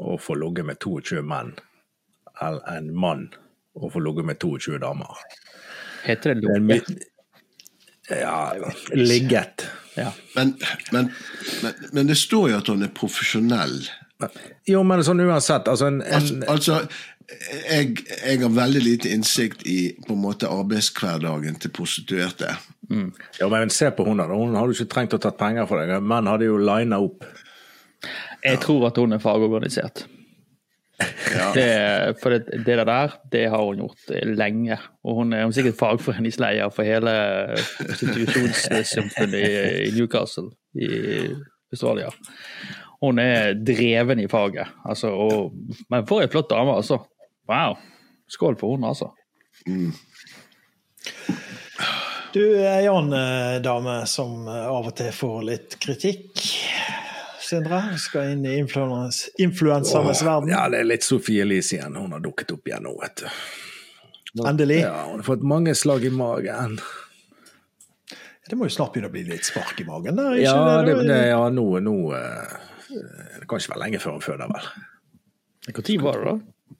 å 0.00 0.20
få 0.20 0.36
ligget 0.42 0.68
med 0.68 0.80
22 0.84 1.24
menn 1.24 1.54
enn 2.44 2.60
en 2.76 2.92
mann 2.96 3.30
å 3.80 3.88
få 3.92 4.04
ligget 4.04 4.28
med 4.28 4.44
22 4.44 4.76
damer. 4.84 5.24
Heter 6.04 6.34
det 6.36 6.60
my- 6.64 6.80
Ja, 8.10 8.52
ligget. 8.92 9.66
Ja. 9.94 10.12
Men, 10.36 10.54
men, 10.92 11.10
men, 11.62 11.74
men 11.92 12.10
det 12.10 12.18
står 12.18 12.50
jo 12.52 12.60
at 12.60 12.70
hun 12.70 12.86
er 12.86 12.92
profesjonell. 12.94 13.80
Jo, 14.68 14.82
men 14.84 15.02
sånn 15.04 15.22
uansett, 15.24 15.68
altså 15.70 15.88
en, 15.88 16.02
Altså, 16.04 16.34
en 16.36 16.44
altså 16.52 16.80
jeg, 17.70 17.94
jeg 18.26 18.40
har 18.42 18.52
veldig 18.54 18.82
lite 18.82 19.10
innsikt 19.14 19.62
i 19.68 19.78
på 20.06 20.16
en 20.16 20.22
måte 20.24 20.50
arbeidshverdagen 20.50 21.60
til 21.62 21.72
prostituerte. 21.74 22.54
Ja, 23.38 23.48
men 23.48 23.70
se 23.70 23.90
på 23.94 24.04
hun 24.06 24.18
da. 24.18 24.26
Hun 24.26 24.56
hadde 24.58 24.74
jo 24.74 24.78
ikke 24.80 24.94
trengt 24.94 25.14
å 25.14 25.20
tatt 25.22 25.38
penger 25.38 25.68
for 25.70 25.78
det. 25.78 26.00
Menn 26.02 26.30
hadde 26.30 26.48
jo 26.48 26.58
lina 26.58 26.98
opp. 27.02 27.22
Jeg 28.42 28.58
tror 28.64 28.88
at 28.88 28.98
hun 28.98 29.14
er 29.14 29.22
fagorganisert. 29.22 30.06
Ja. 31.30 31.46
Det, 31.54 31.66
for 32.22 32.34
det, 32.34 32.60
det 32.66 32.76
der, 32.82 33.14
det 33.32 33.44
har 33.52 33.62
hun 33.64 33.82
gjort 33.84 34.10
lenge. 34.26 34.78
Og 35.06 35.20
hun 35.20 35.32
er, 35.32 35.46
er 35.46 35.54
sikkert 35.56 35.78
fagforeningsleder 35.80 36.72
for 36.74 36.86
hele 36.86 37.14
prostitusjonssamfunnet 37.78 39.38
i, 39.40 39.54
i 39.86 39.92
Newcastle 39.96 40.50
i 40.74 40.90
Australia. 41.72 42.10
Hun 43.00 43.18
er 43.22 43.54
dreven 43.54 44.20
i 44.20 44.28
faget. 44.28 44.68
Altså, 44.84 45.12
og, 45.14 45.54
men 45.88 46.06
for 46.08 46.24
ei 46.24 46.28
flott 46.32 46.50
dame, 46.50 46.76
altså. 46.76 47.00
Wow. 47.48 47.78
Skål 48.30 48.58
for 48.60 48.76
hun, 48.76 48.84
altså. 48.84 49.12
Du 52.34 52.42
er 52.62 52.84
jo 52.84 52.94
en 53.00 53.14
eh, 53.16 53.56
dame 53.64 53.96
som 54.06 54.44
eh, 54.46 54.66
av 54.70 54.86
og 54.86 54.94
til 54.98 55.10
får 55.14 55.40
litt 55.48 55.78
kritikk. 55.82 56.44
Sindre, 57.50 57.80
vi 57.90 57.98
skal 57.98 58.32
inn 58.36 58.44
i 58.46 58.52
influens- 58.62 59.26
influensernes 59.42 60.22
verden. 60.22 60.52
Ja, 60.52 60.68
det 60.70 60.84
er 60.84 60.86
litt 60.86 61.02
Sofie 61.06 61.42
Elise 61.42 61.76
igjen. 61.78 61.96
Hun 61.98 62.12
har 62.14 62.22
dukket 62.22 62.52
opp 62.54 62.68
igjen 62.70 62.84
nå, 62.86 62.92
vet 63.00 63.24
du. 63.24 64.44
Endelig. 64.46 64.80
Ja, 64.84 65.08
hun 65.08 65.18
har 65.18 65.26
fått 65.26 65.42
mange 65.42 65.74
slag 65.74 66.04
i 66.06 66.12
magen. 66.14 66.76
Det 68.50 68.58
må 68.58 68.66
jo 68.66 68.74
snart 68.74 68.94
begynne 68.94 69.10
å 69.10 69.14
bli 69.14 69.24
litt 69.28 69.46
spark 69.46 69.78
i 69.82 69.86
magen 69.86 70.16
der? 70.18 70.36
ikke 70.38 70.46
Ja, 70.46 70.78
det, 70.82 70.94
det, 71.00 71.06
det, 71.06 71.18
ja 71.30 71.42
nå, 71.54 71.64
nå 71.86 71.92
eh, 72.18 72.54
Det 72.90 73.46
kan 73.46 73.60
ikke 73.62 73.74
være 73.76 73.82
lenge 73.84 74.00
før 74.02 74.16
hun 74.16 74.24
føder, 74.24 74.50
vel. 74.50 74.70
Når 75.70 76.02
var 76.02 76.18
det, 76.18 76.32
da? 76.32 76.78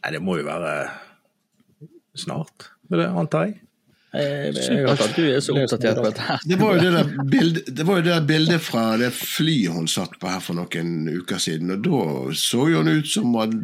Nei, 0.00 0.12
det 0.16 0.22
må 0.24 0.38
jo 0.40 0.46
være 0.48 0.72
snart, 2.18 2.70
vil 2.90 3.04
jeg 3.04 3.18
anta. 3.22 3.44
jeg. 3.46 3.60
Jeg 4.10 4.54
jeg 4.56 4.78
ikke 4.80 4.94
at 5.06 5.12
du 5.14 5.22
er 5.22 5.42
så 5.44 5.54
oppdatert 5.54 5.98
på 6.00 6.06
dette. 6.08 6.22
her. 6.26 6.40
Det 6.50 6.56
var 6.58 6.74
jo 6.74 6.80
det 6.82 6.92
der 6.96 7.10
bildet, 7.30 7.68
det 7.76 7.84
var 7.86 8.00
jo 8.00 8.02
det 8.02 8.14
der 8.16 8.24
bildet 8.26 8.60
fra 8.60 8.84
det 8.98 9.12
flyet 9.14 9.70
hun 9.70 9.86
satt 9.88 10.16
på 10.18 10.26
her 10.26 10.40
for 10.42 10.58
noen 10.58 10.96
uker 11.20 11.38
siden. 11.38 11.70
Og 11.76 11.84
da 11.84 12.00
så 12.34 12.66
jo 12.72 12.82
hun 12.82 12.90
ut 12.90 13.06
som 13.06 13.28
hun 13.28 13.36
var 13.38 13.54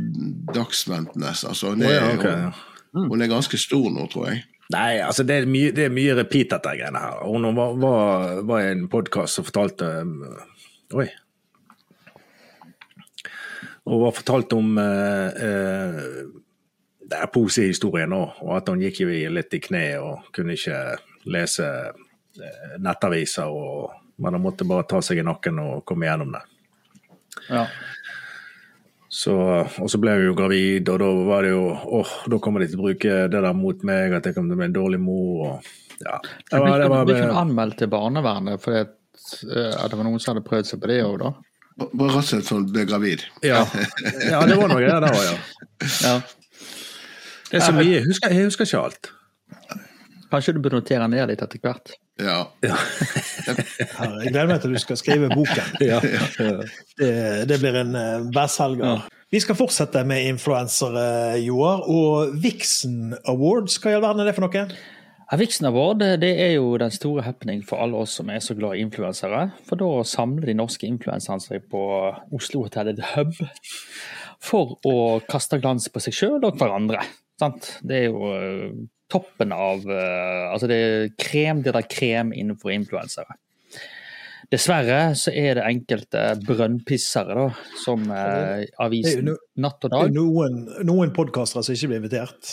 dagsventende. 0.54 1.32
Altså, 1.34 1.72
hun, 1.74 1.82
er, 1.82 1.96
ja, 1.96 2.12
ok, 2.14 2.28
ja. 2.30 2.52
hun, 2.94 3.08
hun 3.10 3.26
er 3.26 3.32
ganske 3.32 3.58
stor 3.58 3.90
nå, 3.90 4.06
tror 4.12 4.30
jeg. 4.30 4.44
Nei, 4.74 4.98
altså 5.02 5.26
det 5.26 5.34
er 5.40 5.50
mye, 5.50 5.74
det 5.74 5.84
er 5.86 5.94
mye 5.94 6.14
repeat, 6.18 6.50
dette 6.54 6.78
greiene 6.78 7.02
her. 7.02 7.20
Hun 7.26 7.50
var, 7.54 7.76
var, 7.82 8.40
var 8.46 8.62
i 8.62 8.72
en 8.72 8.88
podkast 8.90 9.38
som 9.38 9.46
fortalte 9.46 9.90
um, 10.02 10.18
Oi. 10.94 11.06
Og 13.86 14.02
var 14.02 14.14
fortalt 14.14 14.54
om 14.54 14.78
uh, 14.78 15.46
eh, 15.46 16.02
det 17.06 17.20
er 17.22 17.68
historien 17.68 18.12
også, 18.12 18.42
og 18.42 18.56
at 18.56 18.68
han 18.72 18.82
gikk 18.82 19.04
jo 19.04 19.12
litt 19.30 19.54
i 19.54 19.62
kne 19.62 19.84
og 20.02 20.30
kunne 20.34 20.56
ikke 20.58 20.80
lese 21.30 21.66
eh, 21.66 22.74
nettaviser. 22.82 23.46
Og, 23.46 23.92
men 24.18 24.34
han 24.34 24.42
måtte 24.42 24.66
bare 24.66 24.88
ta 24.90 25.02
seg 25.04 25.20
i 25.22 25.26
nakken 25.26 25.60
og 25.62 25.84
komme 25.86 26.08
gjennom 26.08 26.34
det. 26.34 26.42
Ja. 27.50 27.66
Så, 29.16 29.32
og 29.36 29.88
så 29.88 30.00
ble 30.02 30.16
hun 30.18 30.26
jo 30.26 30.36
gravid, 30.36 30.88
og 30.92 30.98
da 31.00 31.08
var 31.28 31.46
det 31.46 31.54
jo 31.54 31.64
åh, 31.72 32.14
da 32.32 32.38
kommer 32.42 32.60
de 32.60 32.72
til 32.72 32.82
å 32.82 32.88
bruke 32.88 33.18
det 33.32 33.42
der 33.46 33.56
mot 33.56 33.84
meg, 33.86 34.16
at 34.16 34.26
jeg 34.26 34.36
kommer 34.36 34.50
til 34.50 34.58
å 34.58 34.60
bli 34.60 34.68
en 34.68 34.76
dårlig 34.76 35.00
mor. 35.00 35.46
og 35.46 36.02
ja. 36.02 36.18
Det 36.50 36.58
var, 36.60 36.78
det 36.82 36.88
var, 36.92 37.04
Blir 37.06 37.20
ikke 37.22 37.30
hun 37.30 37.42
anmeldt 37.46 37.78
til 37.80 37.88
barnevernet 37.88 38.60
fordi 38.60 38.82
at, 38.84 38.96
eh, 39.46 39.70
at 39.72 39.92
det 39.92 40.00
var 40.00 40.08
noen 40.08 40.20
som 40.20 40.34
hadde 40.34 40.44
prøvd 40.48 40.68
seg 40.68 40.82
på 40.82 40.90
det 40.90 40.98
òg, 41.06 41.22
da? 41.22 41.32
Bare 41.86 42.10
rett 42.18 42.34
og 42.34 42.50
slett 42.50 42.74
ble 42.74 42.84
gravid. 42.88 43.24
ja. 43.46 43.62
ja, 44.32 44.42
det 44.48 44.58
var 44.58 44.74
noe 44.74 44.82
det 44.82 44.90
der 44.90 45.08
òg, 45.08 45.22
ja. 45.22 45.38
Ja. 46.02 46.18
Det 47.56 47.62
er 47.62 47.70
så 47.70 47.76
mye. 47.76 47.92
Jeg 47.94 48.04
husker, 48.04 48.32
jeg 48.34 48.50
husker 48.50 48.68
ikke 48.68 48.82
alt. 48.84 49.12
Kanskje 50.30 50.56
du 50.56 50.60
bør 50.60 50.80
notere 50.80 51.06
ned 51.08 51.30
litt 51.30 51.42
etter 51.44 51.62
hvert? 51.62 51.94
Ja. 52.20 52.38
ja. 52.64 52.76
jeg 53.46 54.32
gleder 54.32 54.48
meg 54.50 54.60
til 54.62 54.74
du 54.74 54.80
skal 54.82 54.98
skrive 55.00 55.30
boken. 55.32 55.76
Ja. 55.90 56.00
Det, 56.98 57.12
det 57.48 57.58
blir 57.62 57.78
en 57.82 57.94
eh, 57.96 58.80
Ja. 58.80 58.96
Vi 59.32 59.40
skal 59.42 59.58
fortsette 59.58 60.04
med 60.06 60.28
influensere, 60.28 61.38
Joar. 61.44 61.84
Og 61.88 62.36
Vixen 62.42 63.14
Awards, 63.28 63.78
hva 63.80 63.92
i 63.92 63.96
all 63.96 64.04
verden 64.04 64.24
er 64.24 64.30
det 64.30 64.36
for 64.36 64.46
noe? 64.46 64.66
Ja, 65.26 65.38
Vixen 65.40 65.66
Award 65.66 66.04
det 66.22 66.32
er 66.38 66.52
jo 66.54 66.76
den 66.78 66.92
store 66.94 67.24
happening 67.26 67.64
for 67.66 67.82
alle 67.82 67.98
oss 67.98 68.14
som 68.20 68.28
er 68.30 68.38
så 68.44 68.54
glad 68.54 68.78
i 68.78 68.84
influensere. 68.86 69.48
For 69.66 69.80
da 69.80 70.04
samler 70.06 70.52
de 70.52 70.56
norske 70.58 70.86
influenserne 70.86 71.42
seg 71.42 71.66
på 71.72 71.82
Oslo-hotellet 72.36 73.00
The 73.00 73.14
Hub 73.16 73.34
for 74.42 74.76
å 74.86 74.96
kaste 75.26 75.58
glans 75.58 75.88
på 75.90 76.02
seg 76.04 76.14
sjøl 76.14 76.46
og 76.46 76.60
hverandre. 76.60 77.02
Sant? 77.40 77.72
Det 77.84 77.96
er 77.98 78.06
jo 78.08 78.30
eh, 78.32 78.70
toppen 79.12 79.52
av 79.52 79.82
eh, 79.86 80.44
Altså 80.50 80.68
det 80.70 80.76
er 80.84 81.10
krem 81.20 81.60
det 81.66 81.74
der 81.76 81.84
krem 81.90 82.32
innenfor 82.32 82.72
influensere. 82.74 83.36
Dessverre 84.46 85.10
så 85.18 85.32
er 85.34 85.56
det 85.58 85.64
enkelte 85.66 86.20
brønnpissere 86.46 87.34
da, 87.34 87.46
som 87.82 88.04
eh, 88.14 88.62
avisen 88.84 89.26
no- 89.26 89.38
Natt 89.64 89.82
og 89.88 89.90
Det 89.90 89.98
er 89.98 90.04
Dag 90.06 90.14
noen, 90.14 90.58
noen 90.86 91.12
podkastere 91.16 91.66
som 91.66 91.74
ikke 91.74 91.90
blir 91.90 91.98
invitert. 92.04 92.52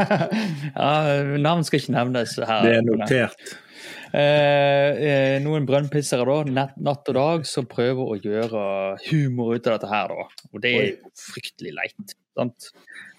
ja, 0.74 0.90
Navn 1.38 1.62
skal 1.68 1.78
ikke 1.82 1.94
nevnes 1.94 2.34
her. 2.40 2.64
Det 2.66 2.72
er 2.80 2.86
notert. 2.88 3.52
Eh, 4.10 4.98
eh, 5.06 5.36
noen 5.44 5.68
brønnpissere 5.68 6.26
da, 6.26 6.40
natt, 6.50 6.74
natt 6.82 7.12
og 7.12 7.18
dag, 7.20 7.46
som 7.46 7.68
prøver 7.70 8.10
å 8.10 8.18
gjøre 8.18 8.64
humor 9.06 9.54
ut 9.54 9.68
av 9.70 9.78
dette 9.78 9.92
her. 9.92 10.16
da. 10.16 10.46
Og 10.50 10.64
det 10.66 10.74
er 10.80 10.90
fryktelig 11.28 11.76
leit. 11.78 12.16
sant? 12.34 12.72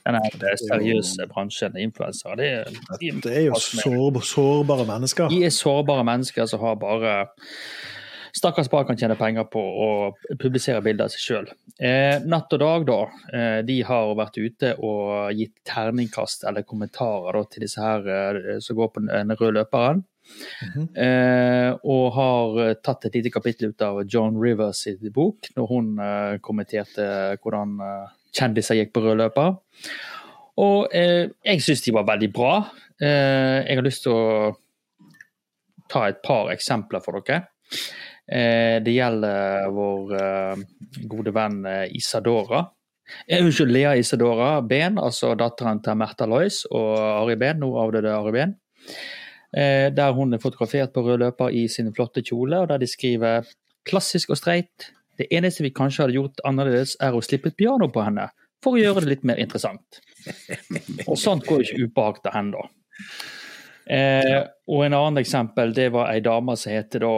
Den 0.05 0.57
seriøse 0.57 1.27
bransjen, 1.29 1.75
influensere, 1.77 2.35
det, 2.39 2.51
er- 2.61 2.99
de, 2.99 3.11
Det 3.21 3.33
er 3.37 3.47
jo 3.49 3.59
sår, 3.61 4.21
sårbare 4.25 4.85
mennesker. 4.89 5.29
de 5.29 5.43
er 5.45 5.49
sårbare 5.53 6.03
mennesker 6.07 6.45
som 6.49 6.59
har 6.65 6.75
bare 6.81 7.15
Stakkars 8.33 8.69
bare 8.71 8.85
kan 8.87 8.95
tjene 8.95 9.17
penger 9.19 9.43
på 9.51 9.59
å 9.59 9.87
publisere 10.39 10.79
bilder 10.81 11.09
av 11.09 11.11
seg 11.11 11.19
sjøl. 11.19 11.49
Eh, 11.83 12.21
Natt 12.31 12.53
og 12.55 12.61
Dag 12.61 12.85
da, 12.87 12.99
eh, 13.35 13.57
de 13.67 13.75
har 13.83 14.13
vært 14.15 14.37
ute 14.39 14.69
og 14.79 15.33
gitt 15.35 15.51
terningkast 15.67 16.45
eller 16.47 16.63
kommentarer 16.63 17.35
da, 17.35 17.43
til 17.51 17.65
disse 17.65 17.83
her 17.83 18.07
eh, 18.07 18.59
som 18.63 18.77
går 18.79 18.87
på 18.95 19.03
den 19.03 19.35
røde 19.35 19.57
løperen. 19.59 20.05
eh, 20.95 21.73
og 21.83 22.05
har 22.15 22.59
eh, 22.69 22.73
tatt 22.79 23.09
et 23.09 23.15
lite 23.19 23.33
kapittel 23.35 23.73
ut 23.75 23.81
av 23.83 23.99
John 24.07 24.39
Rivers 24.39 24.85
bok, 25.11 25.51
når 25.57 25.67
hun 25.73 25.91
eh, 25.99 26.37
kommenterte 26.39 27.09
hvordan 27.43 27.75
kjendiser 28.35 28.79
gikk 28.79 28.93
på 28.95 29.03
rød 29.05 29.21
løper. 29.21 29.55
Og 30.61 30.91
eh, 30.95 31.29
jeg 31.45 31.63
syns 31.63 31.83
de 31.85 31.95
var 31.95 32.07
veldig 32.09 32.29
bra. 32.33 32.53
Eh, 33.01 33.57
jeg 33.65 33.79
har 33.79 33.85
lyst 33.85 34.05
til 34.05 34.15
å 34.15 34.51
ta 35.91 36.07
et 36.07 36.21
par 36.23 36.51
eksempler 36.53 37.03
for 37.03 37.19
dere. 37.21 37.47
Eh, 38.31 38.77
det 38.83 38.93
gjelder 38.95 39.71
vår 39.75 40.13
eh, 40.19 40.61
gode 41.11 41.33
venn 41.35 41.63
eh, 41.67 41.87
Isadora. 41.97 42.65
Eh, 43.27 43.41
Unnskyld, 43.43 43.73
Lea 43.73 43.95
Isadora 43.99 44.53
Ben, 44.61 44.99
altså 45.01 45.33
datteren 45.39 45.81
til 45.83 45.97
Märtha 45.99 46.27
Lois 46.29 46.63
og 46.69 46.93
Ari 46.99 47.39
Ben, 47.41 47.59
nå 47.59 47.73
avdøde 47.81 48.13
Ari. 48.15 48.45
Eh, 49.51 49.89
der 49.91 50.15
hun 50.15 50.33
er 50.33 50.43
fotografert 50.43 50.93
på 50.93 51.03
rød 51.03 51.25
løper 51.25 51.51
i 51.51 51.67
sin 51.67 51.91
flotte 51.95 52.23
kjole, 52.23 52.61
og 52.61 52.69
der 52.69 52.77
de 52.77 52.87
skriver 52.87 53.47
'klassisk 53.87 54.29
og 54.29 54.37
streit'. 54.37 54.91
Det 55.21 55.27
eneste 55.37 55.65
vi 55.65 55.73
kanskje 55.75 56.05
hadde 56.05 56.17
gjort 56.17 56.41
annerledes, 56.47 56.95
er 57.01 57.13
å 57.13 57.21
slippe 57.25 57.51
et 57.51 57.59
piano 57.59 57.89
på 57.93 58.03
henne, 58.05 58.29
for 58.61 58.77
å 58.77 58.81
gjøre 58.81 59.03
det 59.03 59.13
litt 59.15 59.27
mer 59.27 59.41
interessant. 59.41 60.01
Og 61.07 61.15
sånt 61.17 61.45
går 61.47 61.61
jo 61.61 61.67
ikke 61.67 61.87
ubehag 61.87 62.19
til 62.25 62.35
henne, 62.35 62.57
da. 62.57 63.05
Eh, 63.91 64.41
og 64.69 64.83
en 64.85 64.95
annen 64.97 65.21
eksempel, 65.21 65.73
det 65.75 65.89
var 65.93 66.11
ei 66.13 66.21
dame 66.23 66.55
som 66.59 66.73
heter 66.73 67.03
da 67.03 67.15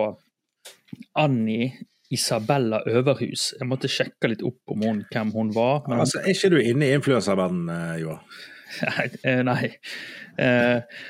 Annie 1.19 1.71
Isabella 2.13 2.81
Øverhus. 2.87 3.53
Jeg 3.59 3.67
måtte 3.67 3.89
sjekke 3.91 4.29
litt 4.31 4.43
opp 4.45 4.73
om 4.73 4.85
hun, 4.85 5.03
hvem 5.11 5.31
hun 5.33 5.51
var. 5.55 5.83
Men 5.87 6.03
Altså, 6.03 6.21
er 6.21 6.33
ikke 6.35 6.53
du 6.53 6.59
inne 6.61 6.89
i 6.89 6.97
influenserverdenen, 6.97 7.99
Joar? 8.01 8.21
nei. 8.83 9.07
eh, 9.23 9.41
nei. 9.45 9.71
Eh, 10.37 11.01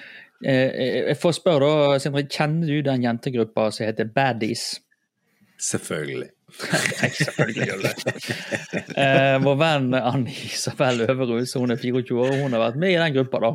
eh, 0.43 0.79
jeg 1.09 1.17
får 1.19 1.37
spørre 1.39 1.71
da, 1.71 1.99
Sindre, 2.03 2.25
kjenner 2.27 2.71
du 2.71 2.81
den 2.85 3.05
jentegruppa 3.05 3.69
som 3.71 3.87
heter 3.87 4.09
Baddies? 4.15 4.67
Selvfølgelig. 5.63 6.31
Nei, 6.61 7.09
selvfølgelig 7.17 7.67
gjør 7.71 7.83
det. 7.87 7.95
Eh, 9.03 9.37
vår 9.41 9.55
venn 9.57 9.89
Annie 9.97 10.45
Isabel 10.51 11.01
Øverhus, 11.07 11.55
hun 11.57 11.73
er 11.73 11.79
24 11.81 12.19
år, 12.27 12.35
hun 12.43 12.53
har 12.53 12.61
vært 12.69 12.79
med 12.79 12.93
i 12.93 12.99
den 13.01 13.13
gruppa. 13.17 13.39
da. 13.41 13.53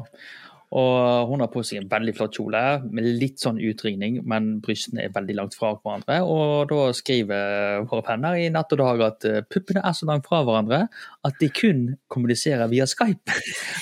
Og 0.77 1.29
Hun 1.31 1.41
har 1.41 1.49
på 1.49 1.63
seg 1.65 1.79
en 1.81 1.87
veldig 1.89 2.13
flott 2.19 2.35
kjole 2.37 2.61
med 2.93 3.07
litt 3.23 3.41
sånn 3.41 3.57
utringning, 3.57 4.19
men 4.29 4.59
brystene 4.61 5.07
er 5.07 5.15
veldig 5.15 5.37
langt 5.39 5.55
fra 5.57 5.71
hverandre. 5.79 6.19
Og 6.29 6.69
Da 6.69 6.91
skriver 6.93 7.87
våre 7.89 8.05
venner 8.11 8.37
i 8.37 8.51
Natt 8.53 8.75
og 8.77 8.83
Dag 8.83 9.01
at 9.07 9.25
eh, 9.31 9.39
puppene 9.49 9.81
er 9.81 9.97
så 9.97 10.05
langt 10.11 10.27
fra 10.29 10.43
hverandre 10.45 10.83
at 11.25 11.39
de 11.41 11.49
kun 11.49 11.87
kommuniserer 12.13 12.69
via 12.69 12.85
Skype. 12.91 13.33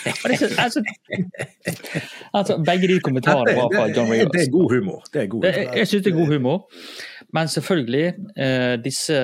Det, 0.04 0.38
så- 0.38 0.52
altså, 0.62 0.84
altså, 2.34 2.58
begge 2.62 2.86
de 2.92 3.00
kommentarene 3.02 3.56
var 3.58 3.68
fra 3.74 3.88
John 3.90 4.06
det, 4.12 4.20
Rivers. 4.20 4.32
det 4.36 4.46
er 4.46 4.50
god 4.54 4.70
humor. 4.76 5.02
Det 5.12 5.22
er 5.24 5.26
god 5.26 5.42
humor. 5.42 5.58
jeg 5.58 5.78
jeg 5.82 5.88
syns 5.90 6.04
det 6.06 6.12
er 6.12 6.18
god 6.20 6.32
humor. 6.36 6.68
Men 7.36 7.48
selvfølgelig, 7.48 8.06
eh, 8.36 8.74
disse 8.82 9.16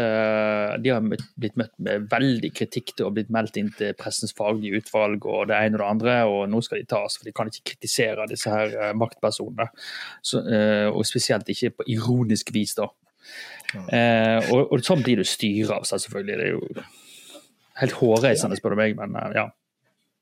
de 0.82 0.92
har 0.92 1.04
blitt 1.04 1.58
møtt 1.60 1.74
med 1.82 2.08
veldig 2.12 2.52
kritikk 2.56 2.94
og 3.04 3.14
blitt 3.18 3.32
meldt 3.34 3.58
inn 3.60 3.70
til 3.76 3.94
pressens 3.98 4.34
faglige 4.36 4.82
utvalg 4.82 5.26
og 5.26 5.50
det 5.50 5.58
ene 5.58 5.76
og 5.76 5.82
det 5.82 5.90
andre, 5.90 6.16
og 6.30 6.48
nå 6.50 6.62
skal 6.64 6.80
de 6.80 6.88
tas, 6.88 7.18
for 7.18 7.28
de 7.28 7.34
kan 7.36 7.50
ikke 7.50 7.74
kritisere 7.74 8.28
disse 8.30 8.50
her 8.50 8.72
eh, 8.72 8.96
maktpersonene. 8.98 9.68
Så, 10.24 10.42
eh, 10.46 10.88
og 10.88 11.06
spesielt 11.08 11.48
ikke 11.52 11.74
på 11.78 11.88
ironisk 11.96 12.54
vis, 12.54 12.76
da. 12.78 12.88
Eh, 13.72 14.52
og, 14.52 14.72
og 14.72 14.84
sånn 14.84 15.04
blir 15.04 15.22
du 15.22 15.26
styret 15.28 15.72
av 15.76 15.88
seg, 15.88 16.04
selvfølgelig. 16.04 16.38
Det 16.38 16.48
er 16.48 16.54
jo 16.56 16.86
helt 17.80 17.98
hårreisende, 18.00 18.58
spør 18.58 18.74
du 18.74 18.82
meg, 18.82 18.96
men 18.98 19.16
eh, 19.18 19.36
ja. 19.40 19.48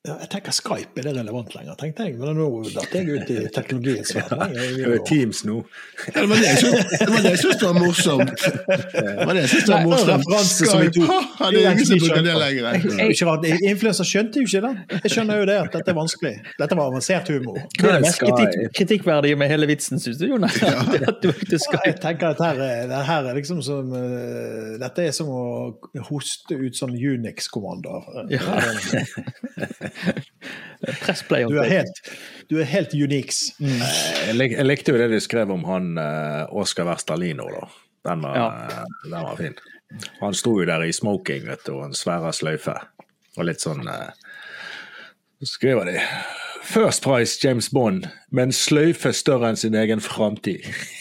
Ja, 0.08 0.14
jeg 0.16 0.30
tenker 0.32 0.54
Skype, 0.56 0.96
er 0.96 1.04
det 1.04 1.10
relevant 1.12 1.50
lenger, 1.52 1.74
tenkte 1.76 2.06
jeg. 2.06 2.14
Men 2.16 2.38
nå 2.40 2.44
datt 2.72 2.94
jeg 2.96 3.04
ut 3.04 3.30
i 3.34 3.34
teknologiens 3.56 4.14
verden. 4.16 4.54
Det 4.56 4.86
er 4.94 5.02
Teams 5.04 5.42
nå. 5.44 5.58
Ja, 6.06 6.14
det 6.14 6.22
var 6.30 6.38
det 6.40 7.08
var 7.12 7.18
det 7.26 7.32
jeg 7.34 7.40
syntes 7.42 7.64
var 7.66 7.76
morsomt. 7.76 8.32
Det 8.40 9.26
var 9.28 9.36
det 9.36 9.42
jeg 9.42 9.50
syntes 9.52 9.68
var 9.68 9.84
morsomt. 9.84 10.24
Skype, 10.24 10.70
som 10.70 10.86
tok. 10.94 11.10
Ha, 11.36 11.50
det 11.52 11.60
er 11.60 11.74
ingen 11.74 11.88
som 11.90 12.00
bruker 12.00 12.24
det 12.24 12.36
lenger. 12.40 12.78
Ikke 13.10 13.28
rart, 13.28 13.44
Influenser 13.58 14.08
skjønte 14.08 14.40
jo 14.40 14.48
ikke 14.48 14.62
det. 14.64 14.70
Jeg 15.02 15.12
skjønner 15.18 15.42
jo 15.42 15.50
det 15.52 15.58
at 15.66 15.76
dette 15.76 15.92
er 15.92 15.98
vanskelig. 16.00 16.32
Dette 16.62 16.80
var 16.80 16.94
avansert 16.94 17.28
humor. 17.34 17.60
Det 17.76 17.84
er 17.84 17.98
det 17.98 18.00
mest 18.06 18.24
kritikk, 18.24 18.72
kritikkverdige 18.80 19.36
med 19.44 19.52
hele 19.52 19.68
vitsen, 19.68 20.00
syns 20.00 20.16
du, 20.22 20.30
Jonas? 20.32 20.56
Ja. 20.64 20.80
Jeg 21.90 21.98
tenker 22.00 22.32
at 22.32 22.40
her 22.40 22.64
er, 22.64 22.88
det 22.88 23.04
her 23.04 23.28
er 23.28 23.36
liksom 23.36 23.60
som 23.64 23.92
eh, 23.96 24.74
Dette 24.80 25.04
er 25.10 25.12
som 25.12 25.28
å 25.28 25.44
hoste 26.08 26.56
ut 26.56 26.76
sånn 26.78 26.96
Unix-kommandoer. 26.96 28.24
Pressplay. 31.05 31.44
Du 31.50 31.59
er 31.61 31.68
helt, 31.68 32.00
du 32.50 32.57
er 32.62 32.68
helt 32.70 32.94
Unix. 32.96 33.42
Jeg, 33.61 34.35
lik, 34.38 34.55
jeg 34.57 34.66
likte 34.66 34.94
jo 34.94 35.00
det 35.00 35.11
de 35.12 35.20
skrev 35.20 35.50
om 35.53 35.64
han 35.68 35.90
uh, 36.00 36.46
Oskar 36.57 36.88
Westerlino, 36.88 37.48
da. 37.53 37.66
Den 38.11 38.22
var, 38.24 38.37
Ja. 38.38 38.79
den 39.05 39.16
var 39.26 39.37
fin. 39.37 39.59
Han 40.22 40.35
sto 40.38 40.55
jo 40.61 40.64
der 40.68 40.87
i 40.87 40.92
smoking 40.94 41.44
vet 41.48 41.66
du, 41.66 41.74
og 41.76 41.90
en 41.90 41.96
svære 41.98 42.33
sløyfe. 42.33 42.76
Og 43.37 43.44
litt 43.50 43.61
sånn 43.61 43.85
uh, 43.88 44.09
skriver 45.44 45.90
de 45.90 45.98
First 46.70 47.03
Price 47.05 47.37
James 47.44 47.68
Bond, 47.74 48.07
men 48.31 48.53
sløyfe 48.55 49.12
større 49.16 49.50
enn 49.50 49.59
sin 49.61 49.76
egen 49.76 50.00
framtid. 50.05 50.64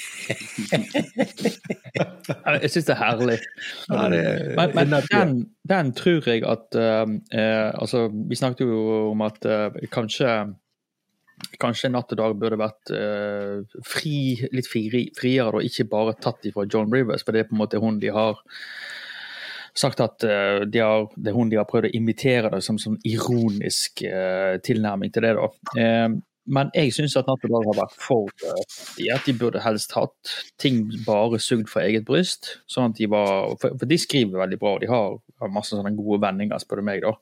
Jeg 2.59 2.71
syns 2.71 2.87
det 2.87 2.93
er 2.93 2.99
herlig. 3.01 3.37
Men, 3.89 4.73
men 4.77 4.95
den, 5.09 5.35
den 5.69 5.91
tror 5.97 6.29
jeg 6.29 6.43
at 6.47 6.77
eh, 6.77 7.05
eh, 7.33 7.69
Altså, 7.73 8.07
vi 8.29 8.35
snakket 8.37 8.65
jo 8.67 9.11
om 9.11 9.21
at 9.25 9.45
eh, 9.45 9.87
kanskje 9.91 10.29
Kanskje 11.59 11.89
Natt 11.91 12.11
og 12.11 12.19
dag 12.19 12.33
burde 12.35 12.57
vært 12.59 12.89
uh, 12.91 13.63
fri, 13.87 14.35
litt 14.51 14.67
fri, 14.67 14.81
friere, 15.15 15.53
og 15.55 15.63
ikke 15.63 15.85
bare 15.87 16.17
tatt 16.19 16.43
ifra 16.49 16.65
John 16.67 16.91
Rivers, 16.91 17.23
for 17.23 17.31
det 17.31 17.45
er 17.45 17.47
på 17.47 17.55
en 17.55 17.61
måte 17.61 17.79
hun 17.79 17.99
de 18.01 18.11
har 18.11 18.41
sagt 19.71 20.03
at 20.03 20.25
uh, 20.27 20.65
de 20.67 20.81
har, 20.83 21.07
det 21.15 21.31
er 21.31 21.37
hun 21.37 21.47
de 21.51 21.55
har 21.61 21.67
prøvd 21.69 21.87
å 21.87 21.93
imitere 21.95 22.51
det 22.51 22.59
som 22.65 22.75
sånn 22.81 22.99
ironisk 23.07 24.03
uh, 24.03 24.59
tilnærming 24.67 25.15
til 25.15 25.29
det. 25.29 25.33
da. 25.39 25.47
Eh, 26.49 26.53
men 26.53 26.71
jeg 26.73 26.91
syns 26.95 27.15
at 27.19 27.27
Natt 27.29 27.43
har 27.45 27.77
vært 27.77 27.93
for 28.01 28.27
i 28.99 29.09
at 29.13 29.25
de 29.25 29.33
burde 29.37 29.61
helst 29.61 29.91
hatt 29.93 30.33
ting 30.57 30.89
bare 31.05 31.39
sugd 31.39 31.69
fra 31.69 31.83
eget 31.85 32.05
bryst. 32.05 32.57
sånn 32.67 32.89
at 32.91 32.97
de 32.97 33.05
var, 33.07 33.55
For, 33.61 33.77
for 33.77 33.85
de 33.85 33.97
skriver 33.97 34.39
veldig 34.41 34.59
bra, 34.59 34.73
og 34.75 34.81
de 34.81 34.87
har, 34.87 35.17
masse 35.49 35.71
sånne 35.75 35.95
gode 35.95 36.21
vendinger, 36.21 36.57
spør 36.59 36.81
du 36.81 36.81
meg. 36.89 37.01
da. 37.01 37.13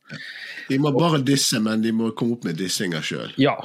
De 0.70 0.78
må 0.80 0.92
bare 0.98 1.20
disse, 1.24 1.60
men 1.60 1.82
de 1.82 1.92
må 1.92 2.12
komme 2.16 2.34
opp 2.38 2.44
med 2.46 2.56
dissinger 2.58 3.02
sjøl. 3.02 3.34
Ja. 3.38 3.56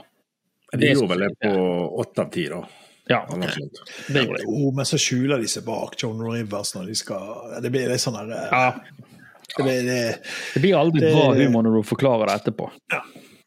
De 0.72 0.88
gjorde 0.92 1.08
vel 1.08 1.26
det 1.28 1.34
på 1.42 1.52
åtte 2.00 2.22
av 2.26 2.30
ti, 2.32 2.48
da. 2.48 2.62
Ja, 3.10 3.26
Okay. 3.28 3.66
det. 4.14 4.22
Jo, 4.46 4.70
men 4.72 4.84
så 4.86 4.96
skjuler 4.96 5.40
de 5.42 5.48
seg 5.50 5.64
bak 5.66 5.96
John 6.00 6.20
Rivers 6.22 6.70
når 6.76 6.86
de 6.86 6.94
skal 6.94 7.58
Det 7.60 7.70
blir 7.74 7.88
litt 7.90 8.00
sånn 8.00 8.14
her 8.14 8.30
eh, 8.30 8.52
Ja, 8.52 8.68
det 9.56 9.64
blir, 9.66 9.80
det, 9.82 10.18
det 10.54 10.60
blir 10.62 10.76
aldri 10.78 11.00
Det- 11.02 11.10
bra 11.12 11.34
humor 11.34 11.62
når 11.66 11.82
du 11.82 11.88
forklarer 11.88 12.30
det 12.30 12.36
etterpå. 12.40 12.70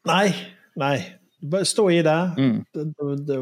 Nei. 0.06 0.28
Nei. 0.76 0.98
Bare 1.52 1.64
stå 1.68 1.86
i 1.94 2.02
det. 2.06 2.16
Mm. 2.38 2.58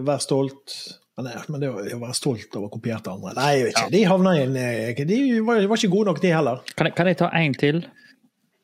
Vær 0.06 0.22
stolt. 0.22 0.76
Men, 1.16 1.28
det- 1.28 1.48
men 1.48 1.60
det 1.62 1.68
å 1.70 1.82
å 1.94 2.00
være 2.02 2.14
stolt 2.18 2.56
over 2.58 2.68
kopierte 2.74 3.12
andre 3.12 3.34
Nei, 3.38 3.50
jeg 3.60 3.66
vet 3.68 3.76
ikke. 3.76 3.90
De 3.92 4.00
havna 4.10 4.32
i 4.34 4.40
en 4.48 4.56
eh, 4.58 5.04
De 5.06 5.18
var, 5.46 5.60
var 5.70 5.78
ikke 5.78 5.92
gode 5.92 6.10
nok, 6.10 6.20
de 6.24 6.32
heller. 6.34 6.64
Kan 6.74 6.88
jeg, 6.88 6.94
kan 6.98 7.06
jeg 7.06 7.18
ta 7.20 7.28
én 7.38 7.54
til? 7.54 7.84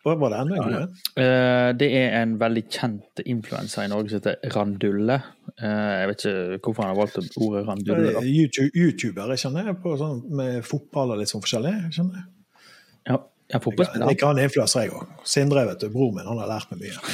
Hva 0.01 0.15
var 0.17 0.33
det 0.33 0.39
enda 0.41 0.57
en 0.57 0.73
ja, 0.73 0.81
ja. 0.81 1.23
Eh, 1.23 1.71
det 1.77 1.89
er 1.93 2.15
en 2.23 2.31
veldig 2.41 2.63
kjent 2.73 3.21
influenser 3.29 3.85
i 3.85 3.91
Norge 3.93 4.09
som 4.11 4.19
heter 4.23 4.55
Randulle. 4.57 5.19
Eh, 5.61 5.91
jeg 6.01 6.09
vet 6.11 6.25
ikke 6.25 6.61
hvorfor 6.65 6.87
han 6.87 6.95
har 6.95 6.99
valgt 7.03 7.37
ordet 7.37 7.67
Randulle. 7.69 8.15
da. 8.17 8.23
YouTube, 8.25 8.71
YouTuber, 8.75 9.35
jeg 9.37 9.43
kjenner, 9.45 9.75
på 9.85 9.93
sånn, 10.01 10.23
med 10.41 10.65
fotball 10.67 11.13
og 11.15 11.21
litt 11.21 11.29
sånn 11.31 11.45
forskjellig. 11.45 11.75
Jeg. 11.93 12.25
Ja, 13.13 13.21
ja 13.53 13.61
fotballspiller. 13.63 14.07
Jeg, 14.07 14.17
jeg 14.17 14.23
kan 14.23 14.43
influenser, 14.43 14.81
jeg 14.87 14.93
òg. 14.95 15.03
Sindre, 15.27 15.67
vet 15.69 15.83
du, 15.83 15.89
bror 15.93 16.11
min, 16.15 16.29
han 16.29 16.41
har 16.43 16.49
lært 16.51 16.69
meg 16.73 16.79
mye. 16.87 16.99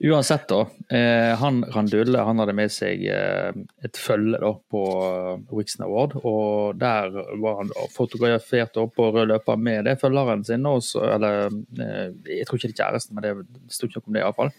Uansett, 0.00 0.48
da. 0.48 0.66
Eh, 0.96 1.38
han 1.38 1.64
Randulle 1.74 2.22
han 2.24 2.38
hadde 2.40 2.54
med 2.56 2.72
seg 2.72 3.02
eh, 3.04 3.50
et 3.84 3.98
følge 4.00 4.38
da, 4.40 4.54
på 4.72 4.80
eh, 5.04 5.42
Wixon 5.52 5.84
Award. 5.84 6.14
Og 6.24 6.78
der 6.80 7.12
var 7.42 7.58
han 7.58 7.68
fotografert 7.92 8.72
da, 8.78 8.86
på 8.88 9.10
rød 9.12 9.28
løper 9.28 9.60
med 9.60 9.84
det 9.84 9.98
følgeren 10.00 10.40
sin. 10.48 10.64
Også, 10.64 11.04
eller 11.04 11.52
eh, 11.52 12.16
jeg 12.38 12.48
tror 12.48 12.56
ikke 12.56 12.72
det 12.72 12.78
er 12.78 12.80
kjæresten, 12.80 13.18
men 13.18 13.28
det 13.28 13.34
sto 13.76 13.90
ikke 13.90 14.00
noe 14.00 14.08
om 14.08 14.16
det 14.16 14.24
iallfall. 14.24 14.54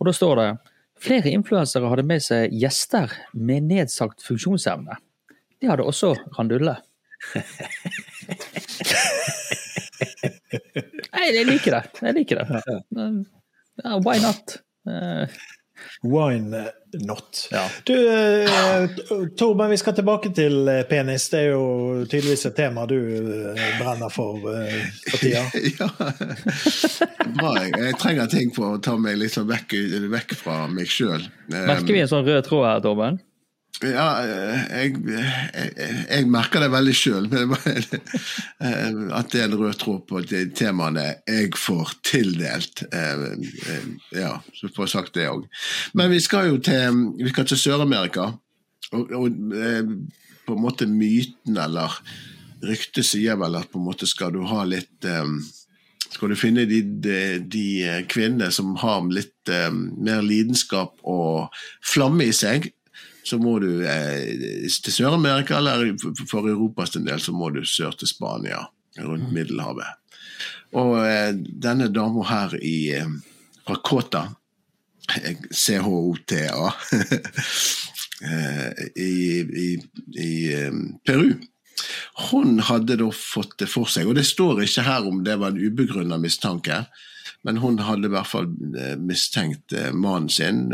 Og 0.00 0.10
da 0.10 0.16
står 0.18 0.34
det 0.40 0.48
flere 1.00 1.30
influensere 1.30 1.92
hadde 1.92 2.08
med 2.10 2.26
seg 2.26 2.50
gjester 2.50 3.14
med 3.38 3.70
nedsatt 3.70 4.18
funksjonsevne. 4.26 4.98
Det 5.62 5.70
hadde 5.70 5.86
også 5.86 6.16
Randulle. 6.34 6.80
Nei, 11.10 11.26
jeg 11.34 11.46
liker 11.46 11.70
det. 11.76 11.82
Jeg 12.00 12.14
liker 12.16 12.36
det. 12.40 12.46
Ja, 13.84 13.90
why 14.04 14.16
not? 14.22 14.56
Why 14.84 15.26
Wine 16.02 16.70
not. 16.92 17.48
Ja. 17.50 17.68
Du, 17.84 18.08
eh, 18.08 18.90
Torben, 19.36 19.70
vi 19.70 19.76
skal 19.76 19.94
tilbake 19.94 20.30
til 20.34 20.68
eh, 20.68 20.82
penis. 20.82 21.28
Det 21.30 21.38
er 21.38 21.46
jo 21.52 22.04
tydeligvis 22.08 22.46
et 22.48 22.56
tema 22.56 22.86
du 22.88 22.96
eh, 22.96 23.60
brenner 23.78 24.08
for 24.12 24.40
eh, 24.54 24.86
for 25.10 25.18
tida. 25.20 25.44
Ja. 25.80 25.88
Bra. 27.36 27.52
Jeg, 27.62 27.72
jeg 27.78 27.94
trenger 28.00 28.26
ting 28.32 28.50
for 28.54 28.76
å 28.76 28.80
ta 28.82 28.96
meg 28.98 29.18
litt 29.20 29.32
sånn 29.36 29.48
vekk, 29.48 29.74
vekk 30.10 30.34
fra 30.40 30.64
meg 30.72 30.88
sjøl. 30.90 31.22
Merker 31.52 31.92
vi 31.92 32.00
en 32.02 32.10
sånn 32.10 32.26
rød 32.26 32.44
tråd 32.48 32.66
her, 32.66 32.80
Torben? 32.84 33.20
Ja, 33.80 34.06
jeg, 34.68 34.96
jeg, 35.08 35.70
jeg 36.04 36.26
merker 36.28 36.60
det 36.60 36.68
veldig 36.72 36.92
sjøl. 36.96 37.28
At 38.60 39.30
det 39.32 39.40
er 39.40 39.46
en 39.46 39.56
rød 39.56 39.78
tråd 39.80 40.02
på 40.10 40.20
de 40.28 40.42
temaene 40.56 41.06
jeg 41.24 41.54
får 41.56 41.94
tildelt. 42.04 42.82
Eh, 42.92 43.22
Ja, 44.12 44.34
så 44.52 44.68
får 44.68 44.84
jeg 44.84 44.92
sagt 44.92 45.16
det 45.16 45.30
òg. 45.30 45.46
Men 45.96 46.12
vi 46.12 46.20
skal 46.20 46.50
jo 46.50 46.58
til, 46.60 47.32
til 47.40 47.60
Sør-Amerika. 47.60 48.32
Og, 48.92 49.14
og 49.16 49.54
eh, 49.56 49.86
på 50.44 50.56
en 50.56 50.64
måte 50.64 50.88
myten 50.90 51.56
eller 51.56 51.94
ryktet 52.66 53.06
sier 53.08 53.38
vel 53.40 53.56
at 53.56 53.70
på 53.72 53.80
en 53.80 53.86
måte 53.86 54.08
skal 54.10 54.34
du 54.34 54.42
ha 54.50 54.66
litt 54.68 55.08
eh, 55.08 55.30
skal 56.10 56.32
du 56.32 56.36
finne 56.36 56.66
de, 56.68 56.82
de, 57.00 57.38
de 57.48 58.04
kvinnene 58.10 58.50
som 58.52 58.74
har 58.82 59.06
litt 59.14 59.50
mer 59.70 60.20
lidenskap 60.26 60.98
og 61.06 61.54
flamme 61.86 62.26
i 62.26 62.34
seg, 62.34 62.66
så 63.24 63.38
må 63.38 63.58
du 63.62 63.82
eh, 63.86 64.68
til 64.84 64.94
Sør-Amerika, 64.94 65.58
eller 65.58 65.94
for 66.30 66.48
Europas 66.48 66.94
del 66.96 67.20
så 67.20 67.34
må 67.36 67.50
du 67.54 67.62
sør 67.68 67.96
til 67.98 68.08
Spania, 68.10 68.64
rundt 68.98 69.32
Middelhavet. 69.34 69.98
Og 70.78 70.96
eh, 71.04 71.32
denne 71.34 71.90
dama 71.92 72.24
her 72.30 72.54
i, 72.62 72.94
fra 73.66 73.80
Kota, 73.84 74.26
CHOTA, 75.50 76.72
eh, 78.30 78.70
i, 78.96 79.40
i, 79.40 79.68
i 80.16 80.52
eh, 80.54 80.72
Peru, 81.06 81.32
hun 82.30 82.60
hadde 82.60 82.98
da 83.00 83.08
fått 83.14 83.56
det 83.62 83.70
for 83.72 83.88
seg, 83.88 84.08
og 84.08 84.18
det 84.18 84.26
står 84.28 84.62
ikke 84.66 84.84
her 84.86 85.06
om 85.08 85.22
det 85.24 85.38
var 85.40 85.54
en 85.54 85.62
ubegrunna 85.62 86.20
mistanke, 86.20 86.84
men 87.46 87.56
hun 87.62 87.80
hadde 87.80 88.10
i 88.10 88.12
hvert 88.12 88.28
fall 88.28 88.50
eh, 88.76 88.96
mistenkt 89.00 89.72
eh, 89.72 89.90
mannen 89.96 90.28
sin 90.28 90.68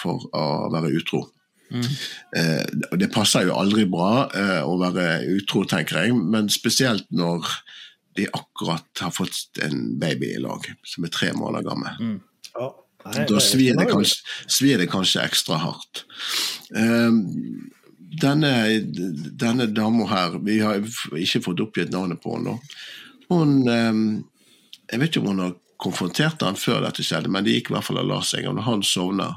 for 0.00 0.24
å 0.32 0.70
være 0.72 0.94
utro. 0.96 1.26
Eh, 1.70 2.64
og 2.90 2.98
det 3.00 3.10
passer 3.14 3.46
jo 3.46 3.56
aldri 3.58 3.86
bra 3.90 4.26
eh, 4.34 4.60
å 4.66 4.76
være 4.80 5.22
utro, 5.36 5.64
tenker 5.68 6.02
jeg, 6.02 6.16
men 6.16 6.50
spesielt 6.52 7.06
når 7.14 7.46
de 8.18 8.26
akkurat 8.34 9.04
har 9.04 9.12
fått 9.14 9.60
en 9.62 9.94
baby 10.00 10.34
i 10.34 10.42
lag, 10.42 10.66
som 10.86 11.06
er 11.06 11.14
tre 11.14 11.30
måneder 11.36 11.68
gammel. 11.68 12.16
Ja. 12.56 12.70
Nei, 13.00 13.22
Da 13.30 13.40
svir 13.40 13.78
det, 13.78 13.86
kanskje, 13.88 14.18
svir 14.50 14.80
det 14.82 14.90
kanskje 14.92 15.22
ekstra 15.24 15.60
hardt. 15.62 16.04
Eh, 16.76 17.14
denne, 18.20 18.52
denne 19.40 19.68
dama 19.70 20.08
her, 20.10 20.36
vi 20.44 20.58
har 20.60 20.82
ikke 20.82 21.44
fått 21.46 21.62
oppgitt 21.64 21.94
navnet 21.94 22.20
på 22.20 22.34
henne. 22.36 22.56
nå. 22.56 22.60
Hun 23.30 24.24
Jeg 24.90 24.98
vet 24.98 25.12
ikke 25.12 25.20
om 25.22 25.28
hun 25.30 25.42
har 25.44 25.52
konfrontert 25.80 26.42
han 26.44 26.58
før 26.58 26.82
dette 26.84 27.04
skjedde, 27.06 27.30
men 27.32 27.46
det 27.46 27.54
gikk 27.56 27.70
i 27.70 27.76
hvert 27.76 27.86
fall 27.86 28.00
og 28.02 28.08
la 28.10 28.20
seg. 28.26 28.48
Og 28.50 28.56
når 28.58 28.66
han 28.66 28.82
sovna, 28.86 29.28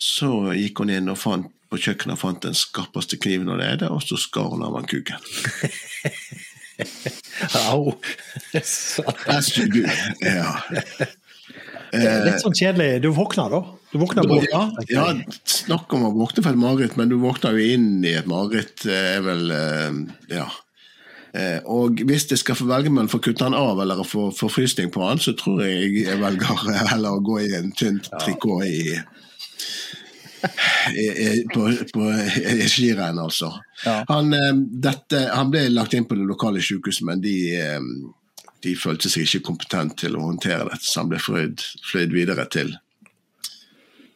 så 0.00 0.30
gikk 0.56 0.80
hun 0.82 0.92
inn 0.94 1.10
og 1.12 1.18
fant 1.20 1.50
på 1.70 1.78
kjøkkenet 1.78 2.16
og 2.16 2.22
fant 2.22 2.40
den 2.42 2.56
skarpeste 2.58 3.18
kniven 3.22 3.50
hun 3.52 3.60
eide, 3.62 3.90
og 3.92 4.00
så 4.02 4.16
skar 4.18 4.48
hun 4.54 4.64
av 4.66 4.74
han 4.78 4.88
kuken. 4.90 5.20
Au! 7.68 7.92
Ja. 10.24 10.54
Det 11.90 12.06
er 12.06 12.24
Litt 12.24 12.42
sånn 12.42 12.54
kjedelig. 12.56 13.00
Du 13.04 13.10
våkner, 13.14 13.52
da. 13.52 13.60
Du 13.90 13.98
våkner 14.00 14.26
bort. 14.30 14.46
Ja, 14.50 14.62
ja, 14.90 15.06
snakk 15.50 15.92
om 15.96 16.06
å 16.06 16.12
våkne 16.14 16.44
fra 16.44 16.52
et 16.54 16.60
mareritt, 16.60 16.96
men 16.98 17.10
du 17.10 17.16
våkner 17.22 17.56
jo 17.58 17.70
inn 17.74 18.04
i 18.06 18.14
et 18.18 18.28
mareritt. 18.30 18.84
eh, 18.86 19.16
er 19.18 19.24
vel 19.26 19.50
eh, 19.54 20.02
Ja. 20.30 20.48
Eh, 21.30 21.60
og 21.70 22.00
hvis 22.08 22.24
jeg 22.30 22.40
skal 22.40 22.56
få 22.58 22.66
velge 22.66 22.90
mellom 22.90 23.06
å 23.06 23.12
få 23.12 23.20
kutte 23.22 23.46
den 23.46 23.54
av 23.54 23.78
eller 23.78 24.00
få 24.02 24.30
forfrysning 24.34 24.88
på 24.90 25.04
den, 25.06 25.20
så 25.22 25.34
tror 25.38 25.60
jeg 25.62 26.00
jeg 26.06 26.18
velger 26.18 26.64
heller 26.90 27.18
å 27.18 27.22
gå 27.22 27.36
i 27.44 27.52
en 27.58 27.70
tynt 27.70 28.08
trikot 28.18 28.64
i 28.66 28.96
på, 31.54 31.66
på 31.92 32.08
skirenn, 32.68 33.18
altså. 33.18 33.52
Ja. 33.84 34.00
Han, 34.08 34.32
eh, 34.36 34.52
dette, 34.88 35.26
han 35.34 35.52
ble 35.52 35.66
lagt 35.72 35.94
inn 35.96 36.08
på 36.08 36.18
det 36.18 36.28
lokale 36.28 36.62
sykehuset, 36.64 37.06
men 37.08 37.22
de, 37.24 37.36
eh, 37.60 37.80
de 38.64 38.76
følte 38.76 39.12
seg 39.12 39.26
ikke 39.26 39.46
kompetent 39.52 39.98
til 40.04 40.18
å 40.18 40.26
håndtere 40.28 40.68
dette, 40.68 40.86
så 40.86 41.04
han 41.04 41.12
ble 41.12 41.22
fløyd, 41.22 41.64
fløyd 41.90 42.14
videre 42.16 42.46
til, 42.52 42.74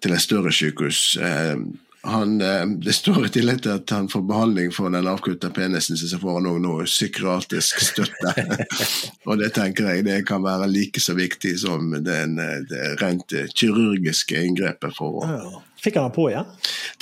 til 0.05 0.17
et 0.17 0.25
større 0.25 0.53
sykehus. 0.55 1.07
Eh, 1.21 1.57
Han, 2.05 2.41
eh, 2.41 2.67
det 2.67 2.93
står 2.93 3.27
i 3.27 3.29
tillegg 3.33 3.63
til 3.65 3.79
at 3.79 3.93
han 3.95 4.11
får 4.13 4.27
behandling 4.29 4.73
for 4.77 4.93
den 4.93 5.07
avkutta 5.09 5.49
penisen, 5.57 5.97
så 5.97 6.19
får 6.21 6.35
han 6.37 6.49
òg 6.51 6.59
noe 6.61 6.85
psykiatrisk 6.85 7.81
støtte. 7.81 8.33
og 9.29 9.41
det 9.41 9.49
tenker 9.57 9.89
jeg 9.89 10.05
det 10.05 10.19
kan 10.29 10.45
være 10.45 10.69
like 10.69 11.01
så 11.01 11.17
viktig 11.17 11.55
som 11.63 11.95
den, 12.05 12.37
eh, 12.37 12.59
det 12.69 12.91
rent 13.01 13.33
eh, 13.33 13.49
kirurgiske 13.49 14.37
inngrepet 14.37 14.93
for 14.99 15.23
å. 15.23 15.63
Fikk 15.85 15.99
han 16.01 16.07
den 16.09 16.15
på 16.17 16.31
igjen? 16.33 16.49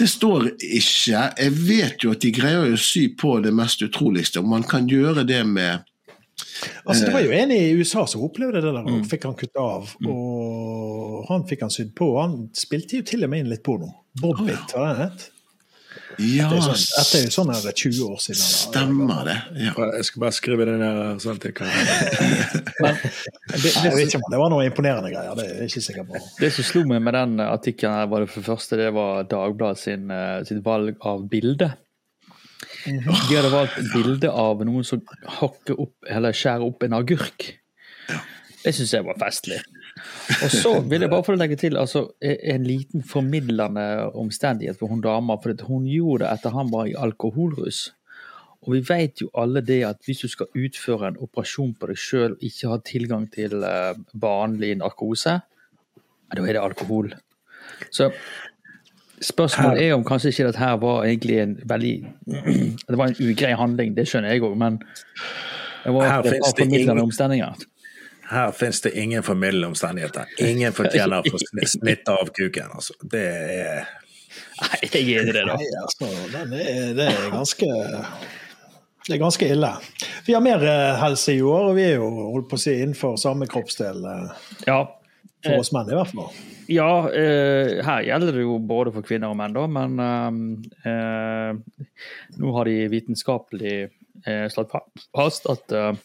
det 0.00 0.08
står 0.10 0.48
ikke. 0.58 1.22
Jeg 1.38 1.52
vet 1.68 2.02
jo 2.02 2.10
at 2.16 2.20
de 2.24 2.30
greier 2.34 2.72
å 2.74 2.78
sy 2.80 3.04
på 3.14 3.36
det 3.44 3.52
mest 3.54 3.82
utroligste. 3.86 4.40
Om 4.42 4.48
man 4.56 4.64
kan 4.66 4.88
gjøre 4.90 5.22
det 5.28 5.42
med 5.46 5.84
Altså, 6.86 7.04
det 7.06 7.12
var 7.14 7.22
jo 7.22 7.30
en 7.36 7.52
i 7.54 7.58
USA 7.78 8.02
som 8.06 8.22
opplevde 8.26 8.60
det 8.64 8.72
der, 8.74 8.82
Mm. 8.82 9.00
og 9.00 9.06
fikk 9.06 9.24
han 9.28 9.34
kuttet 9.38 9.60
av. 9.60 9.92
Og 10.08 11.26
han 11.28 11.44
fikk 11.46 11.60
han 11.66 11.70
sydd 11.70 11.92
på. 11.94 12.08
Han 12.20 12.48
spilte 12.56 12.98
jo 12.98 13.02
til 13.06 13.22
og 13.24 13.30
med 13.30 13.44
inn 13.44 13.50
litt 13.52 13.62
porno. 13.62 13.88
Bobbit, 14.20 14.74
var 14.74 14.94
det 14.94 15.04
het? 15.04 15.28
Ja, 16.18 16.48
Det 16.50 16.58
er 16.58 16.64
sånn, 16.66 16.82
dette 16.96 17.18
er 17.18 17.22
jo 17.24 17.32
sånn 17.32 17.50
her 17.54 17.72
20 17.72 18.02
år 18.08 18.18
siden. 18.20 18.40
eller- 18.42 18.60
stemmer 18.62 19.24
det. 19.24 19.36
Ja. 19.62 19.72
Jeg 19.96 20.04
skal 20.04 20.20
bare 20.20 20.32
skrive 20.36 20.64
det 20.68 20.78
ned 20.78 21.20
sånn 21.22 21.36
at 21.36 21.42
jeg 21.44 21.54
kan 21.54 21.66
Men 21.66 22.94
det, 22.94 23.72
Jeg 23.72 23.94
vet 23.94 23.96
det, 23.96 24.14
ikke 24.14 24.30
det 24.30 24.38
var 24.42 24.50
noen 24.50 24.66
imponerende 24.70 25.10
greier, 25.12 25.34
det 25.36 25.44
er 25.46 25.54
jeg 25.62 25.70
ikke 25.70 25.82
sikker 25.86 26.04
på. 26.08 26.20
det 26.40 26.52
som 26.52 26.64
slo 26.64 26.84
meg 26.84 27.02
med 27.02 27.14
den 27.14 27.36
artikkelen, 27.40 27.94
her 27.94 28.06
var 28.06 28.20
det 28.20 28.30
for 28.30 28.40
det 28.40 28.50
første, 28.50 28.76
det 28.76 28.92
var 28.94 29.24
Dagbladet 29.24 29.78
sin, 29.78 30.10
eh, 30.10 30.42
sitt 30.44 30.62
valg 30.64 30.96
av 31.00 31.28
bilde. 31.30 31.72
De 32.84 32.98
hadde 33.36 33.50
valgt 33.52 33.78
bilde 33.92 34.28
av 34.30 34.58
noen 34.66 34.84
som 34.84 35.02
hakker 35.40 35.78
opp, 35.80 35.94
eller 36.08 36.32
skjærer 36.32 36.66
opp 36.66 36.82
en 36.82 36.92
agurk. 36.98 37.52
Det 38.62 38.74
syns 38.74 38.92
jeg 38.92 39.04
var 39.04 39.14
festlig. 39.18 39.60
Og 40.42 40.50
så 40.50 40.74
vil 40.88 41.04
jeg 41.04 41.10
bare 41.10 41.24
få 41.24 41.34
legge 41.36 41.56
til 41.60 41.76
altså, 41.76 42.04
en 42.22 42.66
liten 42.66 43.02
formidlende 43.06 44.12
omstendighet 44.18 44.78
for 44.78 44.92
hun 44.92 45.02
dama. 45.04 45.36
For 45.42 45.66
hun 45.68 45.88
gjorde 45.88 46.24
det 46.24 46.32
etter 46.32 46.56
han 46.56 46.70
var 46.72 46.86
i 46.90 46.96
alkoholrus. 46.98 47.90
Og 48.62 48.76
vi 48.76 48.82
vet 48.86 49.24
jo 49.24 49.30
alle 49.38 49.60
det 49.66 49.80
at 49.86 50.04
hvis 50.06 50.22
du 50.22 50.28
skal 50.30 50.46
utføre 50.54 51.10
en 51.10 51.18
operasjon 51.24 51.74
på 51.74 51.88
deg 51.90 51.98
sjøl 51.98 52.36
og 52.36 52.44
ikke 52.46 52.70
har 52.70 52.84
tilgang 52.86 53.26
til 53.34 53.64
eh, 53.66 53.98
vanlig 54.22 54.76
narkose, 54.78 55.40
da 56.32 56.44
er 56.46 56.56
det 56.56 56.62
alkohol. 56.62 57.10
Så 57.90 58.12
spørsmålet 59.22 59.82
er 59.82 59.96
om 59.96 60.04
kanskje 60.06 60.30
ikke 60.30 60.46
dette 60.46 60.62
her 60.62 60.78
var 60.82 61.02
egentlig 61.08 61.40
en 61.42 61.56
veldig 61.68 61.96
Det 62.92 62.98
var 62.98 63.10
en 63.10 63.18
ugrei 63.18 63.52
handling, 63.58 63.96
det 63.96 64.06
skjønner 64.08 64.34
jeg 64.34 64.46
òg, 64.46 64.54
men 64.58 64.78
det 65.82 65.92
var 65.96 66.06
Her 66.06 66.22
et 66.22 66.30
finnes 66.30 66.54
formidlende 66.58 67.34
ingen-. 67.34 67.66
Her 68.32 68.52
finnes 68.56 68.80
det 68.84 68.92
ingen 68.98 69.22
formildende 69.26 69.68
omstendigheter. 69.72 70.30
Ingen 70.40 70.72
fortjener 70.76 71.20
å 71.20 71.32
få 71.34 71.40
snitt 71.76 72.08
av 72.12 72.30
kuken. 72.36 72.70
Altså. 72.78 72.96
Det 73.02 73.24
er 73.26 73.82
Nei, 74.62 74.78
jeg 74.86 75.02
er 75.02 75.20
enig 75.20 75.32
i 75.32 75.34
det, 75.36 75.42
da. 75.48 75.56
Nei, 75.58 75.66
altså, 75.82 76.08
den 76.32 76.52
er, 76.56 76.92
det 76.96 77.06
er 77.10 77.26
ganske 77.34 77.68
det 79.02 79.16
er 79.16 79.18
ganske 79.18 79.46
ille. 79.50 79.68
Vi 80.28 80.34
har 80.36 80.42
mer 80.44 80.62
eh, 80.62 80.92
helse 81.02 81.32
i 81.34 81.40
år, 81.42 81.72
og 81.72 81.76
vi 81.76 81.82
er 81.88 81.96
jo 81.98 82.06
holdt 82.30 82.46
på 82.52 82.54
å 82.54 82.62
si 82.62 82.76
innenfor 82.78 83.16
samme 83.18 83.48
kroppsdel. 83.50 83.98
eh, 84.06 84.44
Ja, 84.68 84.76
For 85.42 85.58
oss 85.58 85.72
menn, 85.74 85.90
i 85.90 85.96
hvert 85.98 86.12
fall. 86.14 86.30
ja 86.70 86.86
eh, 87.10 87.80
her 87.82 88.04
gjelder 88.06 88.38
det 88.38 88.44
jo 88.46 88.60
både 88.62 88.92
for 88.94 89.02
kvinner 89.08 89.32
og 89.34 89.40
menn, 89.40 89.56
da, 89.58 89.64
men 89.66 89.98
eh, 90.86 90.92
eh, 90.92 91.90
nå 92.38 92.54
har 92.56 92.70
de 92.70 92.76
vitenskapelig 92.94 93.74
eh, 93.82 94.46
slått 94.54 94.70
fast 95.10 95.50
at, 95.50 95.74
eh, 95.74 95.98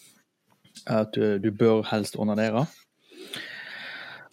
at 0.89 1.13
du, 1.15 1.37
du 1.43 1.51
bør 1.51 1.83
helst 1.91 2.15
onanere. 2.19 2.65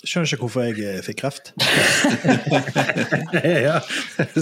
Skjønner 0.05 0.29
ikke 0.35 0.45
hvorfor 0.45 0.67
jeg 0.67 0.83
eh, 0.85 0.99
fikk 1.05 1.23
kreft. 1.23 1.53
Ja. 3.65 3.79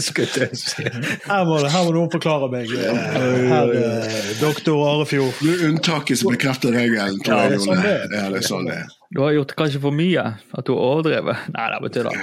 Her 0.02 1.44
må, 1.46 1.58
her 1.62 1.84
må 1.86 1.92
noen 1.94 2.10
forklare 2.12 2.48
meg. 2.52 2.70
eh, 2.74 3.04
Her, 3.46 3.70
eh, 3.76 4.32
doktor 4.40 4.82
Arefjord. 4.88 5.38
Det 5.40 5.52
er 5.54 5.62
Unntaket 5.70 6.18
som 6.20 6.32
bekrefter 6.34 6.74
regelen, 6.74 7.20
Ja, 7.26 7.38
det 7.48 7.60
er 7.60 7.62
sånn 7.62 7.82
det 7.84 7.92
er. 7.92 8.08
Ja, 8.18 8.24
det 8.34 8.42
er 8.42 8.48
sånn 8.48 8.66
det. 8.68 8.80
Du 9.12 9.22
har 9.22 9.34
gjort 9.36 9.54
kanskje 9.58 9.80
for 9.84 9.94
mye? 9.94 10.24
At 10.56 10.66
du 10.66 10.74
har 10.74 10.82
overdrevet? 10.96 11.46
Nei, 11.54 11.66
det 11.74 11.80
betyr 11.86 12.10
det. 12.10 12.18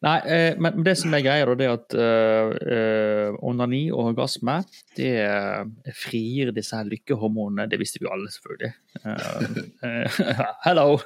Nei, 0.00 0.16
eh, 0.32 0.54
men 0.56 0.80
det 0.84 0.94
som 0.96 1.12
er 1.12 1.20
greia, 1.20 1.44
er 1.44 1.72
at 1.74 1.92
eh, 1.92 2.52
eh, 2.72 3.34
onani 3.44 3.82
og 3.92 4.14
orgasme 4.14 4.54
det 4.96 5.10
eh, 5.26 5.92
frigir 5.92 6.54
disse 6.56 6.78
her 6.78 6.88
lykkehormonene. 6.88 7.66
Det 7.68 7.76
visste 7.82 8.00
vi 8.00 8.08
alle, 8.08 8.30
selvfølgelig. 8.32 8.70
Eh, 9.04 9.42
eh, 9.84 10.20
hello! 10.66 10.96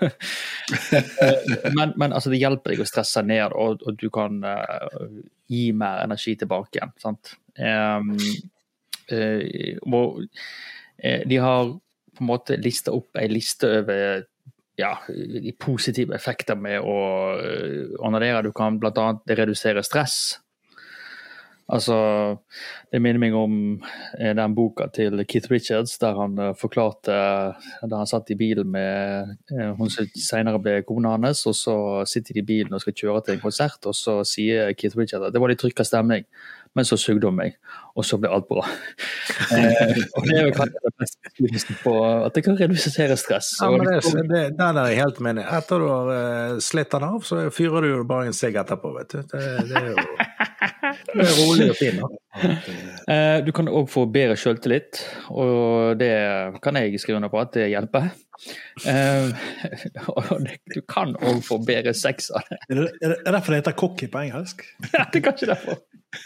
Men, 1.75 1.97
men 1.99 2.13
altså, 2.13 2.31
det 2.31 2.39
hjelper 2.39 2.75
deg 2.75 2.85
å 2.85 2.87
stresse 2.87 3.25
ned, 3.27 3.57
og, 3.59 3.83
og 3.83 3.99
du 3.99 4.07
kan 4.15 4.39
gi 5.51 5.65
mer 5.75 6.05
energi 6.05 6.37
tilbake 6.39 6.79
igjen. 6.79 6.95
sant? 7.03 7.35
Og 9.91 10.23
de 11.03 11.41
har 11.43 11.75
på 12.15 12.23
en 12.23 12.31
måte 12.31 12.63
lista 12.63 12.95
opp 12.95 13.19
ei 13.19 13.27
liste 13.33 13.67
over 13.81 14.23
ja, 14.81 14.95
positive 15.61 16.15
effekter 16.17 16.59
med 16.59 16.81
å 16.83 16.97
øh, 17.39 17.95
onanere. 18.03 18.43
Du 18.47 18.53
kan 18.57 18.81
bl.a. 18.83 19.11
redusere 19.31 19.85
stress. 19.87 20.41
Altså, 21.65 22.37
Det 22.93 23.01
minner 23.01 23.19
meg 23.19 23.35
om 23.35 23.55
eh, 24.19 24.35
den 24.37 24.55
boka 24.55 24.91
til 24.93 25.23
Keith 25.25 25.49
Richards 25.51 25.97
der 25.99 26.19
han 26.19 26.37
eh, 26.39 26.53
forklarte 26.61 27.15
Da 27.89 27.97
han 27.97 28.07
satt 28.07 28.31
i 28.31 28.37
bilen 28.37 28.69
med 28.71 29.33
eh, 29.49 29.71
hun 29.79 29.89
som 29.91 30.07
senere 30.13 30.61
ble 30.61 30.83
kona 30.85 31.15
hans, 31.17 31.47
og 31.49 31.57
så 31.57 31.77
sitter 32.07 32.37
de 32.37 32.45
i 32.45 32.49
bilen 32.53 32.77
og 32.77 32.85
skal 32.85 32.97
kjøre 33.01 33.25
til 33.25 33.37
en 33.37 33.45
konsert, 33.47 33.81
og 33.89 33.97
så 33.97 34.21
sier 34.29 34.75
Keith 34.77 34.99
Richards 34.99 35.31
at 35.31 35.33
det 35.33 35.41
var 35.41 35.51
litt 35.51 35.63
trykka 35.65 35.87
stemning, 35.89 36.29
men 36.75 36.87
så 36.89 36.99
sugde 37.01 37.29
hun 37.31 37.37
meg, 37.39 37.57
og 37.95 38.07
så 38.07 38.19
ble 38.21 38.33
alt 38.35 38.49
bra. 38.51 38.65
Eh, 39.55 39.99
og 40.17 40.25
Det 40.27 40.35
er 40.39 40.47
jo 40.47 40.53
kanskje 40.55 40.81
det 40.85 40.93
beste 41.01 41.31
beviset 41.39 41.81
på 41.83 41.93
at 42.07 42.37
det 42.37 42.43
kan 42.47 42.57
redusere 42.59 43.17
stress. 43.19 43.51
Ja, 43.61 43.69
men 43.71 43.85
det, 43.87 43.97
det, 44.05 44.25
det, 44.31 44.43
den 44.59 44.79
er 44.81 44.91
jeg 44.91 45.01
helt 45.03 45.21
enig. 45.21 45.45
Etter 45.59 45.83
du 45.83 45.87
har 45.91 46.11
uh, 46.11 46.59
slitt 46.65 46.93
den 46.95 47.07
av, 47.07 47.19
så 47.27 47.43
fyrer 47.55 47.85
du 47.85 47.91
jo 47.91 48.05
bare 48.09 48.31
en 48.31 48.37
sigg 48.37 48.57
etterpå, 48.61 48.93
vet 48.99 49.15
du. 49.15 49.23
Det, 49.33 49.43
det 49.71 49.81
er 49.81 49.91
jo 49.93 49.97
det 51.15 51.27
er 51.27 51.35
rolig 51.41 51.71
og 51.73 51.79
fin. 51.79 52.01
Eh, 53.11 53.39
Du 53.47 53.51
kan 53.57 53.69
òg 53.71 53.89
få 53.93 54.07
bedre 54.13 54.37
sjøltillit, 54.39 55.03
og 55.31 55.99
det 56.01 56.13
kan 56.65 56.79
jeg 56.81 57.01
skrive 57.03 57.21
under 57.21 57.33
på 57.33 57.43
at 57.43 57.55
det 57.57 57.71
hjelper. 57.73 58.11
Eh, 58.91 59.29
Og 60.15 60.47
du 60.75 60.81
kan 60.91 61.15
òg 61.23 61.43
få 61.47 61.61
bedre 61.67 61.95
sex 61.97 62.31
av 62.35 62.47
det. 62.51 62.59
Er 62.69 62.81
det, 62.81 62.89
er 63.01 63.13
det 63.15 63.19
er 63.23 63.37
derfor 63.37 63.55
det 63.55 63.63
heter 63.63 63.79
cocky 63.79 64.11
på 64.11 64.25
engelsk? 64.27 64.65
Ja, 64.93 65.07
det 65.13 65.21
er 65.23 65.27
kanskje 65.31 65.53
derfor. 65.53 65.83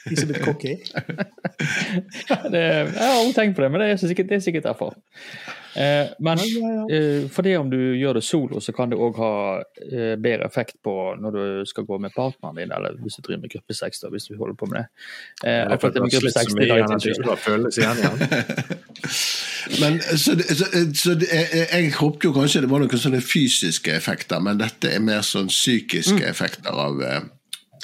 A 0.09 0.45
cocky. 0.45 0.77
Det, 2.53 2.61
jeg 2.61 2.93
har 2.95 3.17
aldri 3.19 3.33
tenkt 3.35 3.57
på 3.57 3.63
det, 3.65 3.71
men 3.73 3.83
det 3.83 3.89
er 3.91 4.01
sikkert, 4.01 4.29
det 4.31 4.37
er 4.39 4.45
sikkert 4.45 4.69
derfor. 4.69 4.95
Eh, 5.79 6.07
men 6.19 6.41
eh, 6.91 7.29
for 7.31 7.47
det 7.47 7.57
om 7.59 7.71
du 7.71 7.79
gjør 7.79 8.19
det 8.19 8.25
solo, 8.25 8.61
så 8.61 8.73
kan 8.75 8.91
det 8.91 8.99
òg 8.99 9.19
ha 9.21 9.33
eh, 9.61 10.15
bedre 10.19 10.49
effekt 10.49 10.79
på 10.85 10.95
når 11.21 11.37
du 11.37 11.69
skal 11.71 11.87
gå 11.89 11.99
med 12.03 12.15
partneren 12.17 12.59
din, 12.59 12.73
eller 12.75 12.97
hvis 13.03 13.19
du 13.19 13.27
driver 13.27 13.45
med 13.45 13.53
gruppesex, 13.53 14.03
da, 14.03 14.11
hvis 14.13 14.31
du 14.31 14.37
holder 14.39 14.57
på 14.59 14.71
med 14.71 14.81
det. 14.81 14.87
Eh, 15.45 15.65
akkurat 15.67 15.95
det 15.95 16.03
med 16.03 16.17
Slitt 16.17 16.35
så 16.39 16.45
det 16.49 16.59
mye 16.59 16.67
igjen 16.67 16.83
litt 16.83 16.95
at 16.95 17.03
du 17.05 17.13
selv. 17.15 17.69
ikke 17.69 17.85
igjen. 17.85 17.99
igjen. 18.03 18.77
Men 19.83 19.99
så, 20.01 20.35
så, 20.59 20.67
så 20.95 21.17
jeg, 21.21 21.67
jeg 21.73 21.91
håpet 21.99 22.25
jo 22.25 22.33
kanskje 22.33 22.65
det 22.65 22.71
var 22.73 22.83
noen 22.83 23.03
sånne 23.03 23.21
fysiske 23.23 23.93
effekter, 23.93 24.41
men 24.43 24.61
dette 24.63 24.95
er 24.95 25.03
mer 25.05 25.21
sånn 25.27 25.51
psykiske 25.53 26.25
effekter 26.27 26.73
av 26.73 27.03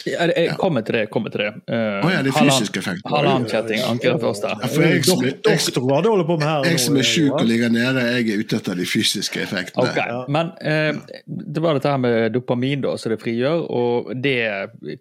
eh, 0.06 0.12
Ja, 0.12 0.26
jeg 0.34 0.56
kommer 0.58 0.84
til 0.84 0.98
det. 0.98 1.10
kommer 1.10 1.30
til 1.30 1.44
det. 1.44 1.50
Uh, 1.70 2.04
oh, 2.04 2.10
ja, 2.12 2.22
det 2.22 2.32
er 2.32 2.38
fysisk 2.38 2.64
fysiske 2.64 2.80
effekter. 2.80 3.10
Halvannen 3.10 3.48
kjetting, 3.48 3.80
anker 3.84 4.18
først 4.22 4.42
der. 4.44 4.54
For 4.72 4.82
jeg 4.84 5.04
som, 5.04 5.22
jeg, 5.24 5.32
er 5.34 6.02
det 6.04 6.12
du 6.18 6.24
på 6.28 6.36
med 6.38 6.46
her? 6.48 6.64
jeg 6.68 6.80
som 6.80 6.96
er 6.96 7.06
sjuk 7.08 7.32
og 7.38 7.46
ligger 7.48 7.68
nede, 7.72 8.00
jeg 8.00 8.28
er 8.28 8.38
ute 8.40 8.56
etter 8.60 8.74
de 8.78 8.86
fysiske 8.88 9.42
effektene. 9.44 9.84
Ok, 9.84 9.98
Men 10.32 10.46
uh, 10.60 10.92
det 11.26 11.62
var 11.64 11.78
dette 11.78 11.88
her 11.92 12.00
med 12.02 12.32
dopamin 12.34 12.80
da, 12.84 12.96
som 13.00 13.08
det 13.12 13.20
frigjør, 13.22 13.58
og 13.70 14.12
det 14.24 14.40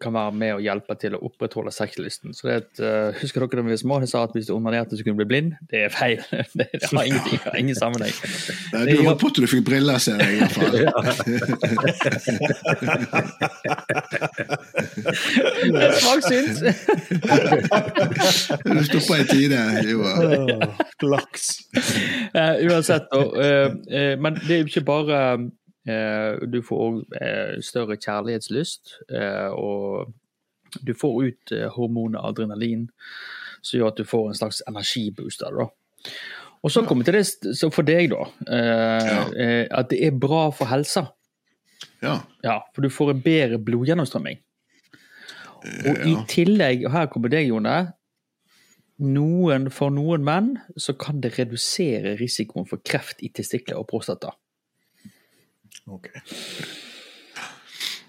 kan 0.02 0.14
være 0.16 0.34
med 0.44 0.52
å 0.58 0.62
hjelpe 0.64 0.94
til 1.02 1.12
å 1.18 1.22
opprettholde 1.30 1.72
sexlysten. 1.74 2.30
Så 2.38 2.42
det 2.48 2.54
er 2.54 2.58
et, 2.64 2.76
uh, 2.84 3.22
Husker 3.24 3.40
dere 3.46 3.62
da 3.62 3.68
vi 3.68 3.76
var 3.76 3.82
små? 3.84 3.96
Jeg 4.04 4.12
sa 4.14 4.20
at 4.28 4.34
hvis 4.36 4.50
du 4.50 4.54
onanerte, 4.58 4.98
så 4.98 5.02
kunne 5.06 5.18
du 5.18 5.22
bli 5.24 5.32
blind. 5.32 5.50
Det 5.72 5.80
er 5.88 5.92
feil. 5.94 6.20
Det, 6.32 6.68
det 6.80 6.90
har 6.90 7.06
ingenting, 7.08 7.40
det 7.40 7.50
har 7.50 7.60
ingen 7.60 7.78
sammenheng. 7.78 8.16
Nei, 8.74 8.84
Du 8.94 9.04
på 9.20 9.28
til 9.34 9.42
du 9.46 9.50
fikk 9.52 9.66
briller, 9.68 9.98
ser 10.02 10.18
jeg 10.22 10.32
i 10.34 10.40
hvert 10.42 10.56
fall. 10.58 10.74
Det 15.74 15.84
er 15.84 15.96
svaksynt. 16.00 16.60
Du 18.64 18.84
stopper 18.88 19.22
i 19.22 19.28
tide, 19.30 19.60
Joar. 19.88 20.24
Åh, 20.24 20.86
Flaks. 21.00 21.50
Eh, 22.34 22.66
uansett, 22.68 23.08
uh, 23.16 23.22
eh, 23.46 23.72
eh, 24.00 24.20
men 24.20 24.38
det 24.42 24.56
er 24.56 24.64
jo 24.64 24.70
ikke 24.72 24.86
bare 24.88 25.20
eh, 25.88 26.44
Du 26.50 26.62
får 26.66 26.84
òg 26.88 27.02
større 27.64 27.98
kjærlighetslyst, 27.98 28.98
eh, 29.14 29.50
og 29.54 30.14
du 30.82 30.94
får 30.98 31.20
ut 31.28 31.54
hormonet 31.76 32.22
adrenalin, 32.24 32.88
som 33.62 33.78
gjør 33.78 33.92
at 33.92 34.00
du 34.00 34.08
får 34.10 34.30
en 34.30 34.40
slags 34.40 34.64
energibooster. 34.68 35.52
da. 35.54 35.68
Og 36.64 36.72
så 36.72 36.82
kommer 36.88 37.06
til 37.06 37.20
det 37.20 37.56
så 37.60 37.70
for 37.70 37.86
deg, 37.86 38.10
da. 38.10 38.24
at 39.70 39.92
det 39.92 40.00
er 40.08 40.18
bra 40.18 40.48
for 40.56 40.66
helsa. 40.72 41.12
Ja. 42.04 42.20
Ja, 42.44 42.58
for 42.76 42.82
du 42.82 42.90
får 42.90 43.14
en 43.14 43.22
bedre 43.22 43.60
blodgjennomstrømming. 43.60 44.40
Og 45.64 46.08
i 46.08 46.16
tillegg, 46.30 46.86
og 46.88 46.96
her 46.96 47.10
kommer 47.12 47.32
det, 47.32 47.46
Jone, 47.48 47.78
noen, 49.04 49.70
for 49.74 49.94
noen 49.94 50.24
menn 50.26 50.54
så 50.78 50.96
kan 51.00 51.22
det 51.24 51.36
redusere 51.38 52.16
risikoen 52.20 52.68
for 52.70 52.84
kreft 52.86 53.24
i 53.26 53.32
testikler 53.34 53.80
og 53.82 53.88
prostata. 53.90 54.36
Ok. 55.92 56.12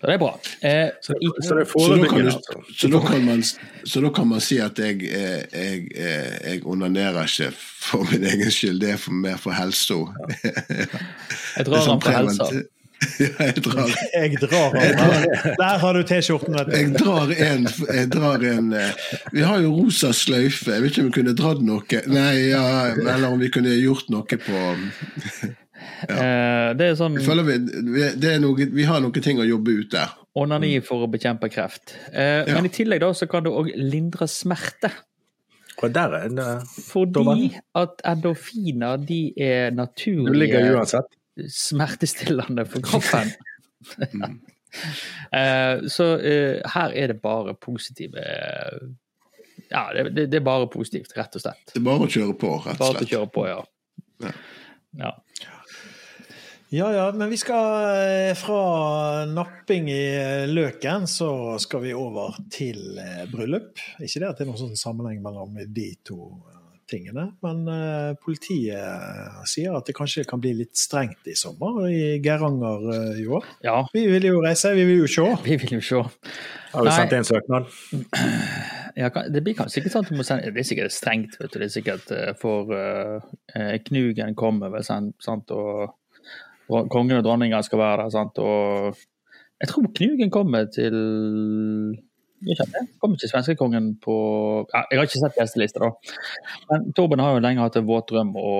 Så 0.05 0.09
det 0.11 0.15
er 0.15 0.19
bra. 0.21 0.33
Eh, 0.61 0.89
Så, 1.01 1.15
i, 1.17 1.29
så 1.41 1.55
det 1.55 1.63
er 1.63 1.65
Så 1.65 1.65
da, 1.65 1.65
kan 1.65 1.73
forebyggende, 1.73 2.31
du, 2.31 2.37
altså. 2.37 2.65
så, 2.77 2.89
da 2.93 3.01
kan 3.01 3.25
man, 3.25 3.43
så 3.85 4.01
da 4.01 4.11
kan 4.13 4.29
man 4.29 4.41
si 4.45 4.59
at 4.61 4.79
jeg, 4.79 5.03
jeg, 5.03 5.47
jeg, 5.53 5.87
eh, 5.97 6.51
jeg 6.51 6.67
onanerer 6.67 7.23
ikke 7.25 7.51
for 7.57 8.05
min 8.13 8.27
egen 8.29 8.51
skyld, 8.51 8.81
det 8.81 8.91
er 8.91 9.01
for, 9.01 9.17
mer 9.17 9.41
for 9.41 9.57
helsa. 9.57 9.95
jeg 11.57 11.67
drar 11.67 11.89
han 11.89 12.03
på 12.05 12.13
helsa. 12.13 12.51
Ja, 13.21 13.29
jeg 13.47 13.63
drar, 13.63 13.91
Jeg 14.15 14.39
drar 14.41 14.75
av. 14.75 15.25
Der 15.61 15.79
har 15.83 15.95
du 15.95 16.03
T-skjorten. 16.09 16.55
vet 16.57 16.71
du. 16.71 16.77
jeg 16.77 16.93
drar 16.97 17.33
en, 17.47 17.67
jeg 17.95 18.09
drar 18.11 18.45
en 18.49 18.73
eh, 18.73 19.03
Vi 19.33 19.45
har 19.45 19.61
jo 19.63 19.75
rosa 19.77 20.13
sløyfe. 20.17 20.73
Jeg 20.73 20.83
vet 20.83 20.95
ikke 20.95 21.05
om 21.05 21.11
vi 21.11 21.17
kunne 21.19 21.35
dratt 21.39 21.63
noe 21.63 22.01
Nei, 22.11 22.49
ja, 22.51 22.65
eller 22.97 23.29
om 23.29 23.39
vi 23.43 23.51
kunne 23.55 23.75
gjort 23.77 24.11
noe 24.15 24.25
på 24.47 24.63
ja. 26.09 26.75
det 26.77 26.91
er 26.91 26.99
sånn 26.99 27.19
vi, 27.19 27.57
vi, 27.95 28.05
det 28.21 28.37
er 28.37 28.43
noe, 28.43 28.69
vi 28.73 28.87
har 28.89 29.03
noen 29.05 29.25
ting 29.25 29.41
å 29.43 29.47
jobbe 29.49 29.75
ut 29.83 29.91
der. 29.95 30.15
onani 30.35 30.79
for 30.85 31.05
å 31.05 31.11
bekjempe 31.11 31.51
kreft. 31.53 31.97
Eh, 32.13 32.45
Ja. 32.49 32.55
Men 32.57 32.71
i 32.71 32.73
tillegg 32.75 33.03
da, 33.05 33.13
så 33.15 33.29
kan 33.31 33.45
du 33.45 33.53
òg 33.53 33.71
lindre 33.79 34.27
smerte. 34.31 34.91
Og 35.83 35.91
der 35.93 36.13
er 36.15 36.29
det 36.31 36.51
Fordi 36.87 37.49
at 37.75 38.03
endorfiner 38.07 38.97
de 39.03 39.33
er 39.37 39.73
Du 39.75 40.33
ligger 40.33 40.77
uansett. 40.77 41.11
Smertestillende 41.51 42.67
for 42.67 42.85
kroppen. 42.89 43.35
Eh, 45.31 45.85
så 45.87 46.05
eh, 46.19 46.57
her 46.75 46.95
er 46.99 47.13
det 47.13 47.21
bare 47.23 47.53
positive 47.55 48.23
Ja, 49.69 49.85
det, 49.95 50.09
det, 50.17 50.25
det 50.33 50.41
er 50.41 50.43
bare 50.43 50.67
positivt, 50.67 51.13
rett 51.15 51.37
og 51.39 51.45
slett. 51.45 51.63
Det 51.71 51.79
er 51.79 51.85
bare 51.87 52.09
å 52.09 52.11
kjøre 52.11 52.35
på, 52.35 52.51
rett 52.65 52.73
og 52.73 52.81
slett. 52.81 52.83
Bare 52.83 53.07
å 53.07 53.11
kjøre 53.13 53.29
på, 53.37 53.45
ja. 53.47 53.61
Ja. 54.25 54.33
ja. 55.05 55.61
Ja, 56.75 56.89
ja, 56.91 57.07
men 57.15 57.31
vi 57.31 57.39
skal 57.39 57.87
eh, 58.03 58.33
fra 58.35 59.23
napping 59.31 59.93
i 59.95 60.09
løken, 60.51 61.07
så 61.07 61.31
skal 61.63 61.85
vi 61.87 61.95
over 61.95 62.35
til 62.51 62.99
bryllup. 63.31 63.79
Ikke 64.03 64.25
det 64.25 64.33
at 64.33 64.43
det 64.43 64.49
er 64.49 64.51
noen 64.51 64.63
sånn 64.65 64.81
sammenheng 64.81 65.23
mellom 65.23 65.55
de 65.71 65.93
to 66.03 66.33
tingene, 66.91 67.29
men 67.45 67.63
uh, 67.69 68.13
politiet 68.23 69.47
sier 69.51 69.77
at 69.77 69.89
det 69.89 69.97
kanskje 69.97 70.27
kan 70.29 70.43
bli 70.43 70.55
litt 70.59 70.77
strengt 70.79 71.27
i 71.31 71.37
sommer 71.39 71.85
i 71.89 72.19
Geiranger 72.25 72.85
uh, 72.91 73.21
i 73.21 73.27
år. 73.27 73.49
ja. 73.65 73.81
Vi 73.95 74.07
vil 74.11 74.29
jo 74.31 74.43
reise, 74.45 74.75
vi 74.77 74.87
vil 74.89 75.05
jo 75.05 75.11
se. 75.11 75.27
Vi 75.49 75.59
vil 75.61 75.77
jo 75.79 75.83
se. 75.85 76.03
Har 76.75 76.83
du 76.83 76.91
Nei. 76.91 76.97
sendt 76.97 77.15
inn 77.15 77.29
søknad? 77.29 77.71
Ja, 78.95 79.09
det 79.11 79.41
blir 79.43 79.57
kanskje 79.59 79.81
ikke 79.81 79.91
sånn 79.91 80.05
at 80.07 80.11
du 80.13 80.15
må 80.15 80.25
sende 80.27 80.53
Det 80.55 80.61
er 80.63 80.67
sikkert 80.69 80.95
strengt, 80.95 81.33
vet 81.41 81.51
du. 81.51 81.59
Det 81.59 81.67
er 81.67 81.73
sikkert 81.75 82.13
eh, 82.15 82.31
for 82.39 82.71
eh, 82.71 83.73
Knugen 83.89 84.37
kommer 84.39 84.71
vel, 84.71 84.85
sant, 84.87 85.51
og 85.51 85.97
kongen 86.93 87.19
og 87.19 87.25
dronninga 87.27 87.59
skal 87.67 87.83
være 87.83 88.05
der, 88.05 88.13
sant, 88.15 88.39
og 88.39 89.01
Jeg 89.63 89.71
tror 89.71 89.91
Knugen 89.99 90.31
kommer 90.35 90.71
til 90.71 90.95
Ikke 92.45 92.67
han 92.71 93.15
ikke 93.15 93.31
svenskekongen 93.31 93.91
på 94.05 94.15
ja, 94.73 94.85
Jeg 94.91 94.99
har 94.99 95.09
ikke 95.09 95.21
sett 95.23 95.39
gjestelista, 95.41 95.85
da. 95.85 96.17
Men 96.71 96.91
Torben 96.97 97.23
har 97.25 97.37
jo 97.37 97.45
lenge 97.45 97.65
hatt 97.65 97.79
en 97.81 97.89
våt 97.89 98.11
drøm 98.11 98.35
å 98.37 98.57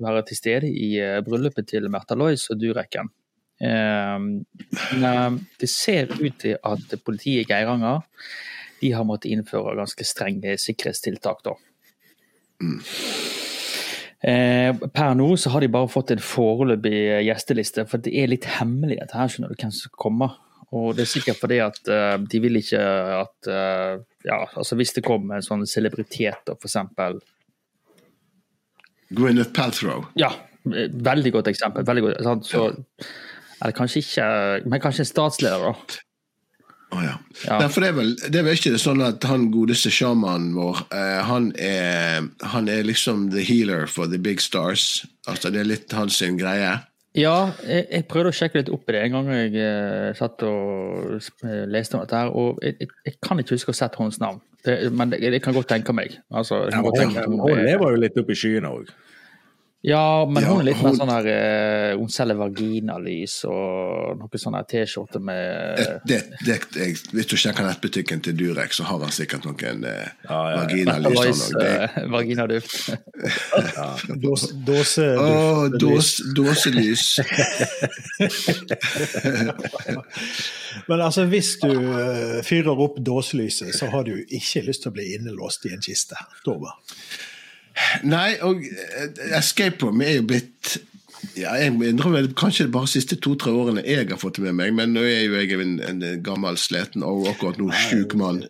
være 0.00 0.24
til 0.30 0.38
stede 0.38 0.70
i 0.70 0.94
eh, 1.02 1.18
bryllupet 1.24 1.68
til 1.68 1.90
Märtha 1.92 2.16
Lois 2.16 2.46
og 2.52 2.60
Durekken. 2.60 3.10
Eh, 3.60 4.16
men 4.20 5.04
eh, 5.10 5.40
det 5.60 5.68
ser 5.72 6.12
ut 6.16 6.38
til 6.40 6.56
at 6.56 6.96
politiet 7.04 7.44
i 7.44 7.50
Geiranger 7.50 8.00
de 8.80 8.94
har 8.96 9.04
måttet 9.04 9.34
innføre 9.34 9.76
ganske 9.76 10.06
strenge 10.08 10.56
sikkerhetstiltak. 10.60 11.44
da. 11.44 11.58
Eh, 14.20 14.76
per 14.92 15.14
nå 15.16 15.28
så 15.40 15.52
har 15.52 15.64
de 15.64 15.72
bare 15.72 15.88
fått 15.88 16.12
en 16.12 16.22
foreløpig 16.24 17.24
gjesteliste, 17.26 17.86
for 17.88 18.00
det 18.04 18.12
er 18.16 18.32
litt 18.32 18.48
hemmelig 18.58 19.00
dette 19.00 19.16
her, 19.16 19.28
skjønner 19.32 19.52
du, 19.52 19.60
hvem 19.60 19.72
som 19.72 19.92
kommer. 19.96 20.38
Og 20.76 20.94
det 20.94 21.02
er 21.02 21.10
sikkert 21.10 21.40
fordi 21.40 21.58
at 21.64 21.80
uh, 21.90 22.14
de 22.22 22.40
vil 22.42 22.60
ikke 22.60 22.80
at 23.16 23.48
uh, 23.50 24.02
ja, 24.22 24.44
altså 24.54 24.76
Hvis 24.78 24.92
det 24.94 25.02
kommer 25.02 25.38
en 25.40 25.46
sånn 25.46 25.66
celebritet, 25.66 26.44
da, 26.46 26.54
for 26.54 26.70
eksempel 26.70 27.18
Gwyneth 29.10 29.50
Paltrow. 29.50 30.04
Ja, 30.14 30.30
veldig 30.64 31.32
godt 31.34 31.48
eksempel. 31.50 31.82
veldig 31.86 32.04
godt, 32.04 32.20
sant? 32.22 32.46
Så, 32.46 32.68
Eller 33.58 33.74
kanskje 33.74 34.04
ikke 34.04 34.28
Men 34.70 34.82
kanskje 34.84 35.02
en 35.02 35.10
statsleder, 35.10 35.64
da. 35.66 35.98
Oh, 36.90 37.02
ja. 37.04 37.16
Ja. 37.46 37.58
Nei, 37.60 37.68
det 37.70 37.86
er 37.86 37.94
vel 37.94 38.08
det 38.18 38.38
er 38.40 38.46
vel 38.46 38.56
ikke 38.58 38.78
sånn 38.82 39.02
at 39.06 39.22
han 39.30 39.46
godeste 39.54 39.92
sjamanen 39.94 40.56
vår, 40.56 40.80
eh, 40.90 41.20
han, 41.22 41.52
er, 41.54 42.26
han 42.50 42.66
er 42.70 42.82
liksom 42.82 43.28
the 43.30 43.44
healer 43.46 43.86
for 43.86 44.10
the 44.10 44.18
big 44.18 44.42
stars. 44.42 45.04
Altså 45.30 45.52
Det 45.54 45.62
er 45.62 45.70
litt 45.70 45.94
hans 45.94 46.18
greie. 46.38 46.72
Ja, 47.18 47.50
jeg, 47.66 47.86
jeg 47.90 48.04
prøvde 48.06 48.30
å 48.30 48.36
sjekke 48.36 48.60
litt 48.60 48.68
opp 48.70 48.86
i 48.90 48.94
det 48.94 49.00
en 49.08 49.14
gang 49.16 49.30
jeg 49.34 49.56
eh, 49.58 50.10
satt 50.14 50.44
og 50.46 51.16
eh, 51.18 51.64
leste 51.66 51.96
om 51.98 52.04
dette. 52.04 52.14
her, 52.20 52.28
Og 52.30 52.60
jeg, 52.62 52.76
jeg, 52.84 52.88
jeg 53.08 53.14
kan 53.26 53.40
ikke 53.42 53.56
huske 53.58 53.72
å 53.72 53.74
ha 53.74 53.80
sett 53.80 53.96
hennes 53.98 54.20
navn, 54.22 54.38
det, 54.64 54.76
men 54.94 55.10
det, 55.10 55.18
jeg 55.24 55.42
kan 55.42 55.56
godt 55.56 55.70
tenke 55.72 55.94
meg. 55.96 56.18
Altså, 56.30 56.68
Ja, 56.70 56.82
godt 56.86 57.00
tenke 57.02 57.24
hun, 57.26 57.40
hun 57.42 57.56
er- 57.58 57.64
lever 57.72 57.96
jo 57.96 58.02
litt 58.04 58.18
oppe 58.22 58.36
i 58.36 58.38
skyene 58.38 58.70
òg. 58.70 58.92
Ja, 59.82 60.26
men 60.28 60.42
Ja, 60.44 60.50
hun 60.52 60.60
er 60.60 60.64
litt 60.66 60.76
mer 60.82 60.90
hun- 60.90 60.96
sånn 60.98 61.08
her 61.08 61.26
eh, 61.32 61.94
Hun 61.96 62.08
selger 62.12 62.36
vaginalys 62.36 63.38
og 63.48 64.18
noe 64.20 64.40
sånn 64.42 64.52
her 64.58 64.66
T-skjorte 64.68 65.22
med 65.24 65.78
Det, 65.80 65.86
det, 66.04 66.18
det, 66.44 66.56
jeg, 66.76 66.98
hvis 67.16 67.26
du 67.30 67.36
sjekker 67.40 67.64
nettbutikken 67.64 68.20
til 68.26 68.36
Durek, 68.36 68.74
så 68.76 68.84
har 68.84 69.00
han 69.00 69.14
sikkert 69.16 69.46
noen 69.48 69.86
eh, 69.88 70.10
Ja, 70.28 70.40
ja. 70.50 70.58
vaginalys. 70.66 71.46
eh, 71.64 71.96
vaginaduft. 72.16 72.90
Dås, 74.20 74.44
dåse, 74.68 75.06
oh, 75.16 75.64
dås, 75.80 76.12
dåselys. 76.36 77.06
Men 80.88 81.00
altså, 81.00 81.24
hvis 81.30 81.54
du 81.62 81.70
eh, 81.72 82.40
fyrer 82.46 82.80
opp 82.84 82.98
dåselyset, 83.04 83.72
så 83.76 83.88
har 83.92 84.04
du 84.08 84.14
ikke 84.28 84.62
lyst 84.66 84.84
til 84.84 84.92
å 84.92 84.96
bli 84.96 85.08
innelåst 85.16 85.66
i 85.68 85.74
en 85.76 85.82
kiste. 85.84 86.18
Torben. 86.44 86.72
Nei, 88.04 88.34
og 88.46 88.62
eh, 88.64 89.36
Escape 89.38 89.84
Room 89.86 90.02
er 90.04 90.18
jo 90.20 90.26
blitt 90.30 90.76
ja, 91.36 91.52
jeg 91.60 91.74
innrømmer 91.90 92.30
kanskje 92.38 92.64
det 92.66 92.72
bare 92.74 92.88
de 92.88 92.94
siste 92.94 93.16
to-tre 93.20 93.52
årene 93.52 93.82
jeg 93.84 94.08
har 94.08 94.18
fått 94.20 94.38
med 94.42 94.56
meg, 94.56 94.72
men 94.74 94.94
nå 94.96 95.02
er 95.04 95.26
jo 95.26 95.36
jeg 95.36 95.52
en, 95.60 95.76
en 95.84 96.04
gammel, 96.24 96.56
sliten 96.58 97.04
og 97.06 97.28
akkurat 97.28 97.60
nå 97.60 97.68
sjuk 97.76 98.16
mann. 98.18 98.42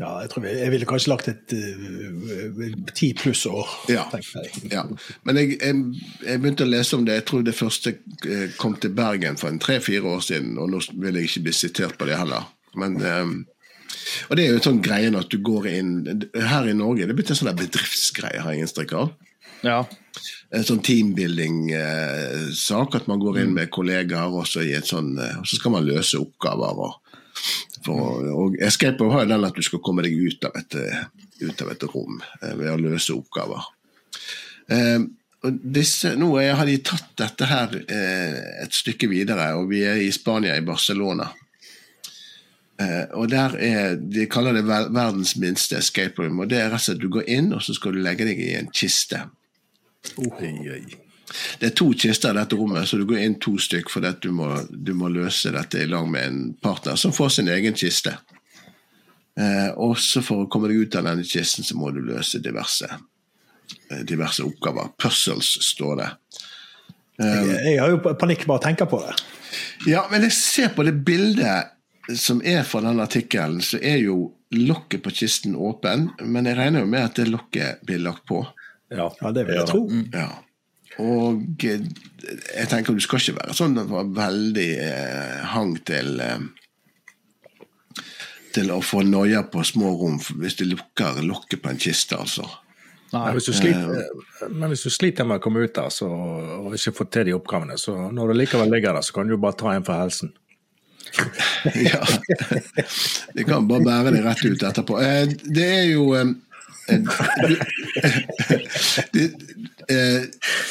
Ja, 0.00 0.14
jeg 0.22 0.30
tror 0.32 0.46
jeg, 0.48 0.56
jeg 0.62 0.72
ville 0.72 0.86
kanskje 0.88 1.10
lagt 1.12 1.28
et 1.28 1.42
ti 1.52 2.70
ti 2.96 3.08
pluss 3.20 3.42
år, 3.48 3.68
Ja. 3.92 4.06
tenker 4.12 4.44
jeg. 4.46 4.70
Ja. 4.72 4.84
Men 5.28 5.36
jeg, 5.40 5.58
jeg, 5.60 5.80
jeg 6.24 6.40
begynte 6.40 6.64
å 6.64 6.70
lese 6.70 6.96
om 6.96 7.04
det. 7.08 7.18
Jeg 7.18 7.26
tror 7.28 7.44
det 7.44 7.56
første 7.58 7.92
eh, 8.24 8.46
kom 8.60 8.76
til 8.80 8.94
Bergen 8.96 9.36
for 9.40 9.50
en 9.52 9.60
tre-fire 9.60 10.04
år 10.08 10.22
siden, 10.24 10.56
og 10.60 10.70
nå 10.72 10.80
vil 11.02 11.18
jeg 11.20 11.28
ikke 11.28 11.44
bli 11.48 11.56
sitert 11.56 11.98
på 12.00 12.08
det 12.08 12.16
heller. 12.20 12.48
Men, 12.80 12.96
eh, 13.04 13.34
og 14.28 14.36
det 14.36 14.42
er 14.44 14.50
jo 14.50 14.58
en 14.58 14.68
sånn 14.68 14.84
greie 14.84 15.18
at 15.18 15.32
du 15.32 15.38
går 15.44 15.64
inn 15.70 15.90
Her 16.34 16.64
i 16.68 16.76
Norge 16.76 17.06
det 17.06 17.12
er 17.14 17.18
blitt 17.18 17.32
en 17.34 17.40
sånn 17.40 17.58
bedriftsgreie, 17.58 18.42
har 18.44 18.52
jeg 18.54 18.62
inntrykk 18.66 18.92
av. 18.98 19.06
Ja. 19.66 19.80
En 20.54 20.64
sånn 20.66 20.84
teambuilding-sak, 20.84 22.88
at 22.98 23.06
man 23.10 23.22
går 23.22 23.34
inn 23.42 23.52
med 23.56 23.72
kollegaer 23.72 24.30
og 24.34 24.46
så, 24.48 24.60
sånn, 24.86 25.10
eh, 25.20 25.38
og 25.40 25.46
så 25.46 25.54
skal 25.60 25.72
man 25.76 25.86
løse 25.86 26.16
oppgaver. 26.20 26.72
Og, 26.86 26.92
for, 27.84 28.00
og 28.34 28.48
Escape 28.62 29.12
har 29.12 29.20
jo 29.24 29.32
den 29.32 29.48
at 29.48 29.56
du 29.56 29.62
skal 29.64 29.84
komme 29.84 30.02
deg 30.06 30.14
ut 30.18 30.40
av 30.48 30.52
et, 30.58 30.72
eh, 30.80 31.00
ut 31.46 31.58
av 31.64 31.68
et 31.72 31.82
rom 31.92 32.14
eh, 32.42 32.54
ved 32.58 32.68
å 32.72 32.80
løse 32.80 33.10
oppgaver. 33.14 33.62
Eh, 34.70 35.00
og 35.40 35.50
disse, 35.76 36.08
nå 36.20 36.28
har 36.36 36.66
de 36.68 36.82
tatt 36.84 37.12
dette 37.16 37.44
her 37.48 37.68
eh, 37.80 38.34
et 38.64 38.74
stykke 38.76 39.08
videre, 39.08 39.54
og 39.56 39.70
vi 39.70 39.80
er 39.88 39.96
i 40.02 40.12
Spania, 40.12 40.56
i 40.56 40.66
Barcelona. 40.66 41.26
Eh, 42.80 43.04
og 43.12 43.28
der 43.28 43.56
er, 43.60 43.94
De 43.96 44.24
kaller 44.30 44.56
det 44.56 44.64
verdens 44.64 45.34
minste 45.36 45.76
escape 45.76 46.22
room. 46.22 46.40
og 46.40 46.48
det 46.48 46.60
er 46.60 46.70
rett 46.70 46.80
og 46.80 46.86
slett 46.86 47.02
Du 47.02 47.10
går 47.12 47.28
inn, 47.28 47.52
og 47.52 47.62
så 47.62 47.76
skal 47.76 47.92
du 47.92 48.00
legge 48.04 48.24
deg 48.24 48.40
i 48.40 48.54
en 48.56 48.70
kiste. 48.72 49.26
Oi. 50.16 50.80
Det 51.60 51.68
er 51.68 51.74
to 51.76 51.90
kister 51.92 52.32
i 52.32 52.40
dette 52.40 52.56
rommet, 52.56 52.88
så 52.88 52.98
du 52.98 53.04
går 53.06 53.20
inn 53.22 53.36
to 53.38 53.56
stykk 53.60 53.92
at 54.02 54.22
du 54.22 54.32
må, 54.32 54.48
du 54.70 54.94
må 54.94 55.08
løse 55.12 55.52
dette 55.54 55.82
i 55.82 55.86
lag 55.86 56.08
med 56.08 56.26
en 56.26 56.54
partner 56.54 56.96
som 56.96 57.12
får 57.12 57.28
sin 57.36 57.48
egen 57.48 57.74
kiste. 57.74 58.16
Eh, 59.38 59.68
og 59.76 59.98
så 59.98 60.22
for 60.22 60.44
å 60.44 60.48
komme 60.50 60.68
deg 60.68 60.86
ut 60.86 60.96
av 60.96 61.06
denne 61.06 61.24
kisten, 61.24 61.64
så 61.64 61.76
må 61.78 61.92
du 61.94 62.00
løse 62.02 62.40
diverse, 62.42 62.88
eh, 63.90 64.02
diverse 64.08 64.42
oppgaver. 64.42 64.90
Puzzles, 64.98 65.52
står 65.68 66.00
det. 66.00 66.08
Jeg, 67.20 67.58
jeg 67.66 67.78
har 67.82 67.92
jo 67.92 68.14
panikk 68.16 68.46
bare 68.48 68.62
å 68.62 68.64
tenke 68.64 68.88
på 68.88 69.02
det. 69.04 69.12
Ja, 69.86 70.06
men 70.10 70.24
jeg 70.24 70.32
ser 70.32 70.72
på 70.72 70.86
det 70.86 70.96
bildet 71.04 71.76
som 72.18 72.42
er 72.44 72.62
fra 72.66 72.82
den 72.84 73.00
artikkelen, 73.02 73.60
så 73.62 73.78
er 73.82 74.00
jo 74.02 74.32
lokket 74.54 75.04
på 75.04 75.12
kisten 75.14 75.54
åpen, 75.56 76.08
men 76.26 76.48
jeg 76.48 76.58
regner 76.58 76.84
jo 76.84 76.90
med 76.90 77.04
at 77.06 77.18
det 77.20 77.28
lokket 77.30 77.84
blir 77.86 78.02
lagt 78.02 78.24
på. 78.28 78.42
Ja, 78.90 79.10
Ja, 79.20 79.32
det 79.32 79.46
vil 79.46 79.60
jeg 79.60 79.68
tro. 79.70 79.84
Ja. 80.14 80.30
Og 81.00 81.64
eh, 81.64 81.84
jeg 81.86 82.68
tenker 82.68 82.96
du 82.96 83.02
skal 83.02 83.22
ikke 83.22 83.38
være 83.38 83.54
sånn 83.56 83.78
veldig 84.16 84.70
eh, 84.82 85.36
hang 85.52 85.76
til 85.86 86.18
eh, 86.24 86.48
til 88.50 88.72
å 88.74 88.80
få 88.82 89.04
noia 89.06 89.44
på 89.46 89.62
små 89.62 89.92
rom 89.94 90.18
hvis 90.40 90.58
du 90.58 90.64
lukker 90.66 91.22
lokket 91.22 91.62
på 91.62 91.70
en 91.70 91.78
kiste, 91.80 92.18
altså. 92.18 92.48
Men 93.10 93.34
hvis, 93.34 93.48
du 93.50 93.54
sliter, 93.54 94.04
men 94.54 94.70
hvis 94.70 94.84
du 94.86 94.90
sliter 94.94 95.26
med 95.26 95.40
å 95.40 95.42
komme 95.42 95.64
ut 95.66 95.74
der 95.74 95.90
så, 95.90 96.06
og 96.06 96.74
ikke 96.76 96.92
få 96.94 97.06
til 97.10 97.26
de 97.26 97.34
oppgavene, 97.34 97.78
så 97.78 97.96
når 98.14 98.30
du 98.30 98.38
likevel 98.38 98.70
ligger 98.70 98.94
der, 98.94 99.06
så 99.06 99.16
kan 99.16 99.26
du 99.26 99.34
jo 99.34 99.40
bare 99.42 99.58
ta 99.58 99.72
en 99.74 99.86
for 99.86 99.98
helsen. 99.98 100.30
ja. 101.90 102.00
Vi 103.34 103.44
kan 103.44 103.68
bare 103.68 103.84
bære 103.86 104.14
det 104.16 104.22
rett 104.24 104.44
ut 104.46 104.62
etterpå. 104.70 105.00
Eh, 105.02 105.26
Det 105.44 105.66
er 105.66 105.86
jo 105.90 106.14
eh, 106.18 106.30
eh, 109.90 110.22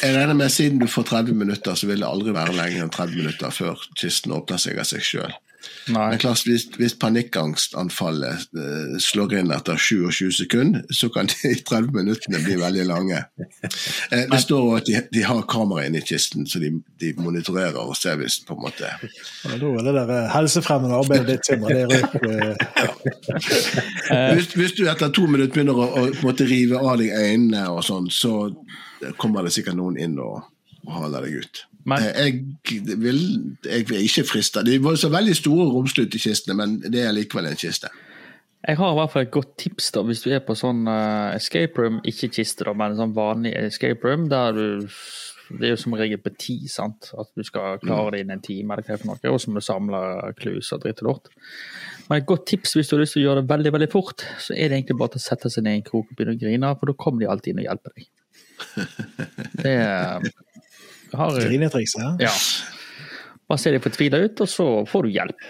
Jeg 0.04 0.16
regner 0.16 0.34
med 0.34 0.50
siden 0.52 0.80
du 0.82 0.88
får 0.88 1.04
30 1.12 1.34
minutter, 1.36 1.76
så 1.76 1.88
vil 1.88 2.02
det 2.04 2.10
aldri 2.10 2.34
være 2.36 2.56
lenger 2.58 2.86
enn 2.86 2.94
30 2.96 3.22
minutter 3.22 3.54
før 3.56 3.80
kysten 4.00 4.36
åpner 4.36 4.60
seg 4.62 4.80
av 4.82 4.88
seg 4.90 5.06
sjøl. 5.06 5.34
Nei. 5.90 6.10
Men 6.14 6.22
klart, 6.22 6.44
hvis, 6.48 6.68
hvis 6.78 6.96
panikkangstanfallet 7.02 8.48
uh, 8.58 8.96
slår 9.02 9.38
inn 9.40 9.54
etter 9.56 9.80
27 9.80 10.32
sekunder, 10.42 10.86
så 10.94 11.10
kan 11.14 11.30
de 11.32 11.54
30 11.66 11.92
minuttene 11.96 12.42
bli 12.44 12.60
veldig 12.62 12.86
lange. 12.90 13.24
Uh, 13.40 14.26
det 14.32 14.42
står 14.44 14.66
også 14.66 14.78
at 14.80 14.90
de, 14.90 15.02
de 15.18 15.26
har 15.26 15.46
kamera 15.50 15.86
inne 15.88 16.02
i 16.02 16.06
kisten, 16.06 16.48
så 16.50 16.62
de, 16.62 16.72
de 17.02 17.14
monitorerer 17.18 17.80
og 17.82 17.98
ser 17.98 18.20
hvis 18.22 18.40
på 18.46 18.58
en 18.58 18.64
måte 18.66 18.90
ja, 18.90 19.56
da 19.60 19.68
er 19.68 19.84
det 19.86 19.94
der 19.96 20.12
eh, 20.14 20.30
helsefremmende 20.34 20.96
arbeidet 21.00 21.28
ditt, 21.28 21.46
Sindre, 21.48 21.70
det 21.90 22.00
eh, 24.12 24.34
hvis, 24.36 24.52
hvis 24.58 24.76
du 24.78 24.86
etter 24.90 25.12
to 25.14 25.26
minutter 25.30 25.54
begynner 25.54 25.80
å, 25.80 26.06
å 26.10 26.36
rive 26.40 26.80
av 26.80 27.00
deg 27.02 27.14
øynene, 27.16 27.66
og 27.72 27.84
sånn, 27.86 28.10
så 28.14 28.50
kommer 29.22 29.46
det 29.46 29.56
sikkert 29.56 29.80
noen 29.80 30.00
inn 30.02 30.18
og, 30.22 30.44
og 30.86 30.96
haler 30.98 31.28
deg 31.28 31.44
ut. 31.44 31.64
Men- 31.86 32.04
Eh, 32.04 32.26
jeg, 32.26 32.98
vil, 32.98 33.20
jeg 33.66 33.90
vil 33.90 34.04
ikke 34.04 34.28
friste. 34.28 34.64
De 34.66 34.84
var 34.84 34.96
så 34.96 35.10
veldig 35.10 35.36
store 35.36 35.68
og 35.72 35.88
i 35.88 36.20
kistene, 36.20 36.56
men 36.56 36.80
det 36.82 37.06
er 37.06 37.12
likevel 37.16 37.48
en 37.48 37.56
kiste. 37.56 37.88
Jeg 38.68 38.76
har 38.78 38.92
i 38.92 38.96
hvert 39.00 39.12
fall 39.12 39.22
et 39.24 39.32
godt 39.32 39.58
tips 39.58 39.92
da, 39.96 40.02
hvis 40.04 40.22
du 40.26 40.34
er 40.36 40.42
på 40.44 40.56
sånn 40.58 40.84
uh, 40.88 41.32
escape 41.32 41.80
room, 41.80 42.02
ikke 42.04 42.28
kiste, 42.28 42.66
da, 42.68 42.74
men 42.76 42.98
sånn 42.98 43.16
vanlig 43.16 43.54
escape 43.56 44.04
room, 44.04 44.28
der 44.30 44.52
du 44.52 44.90
Det 45.50 45.66
er 45.66 45.72
jo 45.72 45.78
som 45.82 45.96
regel 45.98 46.20
på 46.22 46.30
ti, 46.38 46.68
sant. 46.70 47.08
At 47.18 47.32
du 47.34 47.42
skal 47.42 47.80
klare 47.82 48.12
det 48.12 48.20
innen 48.22 48.36
en 48.36 48.42
time, 48.46 48.76
eller 48.76 48.86
hva 48.86 49.00
noe, 49.08 49.32
og 49.34 49.40
så 49.42 49.50
må 49.50 49.58
du 49.58 49.66
samle 49.66 50.34
klus 50.38 50.70
og 50.76 50.84
dritt 50.84 51.02
og 51.02 51.08
lort. 51.08 51.32
Men 52.08 52.20
et 52.20 52.28
godt 52.30 52.46
tips 52.52 52.76
hvis 52.76 52.92
du 52.92 52.94
har 52.96 53.02
lyst 53.02 53.16
til 53.18 53.24
å 53.24 53.26
gjøre 53.32 53.42
det 53.42 53.50
veldig 53.50 53.72
veldig 53.74 53.88
fort, 53.90 54.22
så 54.38 54.54
er 54.54 54.70
det 54.70 54.78
egentlig 54.78 55.00
bare 55.00 55.18
å 55.18 55.24
sette 55.24 55.50
seg 55.50 55.66
ned 55.66 55.74
i 55.74 55.80
en 55.80 55.88
krok 55.88 56.06
og 56.06 56.14
begynne 56.20 56.36
å 56.38 56.42
grine, 56.44 56.70
for 56.78 56.92
da 56.92 56.96
kommer 57.02 57.24
de 57.24 57.32
alltid 57.34 57.56
inn 57.56 57.64
og 57.64 57.66
hjelper 57.66 57.96
deg. 57.98 58.08
Det 59.64 59.74
er 59.74 60.30
har, 61.14 61.40
grinetriks. 61.42 61.96
Ja. 62.00 62.14
Ja. 62.20 62.34
Bare 63.50 63.62
se 63.62 63.72
deg 63.74 63.82
fortvila 63.84 64.20
ut, 64.26 64.42
og 64.46 64.50
så 64.52 64.66
får 64.90 65.08
du 65.08 65.14
hjelp. 65.16 65.46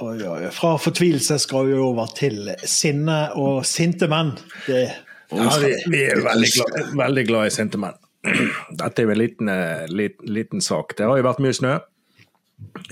Oi, 0.00 0.16
oi. 0.24 0.50
Fra 0.56 0.76
fortvilelse 0.80 1.36
skal 1.42 1.66
vi 1.68 1.74
over 1.76 2.12
til 2.16 2.52
sinne 2.64 3.18
og 3.36 3.64
sinte 3.68 4.08
menn. 4.10 4.32
Det, 4.66 4.84
Ja, 5.30 5.50
vi, 5.62 5.74
vi 5.92 5.98
er 6.10 6.22
veldig 6.24 6.48
glad, 6.56 6.78
veldig 6.98 7.22
glad 7.28 7.46
i 7.46 7.50
sinte 7.54 7.78
menn. 7.78 7.98
Dette 8.24 9.02
er 9.02 9.06
jo 9.06 9.12
en 9.14 9.20
liten, 9.20 9.48
eh, 9.48 9.84
liten, 9.88 10.26
liten 10.26 10.60
sak. 10.64 10.96
Det 10.98 11.06
har 11.06 11.20
jo 11.20 11.26
vært 11.28 11.42
mye 11.44 11.54
snø 11.54 11.76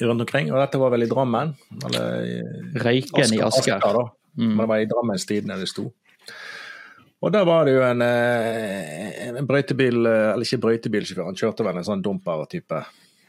rundt 0.01 0.23
omkring, 0.25 0.53
og 0.53 0.61
dette 0.63 0.79
var 0.81 0.93
vel 0.95 1.05
i 1.05 1.09
Drammen? 1.11 1.51
Eller 1.89 2.23
i 2.25 2.37
Røyken 2.81 3.35
i 3.37 3.41
Asker. 3.45 3.83
da. 3.83 4.05
Men 4.39 4.57
det 4.63 4.69
var 4.71 4.79
i 4.85 4.87
Drammens 4.89 5.27
Tidende 5.27 5.59
det 5.61 5.69
sto. 5.69 5.89
Og 7.19 7.35
der 7.35 7.47
var 7.49 7.67
det 7.67 7.75
jo 7.75 7.83
en, 7.83 8.03
eh, 8.03 9.29
en 9.29 9.47
brøytebil, 9.47 10.07
eh, 10.07 10.33
eller 10.33 10.47
ikke 10.47 10.63
brøytebilsjåfør, 10.63 11.27
han 11.27 11.39
kjørte 11.39 11.67
vel 11.67 11.81
en 11.81 11.87
sånn 11.87 12.05
dumper-type. 12.05 12.83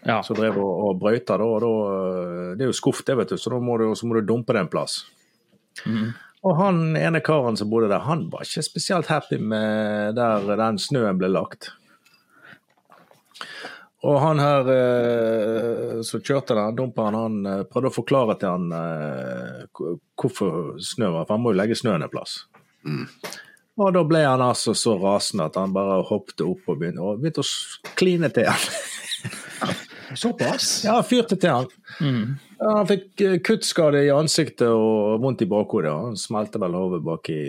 Ja. 0.07 0.21
som 0.23 0.37
drev 0.37 0.55
og, 0.55 0.75
og 0.87 0.99
brøyta, 1.01 1.35
da, 1.35 1.43
og 1.43 1.59
da 1.59 1.69
eh, 1.91 2.51
Det 2.55 2.63
er 2.63 2.69
jo 2.69 2.75
skuff, 2.77 3.01
det, 3.03 3.17
vet 3.19 3.33
du, 3.33 3.35
så 3.35 3.51
da 3.51 3.57
må 3.59 3.75
du, 3.81 3.89
så 3.99 4.07
må 4.07 4.15
du 4.15 4.21
dumpe 4.23 4.55
det 4.55 4.61
en 4.63 4.71
plass. 4.71 5.01
Og 6.39 6.55
han 6.55 6.95
ene 6.95 7.19
karen 7.19 7.59
som 7.59 7.67
bodde 7.67 7.89
der, 7.91 8.05
han 8.05 8.29
var 8.31 8.45
ikke 8.45 8.63
spesielt 8.63 9.11
happy 9.11 9.41
med 9.43 10.15
der 10.15 10.47
den 10.55 10.79
snøen 10.79 11.19
ble 11.19 11.27
lagt. 11.33 11.73
Og 14.07 14.21
han 14.23 14.39
her 14.39 14.71
eh, 14.71 15.99
som 16.07 16.23
kjørte 16.23 16.55
den 16.55 16.79
dumperen, 16.79 17.19
han 17.19 17.67
prøvde 17.67 17.91
å 17.91 17.97
forklare 17.97 18.37
til 18.39 18.55
han 18.55 18.71
eh, 18.71 19.83
hvorfor 20.15 20.77
snø 20.79 21.11
var, 21.17 21.27
for 21.27 21.35
han 21.35 21.43
må 21.43 21.51
jo 21.51 21.59
legge 21.59 21.75
snøen 21.75 22.07
en 22.07 22.13
plass. 22.13 22.45
Og 23.79 23.93
da 23.95 24.01
ble 24.03 24.21
han 24.25 24.41
altså 24.43 24.73
så 24.75 24.97
rasende 24.99 25.47
at 25.47 25.57
han 25.59 25.71
bare 25.75 26.01
hoppet 26.09 26.43
opp 26.43 26.67
og 26.67 26.81
begynte, 26.81 26.99
og 27.03 27.21
begynte 27.21 27.45
å 27.45 27.93
kline 27.99 28.27
til 28.35 28.49
han. 28.49 28.65
såpass? 30.19 30.69
Ja, 30.83 30.97
fyrte 31.05 31.37
til 31.39 31.53
han. 31.53 31.67
Mm. 32.03 32.37
han 32.59 32.87
fikk 32.89 33.23
eh, 33.25 33.35
kuttskade 33.45 34.03
i 34.05 34.13
ansiktet 34.13 34.67
og 34.67 35.19
vondt 35.23 35.45
i 35.45 35.49
bakhodet. 35.49 35.91
og 35.93 36.09
Han 36.11 36.19
smelte 36.19 36.61
vel 36.61 36.75
hodet 36.75 37.03
bak 37.05 37.29
i 37.33 37.43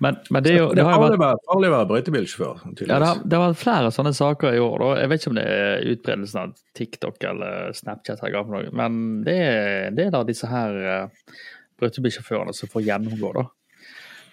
Men, 0.00 0.18
men 0.28 0.44
det, 0.44 0.52
er 0.52 0.58
jo, 0.58 0.72
Det 0.76 0.84
har 0.84 0.96
jo 1.00 1.04
vært 1.16 1.44
farlig 1.48 1.68
å 1.70 1.72
være- 1.72 1.88
brøytebilsjåfør, 1.88 2.64
Ja, 2.84 2.98
det 2.98 3.06
har, 3.06 3.20
det 3.24 3.38
vært 3.40 3.60
flere 3.60 3.92
sånne 3.92 4.12
saker 4.12 4.52
i 4.52 4.60
år. 4.60 4.78
Da. 4.82 4.88
Jeg 5.00 5.08
vet 5.08 5.20
ikke 5.22 5.30
om 5.30 5.38
det 5.38 5.44
er 5.52 5.86
utbredelsen 5.92 6.40
av 6.42 6.56
TikTok 6.76 7.24
eller 7.24 7.76
Snapchat, 7.76 8.24
noe, 8.50 8.64
men 8.72 9.22
det 9.24 9.36
er 9.40 9.94
det 9.96 10.06
er 10.06 10.10
da 10.12 10.20
disse 10.28 10.48
her 10.50 10.76
uh, 10.84 11.38
brøytebilsjåførene 11.80 12.52
som 12.56 12.68
får 12.68 12.84
gjennomgå. 12.90 13.32
da. 13.40 13.46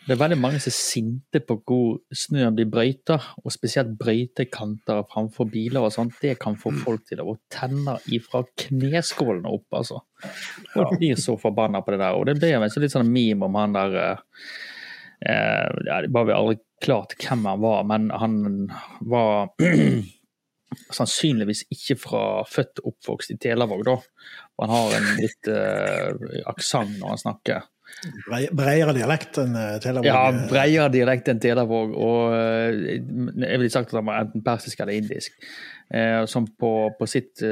Det 0.04 0.18
er 0.18 0.20
veldig 0.20 0.36
mange 0.36 0.60
som 0.60 0.68
er 0.68 0.76
sinte 0.76 1.40
på 1.48 1.56
hvor 1.64 1.94
snøen 2.12 2.58
blir 2.58 2.68
brøyta, 2.68 3.16
og 3.40 3.54
spesielt 3.56 3.94
brøytekanter 4.00 5.00
framfor 5.08 5.48
biler 5.52 5.86
og 5.86 5.94
sånt. 5.96 6.18
Det 6.20 6.34
kan 6.42 6.58
få 6.60 6.74
folk 6.82 7.06
til 7.08 7.22
å 7.24 7.38
tenne 7.54 7.96
ifra 8.12 8.42
kneskålene 8.66 9.48
opp, 9.48 9.70
altså. 9.80 10.02
Folk 10.74 10.98
blir 11.00 11.16
så 11.20 11.38
forbanna 11.40 11.80
på 11.86 11.96
det 11.96 12.02
der. 12.04 12.20
Og 12.20 12.28
det 12.28 12.36
ble 12.42 12.52
en 12.58 12.68
litt 12.68 12.96
sånn 12.96 13.14
meme 13.16 13.48
om 13.48 13.56
han 13.62 13.78
der 13.78 13.98
eh, 14.02 14.44
eh, 15.24 15.72
ja, 15.88 16.02
Det 16.04 16.12
var 16.12 16.28
vel 16.28 16.36
aldri 16.36 16.60
klart 16.84 17.16
hvem 17.24 17.48
han 17.48 17.64
var, 17.64 17.88
men 17.88 18.12
han 18.12 18.38
var 19.08 19.54
sannsynligvis 21.00 21.64
ikke 21.72 21.96
fra 22.02 22.26
født 22.50 22.84
og 22.84 22.92
oppvokst 22.92 23.38
i 23.38 23.40
Telavåg, 23.40 23.88
da. 23.88 24.02
Han 24.60 24.76
har 24.76 24.98
en 25.00 25.14
litt 25.22 25.48
eh, 25.48 26.44
aksent 26.52 27.00
når 27.00 27.16
han 27.16 27.24
snakker. 27.24 27.70
Brei- 28.28 28.50
Breiere 28.56 28.94
dialekt 28.96 29.38
enn 29.42 29.54
eh, 29.58 29.76
Telavåg. 29.84 30.08
Ja, 30.08 30.24
breiere 30.50 30.90
dialekt 30.94 31.30
enn 31.32 31.40
Telavåg, 31.44 31.94
og 31.96 32.34
eh, 32.36 32.98
jeg 32.98 33.62
ville 33.62 33.70
sagt 33.74 33.94
at 33.94 34.00
han 34.02 34.10
var 34.10 34.26
enten 34.26 34.44
persisk 34.46 34.82
eller 34.84 34.98
indisk. 35.00 35.38
Eh, 35.94 36.24
som 36.32 36.48
på, 36.48 36.70
på 36.98 37.06
sitt 37.12 37.44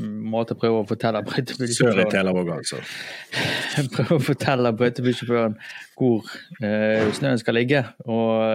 måte 0.00 0.56
prøver 0.58 0.82
å 0.82 0.88
fortelle 0.88 1.20
Sør 1.76 2.00
i 2.02 2.06
Telavåg, 2.10 2.50
altså. 2.56 2.80
prøver 3.94 4.16
å 4.16 4.24
fortelle 4.24 4.72
brøytebussjåføren 4.80 5.54
hvor 5.94 6.26
eh, 6.64 7.06
snøen 7.14 7.38
skal 7.38 7.54
ligge, 7.60 7.84
og, 8.10 8.50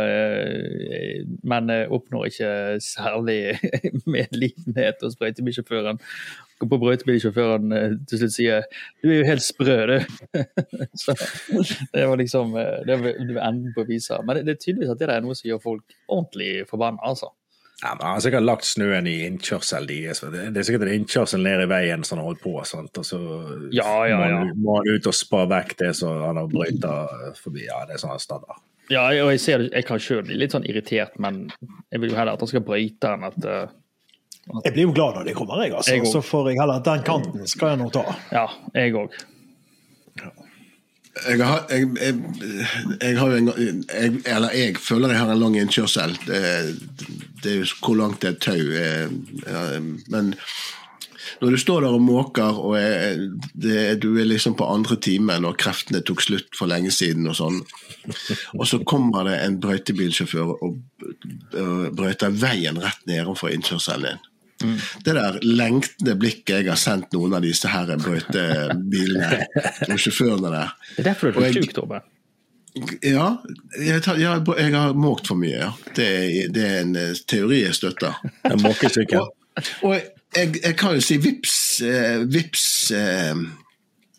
men 1.48 1.72
oppnår 1.88 2.28
ikke 2.34 2.52
særlig 2.84 3.40
medlidenhet 4.18 5.06
hos 5.06 5.16
brøytebilsjåføren. 5.22 6.02
Og 6.60 6.70
på 6.72 6.80
brøytebilsjåføren 6.82 7.76
eh, 7.76 7.97
til 8.10 8.22
slutt 8.22 8.36
sier 8.36 8.64
'du 9.01 9.10
er 9.10 9.20
jo 9.22 9.28
helt 9.30 9.45
sprø, 9.45 9.78
du'. 9.88 10.05
Så 11.03 11.16
det 11.93 12.07
var 12.07 12.20
liksom 12.20 12.55
eh, 12.60 12.80
det 12.88 12.99
var, 13.03 13.43
enden 13.47 13.74
på 13.76 13.88
visa. 13.88 14.22
Men 14.26 14.36
det, 14.36 14.45
det 14.45 14.55
er 14.57 14.64
tydeligvis 14.66 14.95
at 14.95 14.99
det 14.99 15.10
er 15.10 15.22
noe 15.24 15.36
som 15.36 15.49
gjør 15.49 15.62
folk 15.64 15.99
ordentlig 16.07 16.68
forbanna, 16.70 16.99
altså. 17.01 17.32
Ja, 17.82 17.93
men 17.95 18.05
Han 18.05 18.14
har 18.18 18.20
sikkert 18.20 18.43
lagt 18.43 18.68
snøen 18.68 19.07
i 19.07 19.22
innkjørsel 19.24 19.88
deres. 19.88 20.20
Det 20.20 20.49
det 20.51 20.60
er 20.60 20.68
sikkert 20.68 20.88
en 20.88 20.97
innkjørsel 20.99 21.43
ned 21.45 21.64
i 21.64 21.70
veien 21.72 22.03
som 22.03 22.20
han 22.20 22.28
holdt 22.28 22.41
på. 22.43 22.57
Sant? 22.68 22.97
Og 22.99 23.05
så 23.07 23.20
Ja, 23.72 24.03
ja, 24.10 24.20
ja. 24.28 24.41
må 24.55 24.82
han 24.82 24.89
ut 24.89 25.07
og 25.07 25.16
spa 25.16 25.45
vekk 25.47 25.78
det 25.80 25.93
som 25.95 26.20
han 26.26 26.41
har 26.41 26.49
brøyta 26.51 26.95
forbi. 27.39 27.64
Ja, 27.70 27.86
det 27.88 27.95
er 27.95 28.03
sånn 28.03 28.20
standard. 28.20 28.60
Ja, 28.89 29.05
og 29.24 29.32
jeg 29.32 29.39
ser 29.39 29.62
det, 29.62 29.70
jeg 29.72 29.86
kan 29.86 30.01
sjøl 30.01 30.24
bli 30.26 30.36
litt 30.41 30.55
sånn 30.55 30.66
irritert, 30.66 31.16
men 31.22 31.51
jeg 31.93 32.01
vil 32.01 32.12
jo 32.12 32.18
heller 32.18 32.34
at 32.34 32.41
han 32.43 32.49
skal 32.49 32.66
brøyte 32.66 33.12
enn 33.14 33.28
at 33.28 33.45
eh, 33.45 33.76
Jeg 34.66 34.74
blir 34.74 34.88
jo 34.88 34.93
glad 34.97 35.18
når 35.20 35.28
de 35.30 35.34
kommer, 35.38 35.62
jeg. 35.64 35.74
altså. 35.78 35.93
Jeg. 35.97 36.08
Så 36.10 36.22
får 36.26 36.50
jeg 36.52 36.60
heller 36.62 36.80
den 36.86 37.04
kanten 37.06 37.47
skal 37.47 37.76
jeg 37.76 37.82
nå 37.84 37.89
ta. 37.93 38.06
Ja, 38.34 38.47
jeg 38.76 38.95
òg. 38.97 39.20
Jeg 41.28 41.41
har, 41.43 41.66
jeg, 41.74 41.88
jeg, 42.00 42.16
jeg 43.02 43.18
har 43.20 43.34
en, 43.36 43.47
jeg, 43.58 44.12
eller 44.30 44.54
jeg 44.56 44.78
føler 44.80 45.12
jeg 45.12 45.20
har 45.20 45.32
en 45.34 45.41
lang 45.41 45.58
innkjørsel. 45.60 46.14
Det, 46.28 46.41
det 47.43 47.52
er 47.52 47.58
jo 47.64 47.70
hvor 47.82 47.97
langt 48.00 48.22
det 48.24 48.30
er 48.30 48.38
tau. 48.45 48.62
eh, 48.80 49.82
Men 50.14 50.30
når 51.41 51.56
du 51.56 51.58
står 51.62 51.82
der 51.86 51.95
og 51.97 52.02
måker, 52.04 52.58
og 52.62 52.78
er, 52.80 53.20
det, 53.54 54.00
du 54.04 54.14
er 54.20 54.28
liksom 54.30 54.56
på 54.60 54.68
andre 54.70 54.95
timen, 55.02 55.45
og 55.47 55.58
kreftene 55.62 56.02
tok 56.08 56.24
slutt 56.24 56.56
for 56.58 56.72
lenge 56.72 56.91
siden, 56.91 57.28
og 57.32 57.36
sånn, 57.38 57.60
og 58.56 58.66
så 58.68 58.80
kommer 58.88 59.28
det 59.30 59.38
en 59.43 59.60
brøytebilsjåfør 59.64 60.56
og 60.58 60.80
og 61.60 61.95
brøyter 61.95 62.34
veien 62.36 62.78
rett 62.84 63.00
nedenfor 63.08 63.54
innkjørselen 63.56 64.04
din. 64.12 64.26
Det 65.05 65.14
der 65.16 65.38
lengtende 65.45 66.16
blikket 66.20 66.55
jeg 66.62 66.68
har 66.70 66.80
sendt 66.80 67.14
noen 67.16 67.34
av 67.38 67.41
disse 67.45 67.70
her 67.72 67.89
brøytebilene 68.01 69.45
og 69.93 69.99
sjåførene 70.01 70.51
der 70.53 70.74
Det 70.95 71.03
er 71.05 71.10
derfor 71.12 71.32
du 71.32 71.39
er 71.39 71.47
jeg- 71.49 71.64
sjuk, 71.64 71.74
Torben. 71.78 72.01
Ja, 73.03 73.30
jeg, 73.82 74.01
tar, 74.05 74.20
ja, 74.22 74.36
jeg 74.60 74.74
har 74.76 74.93
måkt 74.93 75.26
for 75.28 75.36
mye, 75.41 75.57
ja. 75.57 75.72
Det, 75.97 76.05
det 76.53 76.66
er 76.68 76.82
en 76.84 76.91
eh, 76.95 77.16
teori 77.28 77.64
jeg 77.64 77.74
støtter. 77.76 78.20
En 78.45 78.62
måkesykkel. 78.62 79.24
Og, 79.26 79.72
og 79.89 79.95
jeg, 79.97 80.53
jeg 80.62 80.76
kan 80.78 80.93
jo 80.95 81.01
si 81.03 81.18
vips, 81.18 81.55
eh, 81.84 82.22
vips 82.30 82.68
eh, 82.95 83.41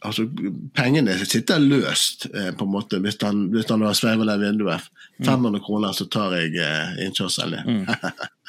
Altså, 0.01 0.24
pengene 0.72 1.12
sitter 1.28 1.61
løst, 1.61 2.22
eh, 2.32 2.51
på 2.57 2.64
en 2.64 2.70
måte, 2.72 2.97
hvis 3.05 3.18
han, 3.20 3.43
hvis 3.53 3.68
han 3.68 3.82
har 3.84 3.93
sveivet 3.99 4.26
det 4.30 4.38
vinduet. 4.41 4.86
500 5.26 5.61
kroner, 5.61 5.93
så 5.93 6.07
tar 6.09 6.32
jeg 6.38 6.55
eh, 6.57 6.95
innkjørselen. 7.07 7.84
ja. 7.86 8.12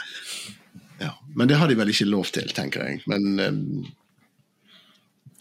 Men 1.35 1.49
det 1.49 1.57
har 1.59 1.71
de 1.71 1.77
vel 1.79 1.91
ikke 1.93 2.09
lov 2.09 2.31
til, 2.35 2.51
tenker 2.55 2.87
jeg. 2.87 3.01
Men 3.11 3.27
um... 3.39 3.59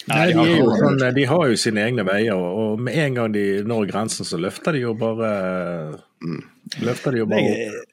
Nei, 0.08 0.30
de 0.32 0.44
jo 0.56 0.70
sånn, 0.80 1.02
de 1.14 1.24
har 1.28 1.42
jo 1.50 1.56
sine 1.60 1.82
egne 1.84 2.06
veier, 2.08 2.34
og 2.34 2.80
med 2.80 2.96
en 2.98 3.18
gang 3.18 3.34
de 3.34 3.44
når 3.68 3.90
grensen, 3.90 4.26
så 4.26 4.40
løfter 4.40 4.74
de 4.74 4.86
jo 4.86 4.94
bare 4.98 5.32
Løfter 6.80 7.14
de 7.14 7.20
jo 7.20 7.26
bare 7.28 7.50
opp. 7.50 7.90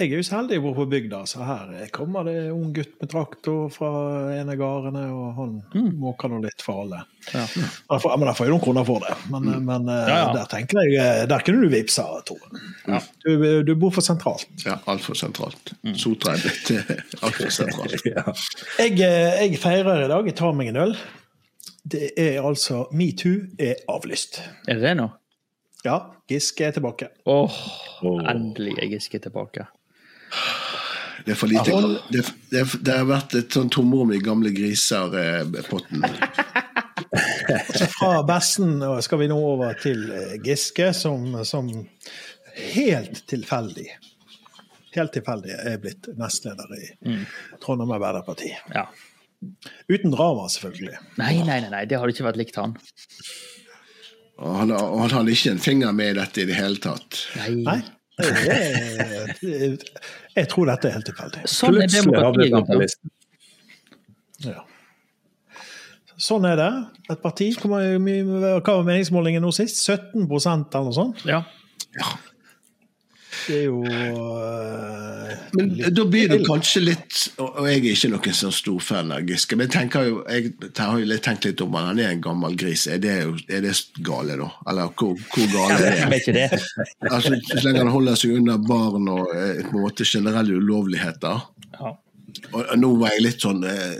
Jeg, 0.00 0.08
jeg 0.08 0.14
er 0.16 0.22
jo 0.22 0.24
så 0.26 0.36
heldig 0.38 0.56
å 0.58 0.62
bo 0.64 0.70
på 0.78 0.84
bygda, 0.90 1.18
så 1.28 1.42
her 1.44 1.72
kommer 1.92 2.24
det 2.24 2.32
en 2.46 2.54
ung 2.56 2.70
gutt 2.76 2.94
med 3.02 3.10
traktor 3.12 3.66
fra 3.74 3.90
en 4.32 4.48
av 4.52 4.56
gårdene, 4.56 5.02
og 5.12 5.26
han 5.36 5.52
måker 6.00 6.32
nå 6.32 6.38
litt 6.44 6.64
for 6.64 6.82
alle. 6.86 7.02
Ja. 7.34 7.42
Han 7.92 8.00
får, 8.00 8.14
men 8.16 8.30
der 8.30 8.38
får 8.38 8.48
jeg 8.48 8.54
noen 8.54 8.64
kroner 8.64 8.86
for 8.88 9.04
det, 9.04 9.12
men, 9.34 9.50
men 9.68 9.90
eh, 9.92 10.08
Ja, 10.08 10.16
ja. 10.22 10.32
der 10.38 10.48
tenker 10.48 10.80
jeg 10.80 10.94
eh, 10.96 11.22
Der 11.28 11.44
kunne 11.44 11.66
du 11.66 11.74
vippsa, 11.74 12.06
Tore. 12.24 13.00
Du, 13.26 13.44
du 13.68 13.74
bor 13.76 13.92
for 13.92 14.04
sentralt. 14.06 14.48
ja, 14.64 14.78
altfor 14.88 15.18
sentralt. 15.20 15.74
Sotra 16.00 16.32
er 16.38 16.44
blitt 16.46 16.72
eh, 16.78 16.92
altfor 17.20 17.52
sentralt. 17.52 17.96
Ja. 18.10 18.24
Jeg, 18.80 18.96
jeg 18.98 19.58
feirer 19.60 20.06
i 20.06 20.08
dag. 20.10 20.26
Jeg 20.26 20.36
tar 20.40 20.56
meg 20.56 20.72
en 20.72 20.80
øl. 20.88 20.94
Det 21.90 22.10
er 22.20 22.40
altså 22.44 22.86
Metoo 22.96 23.44
er 23.60 23.78
avlyst. 23.92 24.40
Er 24.68 24.80
det 24.80 24.84
det 24.88 24.94
nå? 24.98 25.06
Ja, 25.84 25.98
Giske 26.28 26.66
er 26.68 26.74
tilbake. 26.76 27.08
Åh, 27.28 27.54
Åh. 28.04 28.24
endelig 28.32 28.74
er 28.82 28.90
Giske 28.94 29.20
tilbake. 29.24 29.64
Det 31.26 31.34
er 31.34 31.38
for 31.38 31.50
lite. 31.50 31.74
Det, 32.10 32.22
det, 32.52 32.64
det 32.86 32.96
har 32.96 33.06
vært 33.08 33.34
et 33.38 33.52
sånn 33.56 33.70
tomrom 33.72 34.12
i 34.14 34.20
gamle 34.24 34.52
griser-potten. 34.56 36.04
Altså 37.50 37.86
fra 37.90 38.10
Bessen 38.28 38.78
skal 39.02 39.18
vi 39.24 39.28
nå 39.30 39.36
over 39.54 39.74
til 39.82 40.04
eh, 40.14 40.36
Giske, 40.46 40.92
som, 40.94 41.32
som 41.48 41.70
helt 42.74 43.24
tilfeldig 43.30 43.88
Helt 44.94 45.12
tilfeldig 45.14 45.52
er 45.54 45.76
blitt 45.82 46.08
nestleder 46.18 46.70
i 46.74 46.88
Trondheim 47.62 47.92
Arbeiderparti. 47.94 48.48
Ja. 48.74 48.88
Uten 49.86 50.10
drama, 50.10 50.48
selvfølgelig. 50.50 50.96
Nei, 51.20 51.36
nei, 51.46 51.60
nei, 51.62 51.70
nei, 51.70 51.84
det 51.86 52.00
hadde 52.02 52.10
ikke 52.10 52.26
vært 52.26 52.40
likt 52.40 52.58
han. 52.58 52.74
Og 54.40 54.56
han, 54.58 54.72
han 54.74 55.14
hadde 55.14 55.30
ikke 55.36 55.52
en 55.54 55.62
finger 55.62 55.94
med 55.94 56.10
i 56.10 56.18
dette 56.18 56.42
i 56.42 56.48
det 56.50 56.58
hele 56.58 56.82
tatt. 56.82 57.20
Nei. 57.38 57.76
det- 57.78 57.99
Jeg 60.36 60.48
tror 60.50 60.70
dette 60.70 60.88
er 60.90 60.96
helt 60.96 61.08
tilfeldig. 61.10 61.44
Sånn 61.50 61.76
er 61.76 61.86
Plutselig 61.86 62.22
havnet 62.24 62.54
han 62.56 62.66
på 62.68 62.78
listen. 62.80 63.12
Ja. 64.46 64.64
Sånn 66.20 66.44
er 66.48 66.56
det. 66.60 66.70
Et 67.12 67.20
parti 67.22 67.50
Hva 67.56 67.80
var 67.80 68.84
meningsmålingen 68.86 69.44
nå 69.44 69.52
sist? 69.56 69.80
17 69.86 70.26
eller 70.28 70.84
noe 70.88 70.96
sånt? 70.96 71.24
Ja. 71.28 71.42
Det 73.46 73.56
er 73.56 73.64
jo 73.66 73.80
øh, 73.86 75.30
Men 75.56 75.70
da 75.94 76.04
blir 76.08 76.30
det 76.32 76.40
kanskje 76.46 76.82
litt 76.84 77.18
Og 77.40 77.68
jeg 77.68 77.78
er 77.80 77.86
ikke 77.94 78.10
noen 78.12 78.36
sånn 78.36 78.54
stor 78.54 78.80
fan 78.84 79.14
av 79.14 79.28
Giske, 79.28 79.56
men 79.56 79.68
jeg 79.68 79.74
tenker 79.76 80.08
jo, 80.08 80.18
jeg 80.28 80.52
har 80.78 80.98
jo 81.00 81.18
tenkt 81.24 81.46
litt 81.48 81.62
om 81.64 81.76
han. 81.78 81.90
Han 81.92 82.02
er 82.02 82.14
en 82.14 82.24
gammel 82.24 82.56
gris. 82.58 82.86
Er 82.90 83.00
det, 83.02 83.16
er 83.48 83.64
det 83.64 83.74
gale, 84.06 84.36
da? 84.40 84.50
Eller 84.70 84.92
hvor, 84.96 85.16
hvor 85.34 85.48
gale 85.54 85.78
er 85.78 85.98
Hvem 86.00 86.14
er 86.16 86.16
det? 86.16 86.20
ikke 86.20 86.36
det? 86.36 86.48
Altså, 87.10 87.34
så 87.50 87.62
lenge 87.64 87.84
han 87.84 87.92
holder 87.94 88.20
seg 88.20 88.36
unna 88.38 88.58
barn 88.60 89.08
og 89.12 89.32
eh, 89.36 89.62
på 89.66 89.76
en 89.76 89.86
måte 89.86 90.06
generelle 90.08 90.58
ulovligheter. 90.60 91.46
Ja. 92.42 92.52
Og 92.56 92.70
og 92.70 92.78
nå 92.78 92.90
var 93.00 93.14
jeg 93.14 93.24
litt 93.24 93.44
sånn 93.44 93.64
eh, 93.66 93.96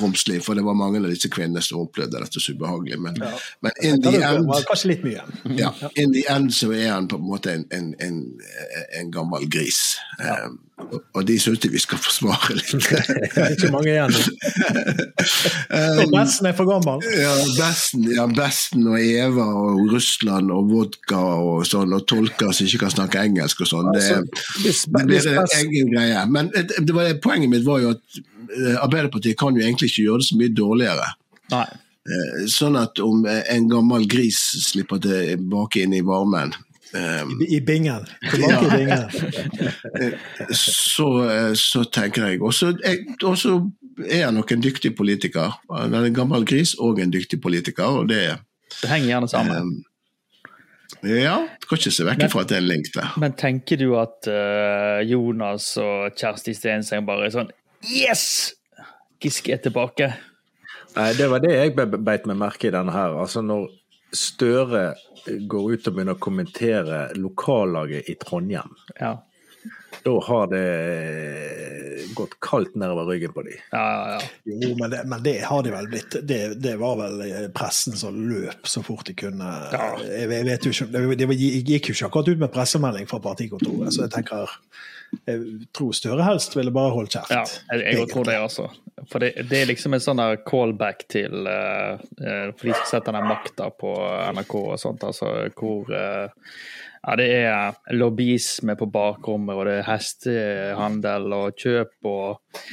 romslig, 0.00 0.40
for 0.44 0.58
det 0.58 0.64
var 0.66 0.78
mange 0.78 1.00
av 1.02 1.08
disse 1.10 1.30
kvinnene 1.32 1.62
som 1.64 1.82
opplevde 1.84 2.20
dette 2.22 2.42
så 2.42 2.54
ubehagelig. 2.56 2.98
Men, 3.00 3.18
men 3.64 3.78
in 3.86 4.02
the 4.02 4.16
end 4.18 4.50
kanskje 4.68 4.92
litt 4.94 5.04
mye. 5.06 5.24
ja, 5.58 5.72
in 5.94 6.14
the 6.16 6.24
end 6.30 6.54
så 6.54 6.72
er 6.74 6.90
han 6.92 7.08
på 7.10 7.20
en 7.20 7.28
måte 7.28 7.54
en, 7.54 7.66
en, 7.76 7.92
en, 8.00 8.20
en 9.00 9.12
gammel 9.14 9.46
gris. 9.50 9.80
Ja. 10.18 10.42
og, 10.48 10.58
og 11.14 11.26
de 11.28 11.36
syns 11.40 11.64
vi 11.70 11.78
skal 11.82 11.98
forsvare 12.02 12.56
litt. 12.56 12.70
Det 13.34 13.42
er 13.44 13.54
ikke 13.54 13.70
mange 13.74 13.92
igjen. 13.92 14.14
Og 16.00 16.12
Bessen 16.14 16.48
er 16.50 16.54
for 16.58 16.68
gammel. 16.68 17.02
ja, 17.14 17.34
Besten, 17.58 18.06
ja, 18.14 18.24
Besten 18.34 18.86
og 18.90 18.96
Eva 19.00 19.46
og 19.60 19.92
Russland 19.92 20.50
og 20.54 20.70
vodka 20.72 21.20
og 21.40 21.66
sånn, 21.68 21.92
og 21.96 22.06
tolker 22.10 22.54
som 22.56 22.66
ikke 22.66 22.84
kan 22.86 22.94
snakke 22.94 23.22
engelsk 23.28 23.62
og 23.66 23.70
sånn. 23.70 23.90
Det, 23.94 24.00
Altså, 24.00 24.22
det 24.24 24.64
hvis 24.64 24.80
blir 24.90 25.28
en 25.34 25.54
egen 25.60 25.92
greie. 25.92 26.24
Men 26.32 26.50
det 26.54 26.94
var, 26.96 27.12
poenget 27.22 27.52
mitt 27.52 27.66
var 27.66 27.82
jo 27.84 27.92
at 27.94 28.18
eh, 28.20 28.76
Arbeiderpartiet 28.80 29.38
kan 29.40 29.54
jo 29.56 29.62
egentlig 29.64 29.90
ikke 29.92 30.06
gjøre 30.08 30.22
det 30.24 30.28
så 30.30 30.40
mye 30.40 30.54
dårligere. 30.56 31.06
Nei. 31.54 31.66
Eh, 32.10 32.42
Sånn 32.50 32.78
at 32.80 32.98
om 33.04 33.22
en 33.28 33.68
gammel 33.70 34.08
gris 34.10 34.40
slipper 34.70 35.02
tilbake 35.04 35.84
inn 35.84 35.94
i 35.98 36.02
varmen, 36.06 36.54
eh, 36.94 37.24
I 37.48 37.60
bingen. 37.60 38.06
Tilbake 38.30 38.66
i 38.66 38.70
bingen. 38.76 39.04
så, 40.60 41.06
eh, 41.30 41.52
så 41.58 41.84
tenker 41.92 42.26
jeg 42.26 42.42
Og 42.42 42.54
så 42.54 42.72
er 44.08 44.24
han 44.24 44.34
nok 44.34 44.52
en 44.52 44.62
dyktig 44.64 44.94
politiker. 44.96 45.58
Han 45.70 45.94
er 45.94 46.08
en 46.08 46.14
gammel 46.16 46.46
gris 46.48 46.74
og 46.78 47.00
en 47.02 47.12
dyktig 47.12 47.40
politiker, 47.42 47.84
og 48.02 48.08
det 48.08 48.38
Det 48.80 48.88
henger 48.88 49.06
gjerne 49.14 49.28
sammen. 49.28 49.56
Um, 49.56 49.84
Ja, 51.06 51.36
kan 51.68 51.78
ikke 51.78 51.90
se 51.94 52.04
vekk 52.04 52.26
fra 52.28 52.42
at 52.42 52.48
det 52.50 52.56
er 52.58 52.60
en 52.60 52.68
link 52.68 52.88
der. 52.92 53.12
Men 53.22 53.32
tenker 53.38 53.78
du 53.80 53.94
at 53.96 54.26
uh, 54.28 54.98
Jonas 55.06 55.70
og 55.80 56.10
Kjersti 56.18 56.52
Stenseng 56.52 57.06
bare 57.06 57.28
er 57.28 57.32
sånn 57.32 57.52
Yes! 57.88 58.52
Giske 59.22 59.52
er 59.54 59.62
tilbake. 59.64 60.10
Nei, 60.96 61.12
det 61.16 61.28
var 61.30 61.40
det 61.44 61.54
jeg 61.54 61.72
be- 61.76 61.86
beit 62.04 62.26
meg 62.28 62.36
merke 62.40 62.68
i 62.68 62.74
denne 62.74 62.92
her. 62.92 63.14
Altså 63.20 63.40
når 63.44 63.68
Støre 64.12 64.94
går 65.26 65.72
ut 65.74 65.86
og 65.90 65.94
begynner 65.96 66.16
å 66.16 66.22
kommentere 66.22 67.00
lokallaget 67.16 68.08
i 68.08 68.14
Trondheim, 68.20 68.74
Ja. 69.00 69.16
da 70.04 70.14
har 70.26 70.46
det 70.52 72.06
gått 72.16 72.34
kaldt 72.42 72.74
nedover 72.80 73.06
ryggen 73.10 73.32
på 73.34 73.42
dem. 73.44 73.58
Ja, 73.72 73.82
ja, 73.82 74.18
ja. 74.18 74.20
Jo, 74.44 74.74
men 74.78 74.90
det, 74.90 75.02
men 75.06 75.22
det 75.22 75.34
har 75.46 75.62
de 75.62 75.70
vel 75.74 75.88
blitt. 75.92 76.16
Det, 76.26 76.38
det 76.62 76.76
var 76.80 76.96
vel 77.00 77.50
pressen 77.56 77.96
som 77.98 78.16
løp 78.30 78.66
så 78.68 78.82
fort 78.86 79.06
de 79.06 79.14
kunne. 79.18 79.50
Jeg, 79.72 80.28
jeg 80.30 80.46
vet 80.48 80.66
jo 80.66 80.72
ikke, 80.74 80.88
det- 80.92 81.28
De 81.30 81.36
gikk 81.36 81.90
jo 81.90 81.94
ikke 81.94 82.08
akkurat 82.10 82.28
ut 82.32 82.38
med 82.46 82.52
pressemelding 82.54 83.06
fra 83.10 83.20
partikontoret, 83.20 83.92
så 83.94 84.06
jeg 84.06 84.14
tenker 84.16 84.48
jeg 85.26 85.66
tror 85.74 85.94
Støre 85.96 86.26
helst 86.26 86.54
ville 86.56 86.72
bare 86.74 86.92
holdt 86.94 87.16
kjeft. 87.16 87.32
ja 87.34 87.42
jeg, 87.76 87.96
jeg 87.98 88.10
tror 88.12 88.28
det, 88.28 88.36
også. 88.40 88.68
For 89.10 89.22
det, 89.22 89.32
det 89.50 89.62
er 89.62 89.70
liksom 89.70 89.96
en 89.96 90.04
sånn 90.04 90.22
callback 90.46 91.06
til 91.10 91.48
eh, 91.50 92.02
For 92.20 92.68
de 92.68 92.76
som 92.76 92.86
setter 92.92 93.16
den 93.16 93.26
makta 93.30 93.70
på 93.72 93.94
NRK 94.36 94.54
og 94.60 94.78
sånt, 94.80 95.06
altså 95.08 95.32
hvor 95.56 95.90
uh, 95.90 96.28
ja, 97.00 97.16
det 97.16 97.28
er 97.32 97.96
lobbyisme 97.96 98.76
på 98.76 98.90
bakrommet, 98.92 99.56
og 99.56 99.66
det 99.68 99.78
er 99.80 99.88
hestehandel 99.88 101.32
og 101.32 101.56
kjøp 101.58 102.10
og 102.10 102.64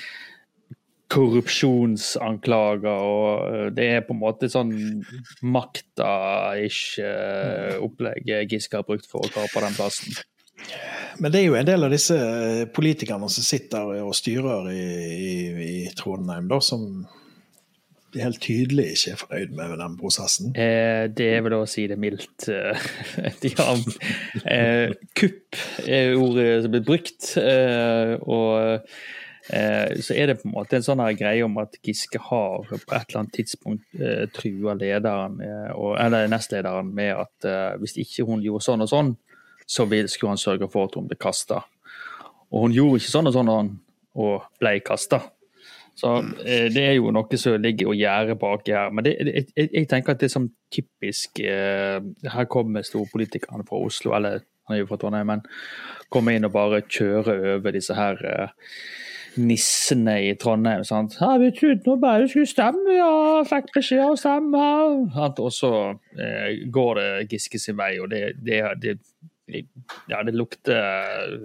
korrupsjonsanklager, 1.08 2.88
og 2.92 3.76
det 3.78 3.86
er 3.96 4.02
på 4.04 4.12
en 4.16 4.20
måte 4.20 4.50
sånn 4.52 4.74
makta-ish 5.48 7.00
eh, 7.00 7.78
opplegg 7.80 8.28
Giske 8.52 8.82
har 8.82 8.88
brukt 8.88 9.08
for 9.08 9.24
å 9.24 9.32
kapre 9.32 9.64
den 9.64 9.78
plassen. 9.78 10.20
Men 11.18 11.34
det 11.34 11.42
er 11.42 11.48
jo 11.48 11.58
en 11.58 11.68
del 11.68 11.86
av 11.88 11.94
disse 11.94 12.16
eh, 12.18 12.64
politikerne 12.74 13.30
som 13.32 13.46
sitter 13.46 13.96
og 14.04 14.16
styrer 14.18 14.70
i, 14.74 14.88
i, 15.18 15.38
i 15.68 15.78
Trondheim, 15.98 16.50
da, 16.52 16.60
som 16.62 17.08
helt 18.16 18.40
tydelig 18.42 18.92
ikke 18.94 19.12
er 19.14 19.20
fornøyd 19.22 19.54
med 19.58 19.76
den 19.82 19.98
prosessen. 20.00 20.54
Eh, 20.56 21.06
det 21.14 21.28
er 21.36 21.44
vel 21.46 21.58
å 21.60 21.66
si 21.70 21.88
det 21.90 22.00
mildt. 22.02 22.48
eh, 22.54 22.88
De 23.44 23.54
har, 23.58 23.84
eh, 24.46 24.96
kupp 25.18 25.62
er 25.86 26.16
ordet 26.16 26.50
som 26.64 26.74
blir 26.74 26.86
brukt. 26.88 27.32
Eh, 27.42 28.14
og 28.22 28.88
eh, 29.50 29.98
så 30.04 30.16
er 30.16 30.32
det 30.32 30.40
på 30.42 30.50
en 30.50 30.56
måte 30.56 30.80
en 30.80 30.86
sånn 30.86 31.04
her 31.04 31.18
greie 31.20 31.46
om 31.46 31.58
at 31.62 31.78
Giske 31.84 32.22
har 32.30 32.68
på 32.70 32.80
et 32.80 32.96
eller 32.96 33.24
annet 33.24 33.38
tidspunkt 33.38 34.02
eh, 34.02 34.26
trua 34.38 34.78
lederen, 34.78 35.40
eller 35.42 36.32
nestlederen 36.32 36.94
med 36.96 37.16
at 37.18 37.52
hvis 37.82 37.98
ikke 38.06 38.28
hun 38.28 38.46
gjorde 38.46 38.70
sånn 38.70 38.86
og 38.86 38.92
sånn, 38.92 39.16
så 39.68 39.86
skulle 39.86 40.34
han 40.34 40.42
sørge 40.42 40.70
for 40.72 40.88
at 40.88 40.96
hun 40.96 41.08
ble 41.08 41.18
kasta. 41.20 41.64
og 42.52 42.62
hun 42.62 42.72
gjorde 42.72 43.02
ikke 43.02 43.12
sånn 43.12 43.28
og 43.28 43.34
sånn 43.36 43.50
og 44.18 44.46
ble 44.60 44.80
kasta. 44.80 45.20
Så 45.98 46.12
eh, 46.46 46.68
det 46.70 46.84
er 46.84 46.94
jo 47.00 47.12
noe 47.12 47.40
som 47.42 47.58
ligger 47.62 47.90
og 47.90 47.98
gjerder 47.98 48.38
baki 48.38 48.76
her. 48.76 48.94
Men 48.94 49.08
det, 49.08 49.16
jeg, 49.18 49.70
jeg 49.74 49.90
tenker 49.90 50.14
at 50.14 50.22
det 50.22 50.30
er 50.30 50.36
sånn 50.36 50.52
typisk 50.74 51.42
eh, 51.42 51.98
Her 52.30 52.48
kommer 52.52 52.86
storpolitikerne 52.86 53.66
fra 53.66 53.82
Oslo, 53.82 54.14
eller 54.14 54.44
han 54.68 54.76
er 54.76 54.84
jo 54.84 54.90
fra 54.90 55.00
Trondheim, 55.02 55.30
men 55.32 55.44
kommer 56.14 56.36
inn 56.36 56.46
og 56.46 56.54
bare 56.54 56.84
kjører 56.84 57.56
over 57.56 57.74
disse 57.74 57.96
her 57.98 58.22
eh, 58.30 58.72
nissene 59.42 60.18
i 60.28 60.34
Trondheim. 60.40 60.84
Sant? 60.88 61.18
Ja, 61.22 61.38
vi 61.42 61.50
trodde 61.56 61.88
nå 61.88 61.96
bare 62.02 62.26
du 62.26 62.32
skulle 62.32 62.50
stemme, 62.50 62.98
ja, 62.98 63.44
fikk 63.48 63.72
beskjed 63.78 64.04
om 64.04 64.14
å 64.14 64.20
stemme. 64.20 64.68
Og 65.32 65.54
så 65.56 65.72
eh, 66.20 66.68
går 66.74 67.00
det 67.00 67.10
Giske 67.32 67.62
sin 67.64 67.78
vei, 67.80 67.96
og 68.04 68.12
det, 68.14 68.36
det, 68.44 68.62
det 68.84 68.98
ja, 69.48 70.24
det 70.28 70.34
lukter 70.36 71.38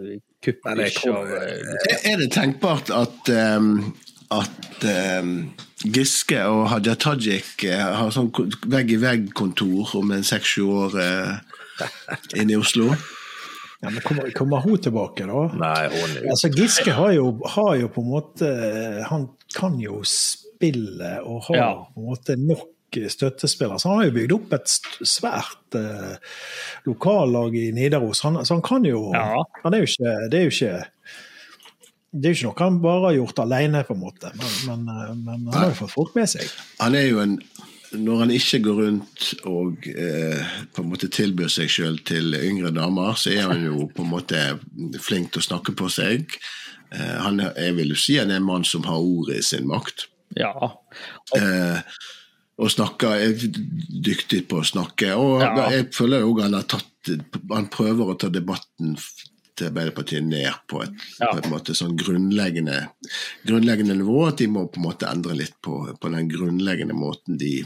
kupp 0.42 0.64
ikke 0.72 1.12
av 1.14 1.32
eh, 1.38 1.52
Er- 1.92 2.06
Er 2.12 2.16
det 2.22 2.30
tenkbart 2.34 2.90
at, 2.90 3.30
um, 3.56 3.94
at 4.34 4.86
um, 5.22 5.32
Giske 5.84 6.40
og 6.48 6.68
Hadia 6.72 6.94
Tajik 6.98 7.64
eh, 7.68 7.78
har 7.98 8.10
sånn 8.14 8.30
vegg-i-vegg-kontor 8.66 9.94
om 10.00 10.10
en 10.16 10.24
seks-sju 10.26 10.64
år 10.66 10.96
uh, 10.98 11.86
inne 12.38 12.56
i 12.56 12.58
Oslo? 12.58 12.90
Ja, 13.82 13.90
men 13.90 14.00
kommer, 14.06 14.28
kommer 14.30 14.60
hun 14.62 14.78
tilbake, 14.78 15.26
da? 15.26 15.46
Nei, 15.58 15.88
hun 15.90 16.12
er 16.20 16.28
Altså, 16.30 16.50
Giske 16.54 16.92
har 16.94 17.14
jo, 17.16 17.32
har 17.54 17.72
jo 17.80 17.88
på 17.90 18.02
en 18.04 18.10
måte 18.12 18.50
Han 19.10 19.24
kan 19.56 19.74
jo 19.82 20.02
spille 20.06 21.16
og 21.26 21.40
har 21.48 21.56
Ja. 21.58 21.70
på 21.94 21.98
en 22.04 22.06
måte 22.12 22.36
nok 22.38 22.68
støttespillere. 23.12 23.80
Så 23.80 23.90
han 23.90 24.00
har 24.00 24.08
jo 24.08 24.16
bygd 24.18 24.34
opp 24.36 24.54
et 24.56 24.72
svært 25.08 25.78
eh, 25.78 26.14
lokallag 26.88 27.56
i 27.58 27.70
Nidaros. 27.76 28.22
Han, 28.26 28.40
så 28.46 28.58
han 28.58 28.64
kan 28.66 28.86
jo 28.86 29.10
Ja. 29.14 29.42
Han 29.62 29.74
er 29.74 29.84
jo 29.84 29.90
ikke 29.90 30.16
Det 30.30 30.40
er 30.40 30.48
jo 30.48 30.54
ikke 30.56 30.86
det 32.12 32.28
er 32.28 32.34
jo 32.34 32.36
ikke 32.36 32.48
noe 32.50 32.60
han 32.60 32.74
bare 32.82 33.04
har 33.06 33.14
gjort 33.16 33.38
alene, 33.40 33.80
på 33.88 33.94
en 33.94 34.02
måte, 34.02 34.30
men, 34.36 34.56
men, 34.68 34.80
eh, 34.92 35.12
men 35.16 35.46
han 35.48 35.54
har 35.56 35.70
jo 35.70 35.78
fått 35.78 35.94
folk 35.94 36.16
med 36.18 36.28
seg. 36.28 36.50
Han 36.82 36.96
er 36.98 37.06
jo 37.08 37.22
en 37.24 37.38
Når 37.92 38.18
han 38.22 38.30
ikke 38.32 38.58
går 38.64 38.76
rundt 38.80 39.24
og 39.48 39.86
eh, 39.88 40.52
på 40.72 40.80
en 40.80 40.88
måte 40.88 41.10
tilbyr 41.12 41.50
seg 41.52 41.68
sjøl 41.68 41.98
til 42.08 42.32
yngre 42.36 42.70
damer, 42.72 43.16
så 43.20 43.32
er 43.34 43.50
han 43.50 43.64
jo 43.66 43.84
på 43.92 44.04
en 44.04 44.12
måte 44.12 44.40
flink 44.96 45.32
til 45.32 45.42
å 45.42 45.44
snakke 45.44 45.74
på 45.76 45.90
seg. 45.92 46.38
Eh, 46.92 47.18
han 47.20 47.40
er, 47.40 47.52
jeg 47.56 47.76
vil 47.76 47.92
jo 47.92 47.98
si 48.00 48.16
han 48.16 48.32
er 48.32 48.40
en 48.40 48.48
mann 48.48 48.64
som 48.64 48.84
har 48.88 48.96
ordet 48.96 49.42
i 49.42 49.44
sin 49.44 49.68
makt. 49.68 50.06
Ja. 50.36 50.72
Eh, 51.36 51.80
og 52.58 52.70
snakker, 52.70 53.14
er 53.16 53.32
dyktig 54.04 54.46
på 54.48 54.60
å 54.60 54.66
snakke. 54.66 55.14
Og 55.16 55.40
Ja. 55.40 55.70
jeg 55.70 55.90
føler 55.94 56.20
jo 56.20 56.34
han 56.40 56.54
har 56.54 56.62
tatt 56.62 56.86
Han 57.50 57.66
prøver 57.66 58.12
å 58.12 58.18
ta 58.18 58.28
debatten 58.28 58.96
til 59.56 59.66
Arbeiderpartiet 59.66 60.22
ned 60.22 60.52
på 60.68 60.84
et, 60.84 60.90
Ja. 61.20 61.32
på 61.32 61.38
et 61.38 61.48
måte 61.50 61.74
sånn 61.74 61.96
grunnleggende, 61.98 62.90
grunnleggende 63.44 63.96
nivå. 63.98 64.28
At 64.28 64.36
de 64.38 64.46
må 64.46 64.68
på 64.70 64.76
en 64.78 64.84
måte 64.86 65.10
endre 65.10 65.34
litt 65.34 65.54
på, 65.60 65.98
på 65.98 66.10
den 66.12 66.28
grunnleggende 66.30 66.94
måten 66.94 67.36
de 67.38 67.64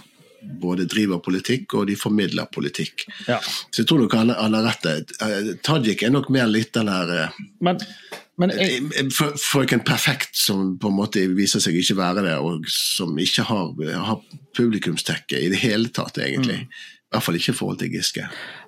både 0.60 0.86
driver 0.88 1.18
politikk 1.18 1.74
og 1.74 1.86
de 1.88 1.96
formidler 1.96 2.46
politikk. 2.50 3.04
ja. 3.28 3.38
Så 3.40 3.82
jeg 3.82 3.86
tror 3.88 4.00
nok 4.00 4.12
han, 4.14 4.28
han 4.30 4.54
har 4.54 4.62
rett. 4.64 5.12
Eh, 5.20 5.54
Tajik 5.62 6.02
er 6.02 6.10
nok 6.10 6.30
mer 6.30 6.46
litt 6.46 6.72
den 6.72 6.86
der 6.86 7.24
eh, 7.24 7.28
men 7.60 7.78
jeg, 8.44 8.82
Fr- 9.14 9.36
Frøken 9.40 9.80
Perfekt, 9.86 10.36
som 10.36 10.74
på 10.80 10.90
en 10.90 10.98
måte 10.98 11.22
viser 11.36 11.62
seg 11.64 11.78
ikke 11.80 11.96
være 11.96 12.26
det, 12.26 12.34
og 12.36 12.66
som 12.70 13.16
ikke 13.18 13.46
har, 13.48 13.72
har 14.08 14.20
publikumstekke 14.56 15.40
i 15.40 15.48
det 15.52 15.62
hele 15.62 15.88
tatt, 15.94 16.20
egentlig. 16.20 16.66
I 17.06 17.14
hvert 17.14 17.22
fall 17.22 17.38
ikke 17.38 17.52
i 17.54 17.56
forhold 17.56 17.78
til 17.80 17.92
Giske. 17.94 18.24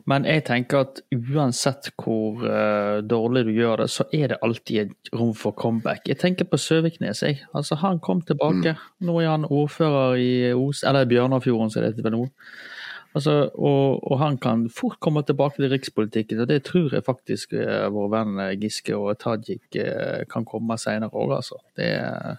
Men 0.09 0.25
jeg 0.25 0.45
tenker 0.47 0.85
at 0.87 1.01
uansett 1.13 1.91
hvor 1.99 2.45
uh, 2.47 3.03
dårlig 3.05 3.43
du 3.49 3.51
gjør 3.57 3.83
det, 3.83 3.89
så 3.91 4.07
er 4.15 4.31
det 4.31 4.39
alltid 4.47 4.79
et 4.85 5.11
rom 5.19 5.35
for 5.37 5.53
comeback. 5.59 6.07
Jeg 6.09 6.21
tenker 6.23 6.47
på 6.49 6.57
Søviknes. 6.57 7.25
Jeg. 7.27 7.43
Altså, 7.53 7.77
han 7.83 7.99
kom 8.01 8.23
tilbake. 8.23 8.77
Nå 9.05 9.19
er 9.21 9.33
han 9.35 9.45
ordfører 9.45 10.17
i 10.23 10.31
Os, 10.55 10.85
eller 10.87 11.11
Bjørnafjorden, 11.11 11.75
som 11.75 11.83
det 11.83 11.97
heter 11.99 12.15
nå. 12.15 12.23
Altså, 13.19 13.49
og, 13.55 13.99
og 14.07 14.19
han 14.21 14.37
kan 14.39 14.69
fort 14.71 15.01
komme 15.03 15.25
tilbake 15.27 15.59
til 15.59 15.73
rikspolitikken, 15.73 16.41
og 16.45 16.49
det 16.49 16.61
tror 16.69 16.93
jeg 16.95 17.03
faktisk 17.07 17.57
eh, 17.59 17.89
vår 17.91 18.11
venn 18.13 18.43
eh, 18.45 18.55
Giske 18.63 18.95
og 18.95 19.17
Tajik 19.19 19.75
eh, 19.75 20.23
kan 20.31 20.45
komme 20.47 20.77
senere 20.79 21.11
òg, 21.11 21.33
altså. 21.41 21.59
Det 21.75 21.89
er, 21.97 22.37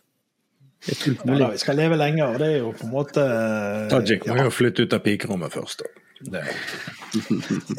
det 0.85 0.93
er 0.93 1.01
fullt 1.01 1.25
Ja, 1.27 1.39
da, 1.41 1.49
vi 1.51 1.63
skal 1.65 1.75
leve 1.81 1.97
lenger, 1.99 2.29
og 2.29 2.39
det 2.39 2.47
er 2.53 2.61
jo 2.61 2.69
på 2.71 2.87
en 2.87 2.93
måte 2.93 3.25
Tajik 3.91 4.29
må 4.29 4.45
jo 4.45 4.53
flytte 4.55 4.85
ut 4.85 4.95
av 4.95 5.03
pikerommet 5.03 5.51
først. 5.51 5.83
Da. 5.83 6.05
Det. 6.29 6.43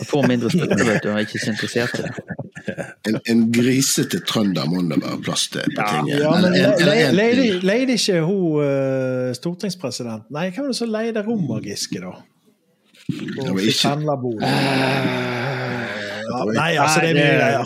Får 0.09 0.29
mindre 0.29 0.51
støtte, 0.53 0.81
vet 0.85 1.03
du, 1.05 1.11
og 1.11 1.17
er 1.17 1.25
ikke 1.25 1.41
så 1.41 1.55
interessert 1.55 1.97
i 2.01 2.05
det. 2.05 2.85
En, 3.09 3.17
en 3.33 3.43
grisete 3.53 4.21
trønder 4.29 4.69
må 4.69 4.83
det 4.91 4.99
være 5.01 5.23
plass 5.25 5.47
til 5.53 5.73
på 5.77 5.87
tinget. 5.89 6.21
Ja, 6.21 6.35
men 6.37 7.65
leide 7.65 7.97
ikke 7.97 8.21
hun 8.29 9.33
stortingspresident? 9.41 10.29
Nei, 10.33 10.51
hva 10.53 10.67
var 10.67 10.75
det 10.75 10.79
som 10.81 10.93
leide 10.93 11.25
rom 11.25 11.49
av 11.57 11.65
Da? 13.11 13.43
Det 13.45 13.51
var 13.53 13.61
ikke- 13.61 13.79
Ja, 16.31 16.45
nei, 16.47 16.77
altså, 16.79 17.01
det 17.03 17.09
er 17.11 17.15
mye 17.19 17.39
greier. 17.41 17.65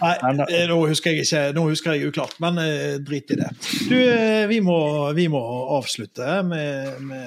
Nei, 0.00 0.44
eh, 0.54 0.66
nå 0.70 0.76
husker 0.86 1.10
jeg 1.10 1.24
ikke, 1.24 1.40
nå 1.56 1.64
husker 1.70 1.96
jeg 1.96 2.06
uklart, 2.12 2.36
men 2.42 2.58
eh, 2.62 2.98
drit 3.02 3.32
i 3.34 3.38
det. 3.40 3.48
Du, 3.88 3.96
eh, 3.98 4.46
vi 4.46 4.60
må, 4.62 4.76
vi 5.16 5.26
må 5.32 5.40
avslutte 5.78 6.42
med, 6.46 7.00
med, 7.02 7.26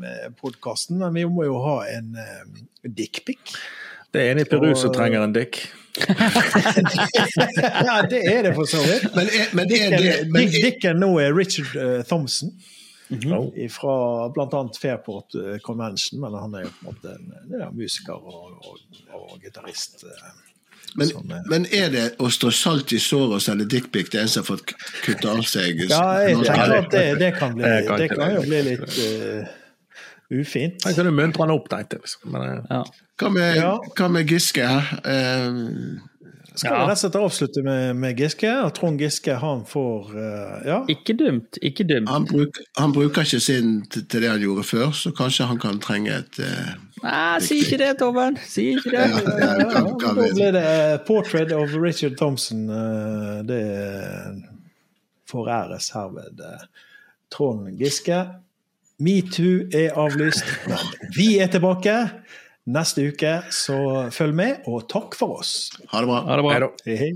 med 0.00 0.32
podkasten, 0.40 0.98
men 1.02 1.12
vi 1.18 1.26
må 1.28 1.44
jo 1.44 1.58
ha 1.66 1.76
en 1.92 2.16
uh, 2.16 2.42
dickpic. 2.88 3.38
det 4.14 4.20
er 4.22 4.30
en 4.32 4.40
i 4.40 4.48
Peru 4.48 4.72
som 4.78 4.92
trenger 4.94 5.22
en 5.26 5.32
dick. 5.36 5.60
ja, 6.08 7.96
det 8.08 8.22
er 8.32 8.42
det 8.48 8.54
for 8.56 8.64
så 8.64 8.80
vidt. 8.86 9.10
Men 9.14 9.28
men 9.52 9.68
det 9.68 9.76
Dicken, 9.76 10.32
men 10.32 10.48
Dick, 10.48 10.62
Dicken 10.64 10.96
nå 11.02 11.10
er 11.20 11.34
Richard 11.36 11.76
uh, 11.76 12.00
Thompson. 12.08 12.48
Oh. 13.12 13.50
Fra 13.72 13.94
bl.a. 14.32 14.62
Fairport 14.80 15.34
eh, 15.36 15.58
Convention, 15.64 16.20
men 16.22 16.34
han 16.38 16.54
er 16.56 16.64
jo 16.66 16.70
på 16.78 16.86
en 16.86 16.94
måte 16.94 17.12
en, 17.16 17.34
en 17.42 17.60
ja, 17.60 17.68
musiker 17.74 18.16
og, 18.16 18.56
og, 18.64 19.02
og 19.18 19.34
gitarist. 19.42 20.04
eh, 20.08 20.30
men, 20.96 21.08
som, 21.08 21.30
eh, 21.30 21.44
men 21.48 21.66
er 21.72 21.88
det 21.92 22.04
å 22.20 22.28
strø 22.32 22.50
salt 22.52 22.92
i 22.92 23.00
såret 23.00 23.38
og 23.38 23.42
sende 23.44 23.64
dickpic 23.68 24.10
det 24.12 24.26
som 24.32 24.42
har 24.42 24.48
fått 24.54 24.74
kutta 25.04 25.32
av 25.32 25.44
seg 25.48 25.84
Ja, 25.88 26.02
jeg 26.24 26.40
tenker 26.42 26.76
at 26.78 26.90
det, 26.92 27.04
det 27.20 27.30
kan 27.38 27.54
bli 27.56 27.72
kan 27.88 28.00
Det 28.02 28.08
kan 28.12 28.34
jo 28.34 28.42
bli 28.48 28.62
litt 28.66 28.84
uh, 28.88 29.52
ufint. 30.32 30.84
Jeg 30.84 30.96
kan 30.96 31.08
jo 31.08 31.14
muntre 31.16 31.44
han 31.44 31.52
opp, 31.54 31.68
tenkte 31.72 31.98
jeg. 31.98 32.06
Liksom. 32.08 32.32
Men, 32.32 32.66
Ja. 32.70 32.82
Hva 33.20 33.28
med, 33.30 33.58
hva 33.94 34.06
med 34.10 34.30
Giske? 34.32 34.64
Eh, 34.66 35.48
Skal 36.54 36.72
vi 36.72 36.76
Ja. 36.78 36.84
rett 36.86 36.96
og 36.96 36.98
slett 37.00 37.16
avslutte 37.16 37.62
med, 37.64 37.96
med 37.96 38.16
Giske? 38.20 38.50
Og 38.64 38.74
Trond 38.76 39.00
Giske 39.00 39.34
han 39.40 39.64
får 39.66 40.10
uh, 40.12 40.66
Ja. 40.66 40.78
Ikke 40.92 41.14
dumt, 41.16 41.58
ikke 41.62 41.84
dumt. 41.88 42.08
han, 42.10 42.26
bruk, 42.28 42.58
han 42.78 42.92
bruker 42.92 43.22
ikke 43.24 43.40
sin 43.40 43.86
til, 43.90 44.04
til 44.06 44.22
det 44.22 44.30
han 44.30 44.40
gjorde 44.40 44.64
før, 44.68 44.90
så 44.92 45.10
kanskje 45.16 45.46
han 45.48 45.58
kan 45.62 45.80
trenge 45.80 46.12
et 46.18 46.38
uh, 46.44 46.72
Nei, 47.02 47.40
si 47.42 47.56
ikke 47.64 47.78
det, 47.80 47.90
Torben. 47.98 48.36
Si 48.46 48.68
ikke 48.76 48.90
det. 48.92 49.06
Ja, 49.10 49.22
ja, 49.26 49.54
Ja, 49.58 49.70
kan, 49.72 49.88
kan 49.98 50.16
da 50.20 50.28
blir 50.34 50.52
det 50.54 50.62
eh, 50.62 50.98
'Portrait 51.06 51.52
of 51.56 51.72
Richard 51.82 52.14
Thompson'. 52.20 52.68
eh, 52.70 53.42
Det 53.48 54.42
foræres 55.30 55.90
herved 55.94 56.40
eh, 56.40 56.64
Trond 57.32 57.68
Giske. 57.80 58.20
Metoo 59.02 59.64
er 59.74 59.96
avlyst, 59.98 60.44
men 60.68 60.78
vi 61.16 61.38
er 61.42 61.48
tilbake 61.50 61.94
neste 62.70 63.08
uke, 63.10 63.34
så 63.54 63.76
følg 64.14 64.34
med, 64.38 64.66
og 64.70 64.86
takk 64.92 65.16
for 65.18 65.40
oss. 65.42 65.70
Ha 65.90 66.02
det 66.02 66.10
bra. 66.10 66.22
Ha 66.28 66.38
det 66.38 66.46
bra. 66.46 66.72
Hei. 66.86 67.12